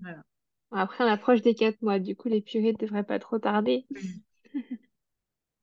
Voilà. 0.00 0.22
Bon, 0.70 0.76
après, 0.78 1.04
on 1.04 1.08
approche 1.08 1.42
des 1.42 1.54
quatre 1.54 1.80
mois. 1.82 1.98
Du 1.98 2.14
coup, 2.14 2.28
les 2.28 2.42
purées 2.42 2.72
ne 2.72 2.78
devraient 2.78 3.04
pas 3.04 3.18
trop 3.18 3.38
tarder. 3.38 3.86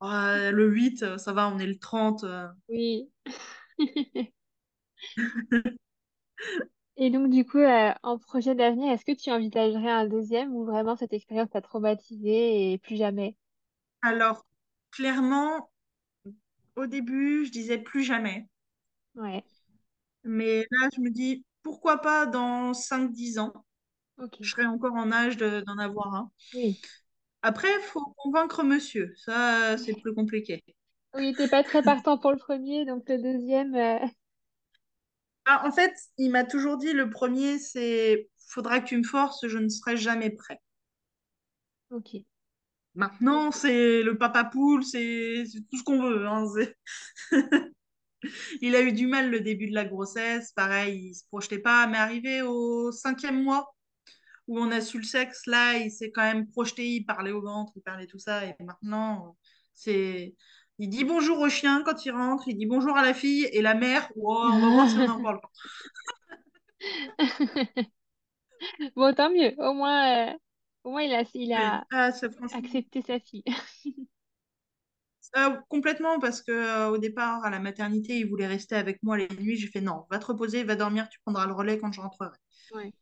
Ah, 0.00 0.36
le 0.52 0.68
8, 0.68 1.02
euh, 1.02 1.18
ça 1.18 1.32
va, 1.32 1.48
on 1.48 1.58
est 1.58 1.66
le 1.66 1.78
30. 1.78 2.24
euh. 2.24 2.48
Oui. 2.68 3.10
Et 6.98 7.10
donc, 7.10 7.30
du 7.30 7.44
coup, 7.46 7.58
euh, 7.58 7.92
en 8.02 8.18
projet 8.18 8.54
d'avenir, 8.54 8.92
est-ce 8.92 9.04
que 9.04 9.12
tu 9.12 9.30
envisagerais 9.30 9.90
un 9.90 10.06
deuxième 10.06 10.54
ou 10.54 10.64
vraiment 10.64 10.96
cette 10.96 11.12
expérience 11.14 11.50
t'a 11.50 11.60
traumatisé 11.62 12.72
et 12.72 12.78
plus 12.78 12.96
jamais? 12.96 13.36
Alors, 14.00 14.46
clairement, 14.90 15.70
au 16.76 16.86
début, 16.86 17.44
je 17.44 17.50
disais 17.50 17.76
plus 17.76 18.02
jamais. 18.04 18.48
Ouais, 19.16 19.44
Mais 20.24 20.66
là, 20.70 20.88
je 20.94 21.00
me 21.00 21.10
dis, 21.10 21.44
pourquoi 21.62 21.98
pas 22.00 22.26
dans 22.26 22.74
cinq 22.74 23.12
dix 23.12 23.38
ans, 23.38 23.52
ok. 24.16 24.36
je 24.40 24.50
serai 24.50 24.66
encore 24.66 24.94
en 24.94 25.12
âge 25.12 25.36
de- 25.38 25.62
d'en 25.62 25.78
avoir 25.78 26.14
un. 26.14 26.32
Oui. 26.52 26.80
Après, 27.42 27.68
il 27.72 27.80
faut 27.82 28.12
convaincre 28.18 28.62
monsieur. 28.62 29.14
Ça, 29.16 29.78
c'est 29.78 29.94
plus 29.94 30.12
compliqué. 30.14 30.62
Oui, 31.14 31.34
t'es 31.34 31.48
pas 31.48 31.64
très 31.64 31.82
partant 31.82 32.16
pour 32.18 32.30
le 32.30 32.36
premier, 32.36 32.84
donc 32.84 33.08
le 33.08 33.18
deuxième, 33.18 33.74
euh, 33.74 33.98
Ah, 35.46 35.62
en 35.64 35.72
fait, 35.72 35.94
il 36.18 36.30
m'a 36.30 36.44
toujours 36.44 36.76
dit, 36.76 36.92
le 36.92 37.08
premier, 37.08 37.58
c'est, 37.58 38.28
faudra 38.48 38.80
que 38.80 38.86
tu 38.88 38.96
me 38.96 39.04
forces, 39.04 39.46
je 39.46 39.58
ne 39.58 39.68
serai 39.68 39.96
jamais 39.96 40.30
prêt. 40.30 40.60
ok. 41.90 42.24
Maintenant, 42.94 43.52
c'est 43.52 44.02
le 44.02 44.16
papa 44.16 44.44
poule, 44.44 44.82
c'est 44.84 45.44
tout 45.70 45.76
ce 45.78 45.84
qu'on 45.84 46.02
veut. 46.02 46.26
hein, 46.26 46.46
Il 48.60 48.74
a 48.74 48.80
eu 48.82 48.92
du 48.92 49.06
mal 49.06 49.30
le 49.30 49.40
début 49.40 49.68
de 49.68 49.74
la 49.74 49.84
grossesse, 49.84 50.52
pareil, 50.52 51.08
il 51.10 51.14
se 51.14 51.24
projetait 51.28 51.58
pas, 51.58 51.86
mais 51.86 51.98
arrivé 51.98 52.42
au 52.42 52.90
cinquième 52.92 53.42
mois, 53.42 53.74
où 54.48 54.58
on 54.58 54.70
a 54.70 54.80
su 54.80 54.98
le 54.98 55.04
sexe, 55.04 55.46
là, 55.46 55.76
il 55.78 55.90
s'est 55.90 56.10
quand 56.12 56.22
même 56.22 56.48
projeté, 56.50 56.88
il 56.88 57.04
parlait 57.04 57.32
au 57.32 57.42
ventre, 57.42 57.72
il 57.76 57.82
parlait 57.82 58.06
tout 58.06 58.18
ça, 58.18 58.44
et 58.46 58.54
maintenant, 58.60 59.36
c'est... 59.74 60.34
Il 60.78 60.88
dit 60.88 61.04
bonjour 61.04 61.38
au 61.40 61.50
chien 61.50 61.82
quand 61.84 62.06
il 62.06 62.12
rentre, 62.12 62.48
il 62.48 62.56
dit 62.56 62.64
bonjour 62.66 62.96
à 62.96 63.02
la 63.04 63.12
fille, 63.14 63.44
et 63.52 63.60
la 63.62 63.74
mère, 63.74 64.10
wow, 64.16 64.54
on 64.56 64.60
va 64.60 64.70
voir 64.70 64.88
si 64.88 64.98
on 64.98 65.06
a 65.06 65.12
encore 65.12 65.32
le 65.34 65.40
temps. 65.40 65.50
Bon, 68.96 69.14
tant 69.14 69.30
mieux. 69.30 69.54
Au 69.58 69.72
moins, 69.74 70.32
euh, 70.34 70.38
au 70.84 70.90
moins 70.90 71.02
il 71.02 71.14
a, 71.14 71.24
il 71.34 71.52
Oui. 71.54 71.80
a 71.80 71.86
Ah, 71.92 72.10
accepté 72.52 73.02
sa 73.02 73.20
fille. 73.20 73.44
Ah, 75.34 75.62
complètement, 75.68 76.18
parce 76.20 76.40
que 76.42 76.50
euh, 76.52 76.88
au 76.90 76.98
départ, 76.98 77.44
à 77.44 77.50
la 77.50 77.58
maternité, 77.60 78.18
il 78.18 78.28
voulait 78.28 78.46
rester 78.46 78.74
avec 78.76 79.02
moi 79.02 79.16
les 79.18 79.28
nuits, 79.28 79.56
j'ai 79.56 79.66
fait 79.68 79.80
non, 79.80 80.06
va 80.10 80.18
te 80.18 80.26
reposer, 80.26 80.64
va 80.64 80.76
dormir, 80.76 81.08
tu 81.10 81.20
prendras 81.20 81.46
le 81.46 81.52
relais 81.52 81.78
quand 81.78 81.92
je 81.92 82.00
rentrerai. 82.00 82.36
Ouais. 82.70 82.92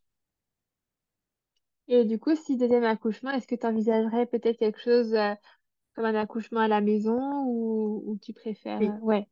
Et 1.88 2.04
du 2.04 2.18
coup, 2.18 2.34
si 2.36 2.56
deuxième 2.58 2.84
accouchement, 2.84 3.30
est-ce 3.30 3.46
que 3.46 3.54
tu 3.54 3.66
envisagerais 3.66 4.26
peut-être 4.26 4.58
quelque 4.58 4.80
chose 4.80 5.14
euh, 5.14 5.34
comme 5.94 6.04
un 6.06 6.14
accouchement 6.14 6.60
à 6.60 6.68
la 6.68 6.80
maison 6.80 7.44
ou, 7.46 8.02
ou 8.06 8.18
tu 8.18 8.32
préfères... 8.32 8.80
Oui, 8.80 8.86
euh, 8.86 8.98
Ouais, 9.02 9.28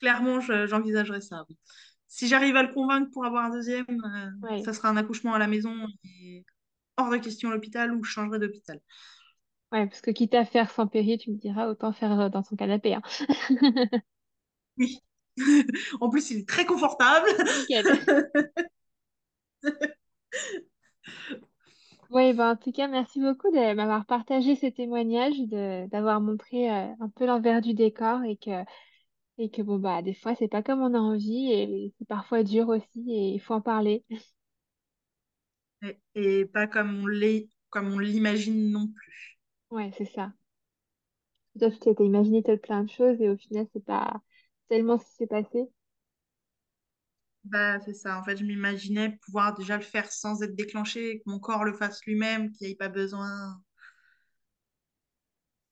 clairement, 0.00 0.40
je- 0.40 0.66
j'envisagerais 0.66 1.20
ça, 1.20 1.44
oui. 1.48 1.56
Si 2.06 2.28
j'arrive 2.28 2.56
à 2.56 2.62
le 2.62 2.72
convaincre 2.72 3.10
pour 3.10 3.24
avoir 3.24 3.44
un 3.44 3.50
deuxième, 3.50 3.86
euh, 3.88 4.30
ouais. 4.42 4.62
ça 4.62 4.72
sera 4.72 4.88
un 4.88 4.96
accouchement 4.96 5.34
à 5.34 5.38
la 5.38 5.46
maison. 5.48 5.74
et 6.04 6.44
hors 6.98 7.10
de 7.10 7.18
question 7.18 7.50
l'hôpital 7.50 7.92
ou 7.94 8.04
je 8.04 8.10
changerai 8.10 8.38
d'hôpital. 8.38 8.80
Ouais, 9.72 9.86
parce 9.88 10.00
que 10.00 10.10
quitte 10.12 10.34
à 10.34 10.44
faire 10.44 10.70
sans 10.70 10.86
péri, 10.86 11.18
tu 11.18 11.30
me 11.32 11.36
diras, 11.36 11.68
autant 11.68 11.92
faire 11.92 12.20
euh, 12.20 12.28
dans 12.28 12.42
son 12.44 12.56
canapé. 12.56 12.94
Hein. 12.94 13.02
Oui. 14.78 15.00
en 16.00 16.10
plus, 16.10 16.30
il 16.30 16.38
est 16.38 16.48
très 16.48 16.64
confortable. 16.66 17.28
Nickel. 17.56 17.84
Oui, 22.14 22.32
ben, 22.32 22.52
en 22.52 22.56
tout 22.56 22.70
cas, 22.72 22.86
merci 22.88 23.20
beaucoup 23.20 23.50
de 23.50 23.74
m'avoir 23.74 24.06
partagé 24.06 24.54
ces 24.54 24.70
témoignages, 24.72 25.36
de, 25.48 25.86
d'avoir 25.88 26.20
montré 26.20 26.70
euh, 26.70 26.94
un 27.00 27.08
peu 27.08 27.26
l'envers 27.26 27.60
du 27.60 27.74
décor 27.74 28.22
et 28.24 28.36
que, 28.36 28.64
et 29.38 29.50
que 29.50 29.62
bon, 29.62 29.78
bah, 29.78 30.02
des 30.02 30.14
fois, 30.14 30.34
c'est 30.36 30.48
pas 30.48 30.62
comme 30.62 30.82
on 30.82 30.94
a 30.94 30.98
envie 31.00 31.52
et 31.52 31.94
c'est 31.98 32.08
parfois 32.08 32.42
dur 32.44 32.68
aussi 32.70 33.04
et 33.12 33.30
il 33.34 33.40
faut 33.40 33.54
en 33.54 33.60
parler. 33.62 34.04
Et, 35.82 36.40
et 36.40 36.44
pas 36.46 36.66
comme 36.66 36.96
on 37.04 37.06
l'est, 37.06 37.48
comme 37.70 37.92
on 37.92 37.98
l'imagine 38.00 38.70
non 38.72 38.88
plus. 38.88 39.38
Ouais, 39.70 39.90
c'est 39.98 40.06
ça. 40.06 40.32
Toi, 41.58 41.68
tu 41.70 41.78
t'étais 41.80 42.06
imaginé 42.06 42.42
tel 42.44 42.60
plein 42.60 42.84
de 42.84 42.90
choses 42.90 43.20
et 43.20 43.28
au 43.28 43.36
final, 43.36 43.66
c'est 43.72 43.84
pas 43.84 44.20
tellement 44.68 44.98
ce 44.98 45.04
qui 45.04 45.12
s'est 45.16 45.26
passé. 45.26 45.68
Bah, 47.44 47.78
c'est 47.80 47.94
ça. 47.94 48.18
En 48.18 48.24
fait, 48.24 48.36
je 48.38 48.44
m'imaginais 48.44 49.18
pouvoir 49.24 49.54
déjà 49.54 49.76
le 49.76 49.82
faire 49.82 50.10
sans 50.12 50.42
être 50.42 50.54
déclenché, 50.56 51.18
que 51.20 51.30
mon 51.30 51.38
corps 51.38 51.64
le 51.64 51.72
fasse 51.74 52.04
lui-même, 52.06 52.50
qu'il 52.52 52.66
n'y 52.66 52.72
ait 52.72 52.76
pas 52.76 52.88
besoin. 52.88 53.60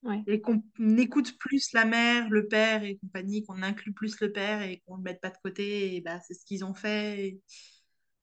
Ouais, 0.03 0.27
Et 0.27 0.41
qu'on 0.41 0.63
écoute 0.99 1.37
plus 1.39 1.73
la 1.73 1.85
mère, 1.85 2.29
le 2.31 2.47
père 2.47 2.85
et 2.85 2.97
compagnie, 2.99 3.45
qu'on 3.45 3.63
inclut 3.63 3.93
plus 3.93 4.21
le 4.21 4.31
père 4.33 4.63
et 4.63 4.81
qu'on 4.87 4.95
ne 4.95 4.99
le 4.99 5.05
mette 5.05 5.21
pas 5.21 5.31
de 5.31 5.37
côté. 5.43 5.97
Et 5.97 6.01
bah, 6.01 6.21
c'est 6.21 6.35
ce 6.35 6.45
qu'ils 6.45 6.65
ont 6.65 6.75
fait. 6.75 7.27
Et 7.29 7.41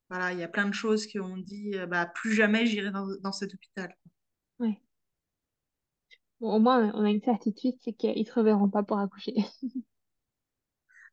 voilà, 0.10 0.34
il 0.34 0.40
y 0.40 0.44
a 0.44 0.48
plein 0.50 0.68
de 0.68 0.74
choses 0.74 1.08
qu'on 1.12 1.38
dit, 1.38 1.74
euh, 1.76 1.88
bah, 1.88 2.06
plus 2.08 2.34
jamais 2.34 2.66
j'irai 2.68 2.92
dans, 2.92 3.08
dans 3.22 3.32
cet 3.34 3.54
hôpital. 3.56 3.96
ouais. 4.60 4.82
Bon, 6.42 6.54
au 6.56 6.60
moins, 6.60 6.92
on 6.96 7.04
a 7.06 7.10
une 7.10 7.22
certitude, 7.22 7.76
c'est 7.82 7.94
qu'ils 7.94 8.26
te 8.26 8.34
reverront 8.34 8.70
pas 8.70 8.84
pour 8.84 9.00
accoucher. 9.00 9.36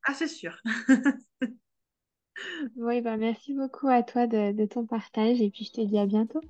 Ah, 0.04 0.14
c'est 0.14 0.28
sûr. 0.28 0.56
Oui, 2.76 3.00
bah, 3.00 3.16
merci 3.16 3.54
beaucoup 3.54 3.88
à 3.88 4.02
toi 4.02 4.26
de, 4.26 4.52
de 4.52 4.64
ton 4.66 4.84
partage 4.86 5.40
et 5.40 5.50
puis 5.50 5.64
je 5.64 5.72
te 5.72 5.80
dis 5.80 5.98
à 5.98 6.06
bientôt. 6.06 6.40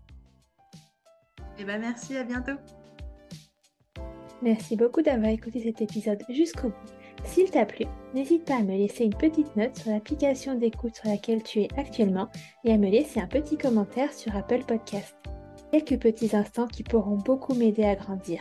Et 1.59 1.65
bah, 1.65 1.79
merci, 1.79 2.17
à 2.17 2.25
bientôt. 2.25 2.59
Merci 4.43 4.77
beaucoup 4.77 5.03
d'avoir 5.03 5.31
écouté 5.31 5.61
cet 5.61 5.81
épisode 5.81 6.23
jusqu'au 6.29 6.69
bout. 6.69 6.97
S'il 7.25 7.51
t'a 7.51 7.65
plu, 7.65 7.87
n'hésite 8.15 8.45
pas 8.45 8.57
à 8.57 8.63
me 8.63 8.77
laisser 8.77 9.05
une 9.05 9.15
petite 9.15 9.57
note 9.57 9.77
sur 9.77 9.91
l'application 9.91 10.55
d'écoute 10.55 10.95
sur 10.95 11.09
laquelle 11.09 11.43
tu 11.43 11.61
es 11.61 11.69
actuellement 11.77 12.29
et 12.65 12.73
à 12.73 12.79
me 12.79 12.89
laisser 12.89 13.21
un 13.21 13.27
petit 13.27 13.57
commentaire 13.57 14.13
sur 14.13 14.37
Apple 14.37 14.65
Podcast. 14.65 15.17
Quelques 15.73 16.01
petits 16.01 16.37
instants 16.37 16.69
qui 16.69 16.83
pourront 16.83 17.17
beaucoup 17.17 17.55
m'aider 17.55 17.85
à 17.85 17.97
grandir. 17.97 18.41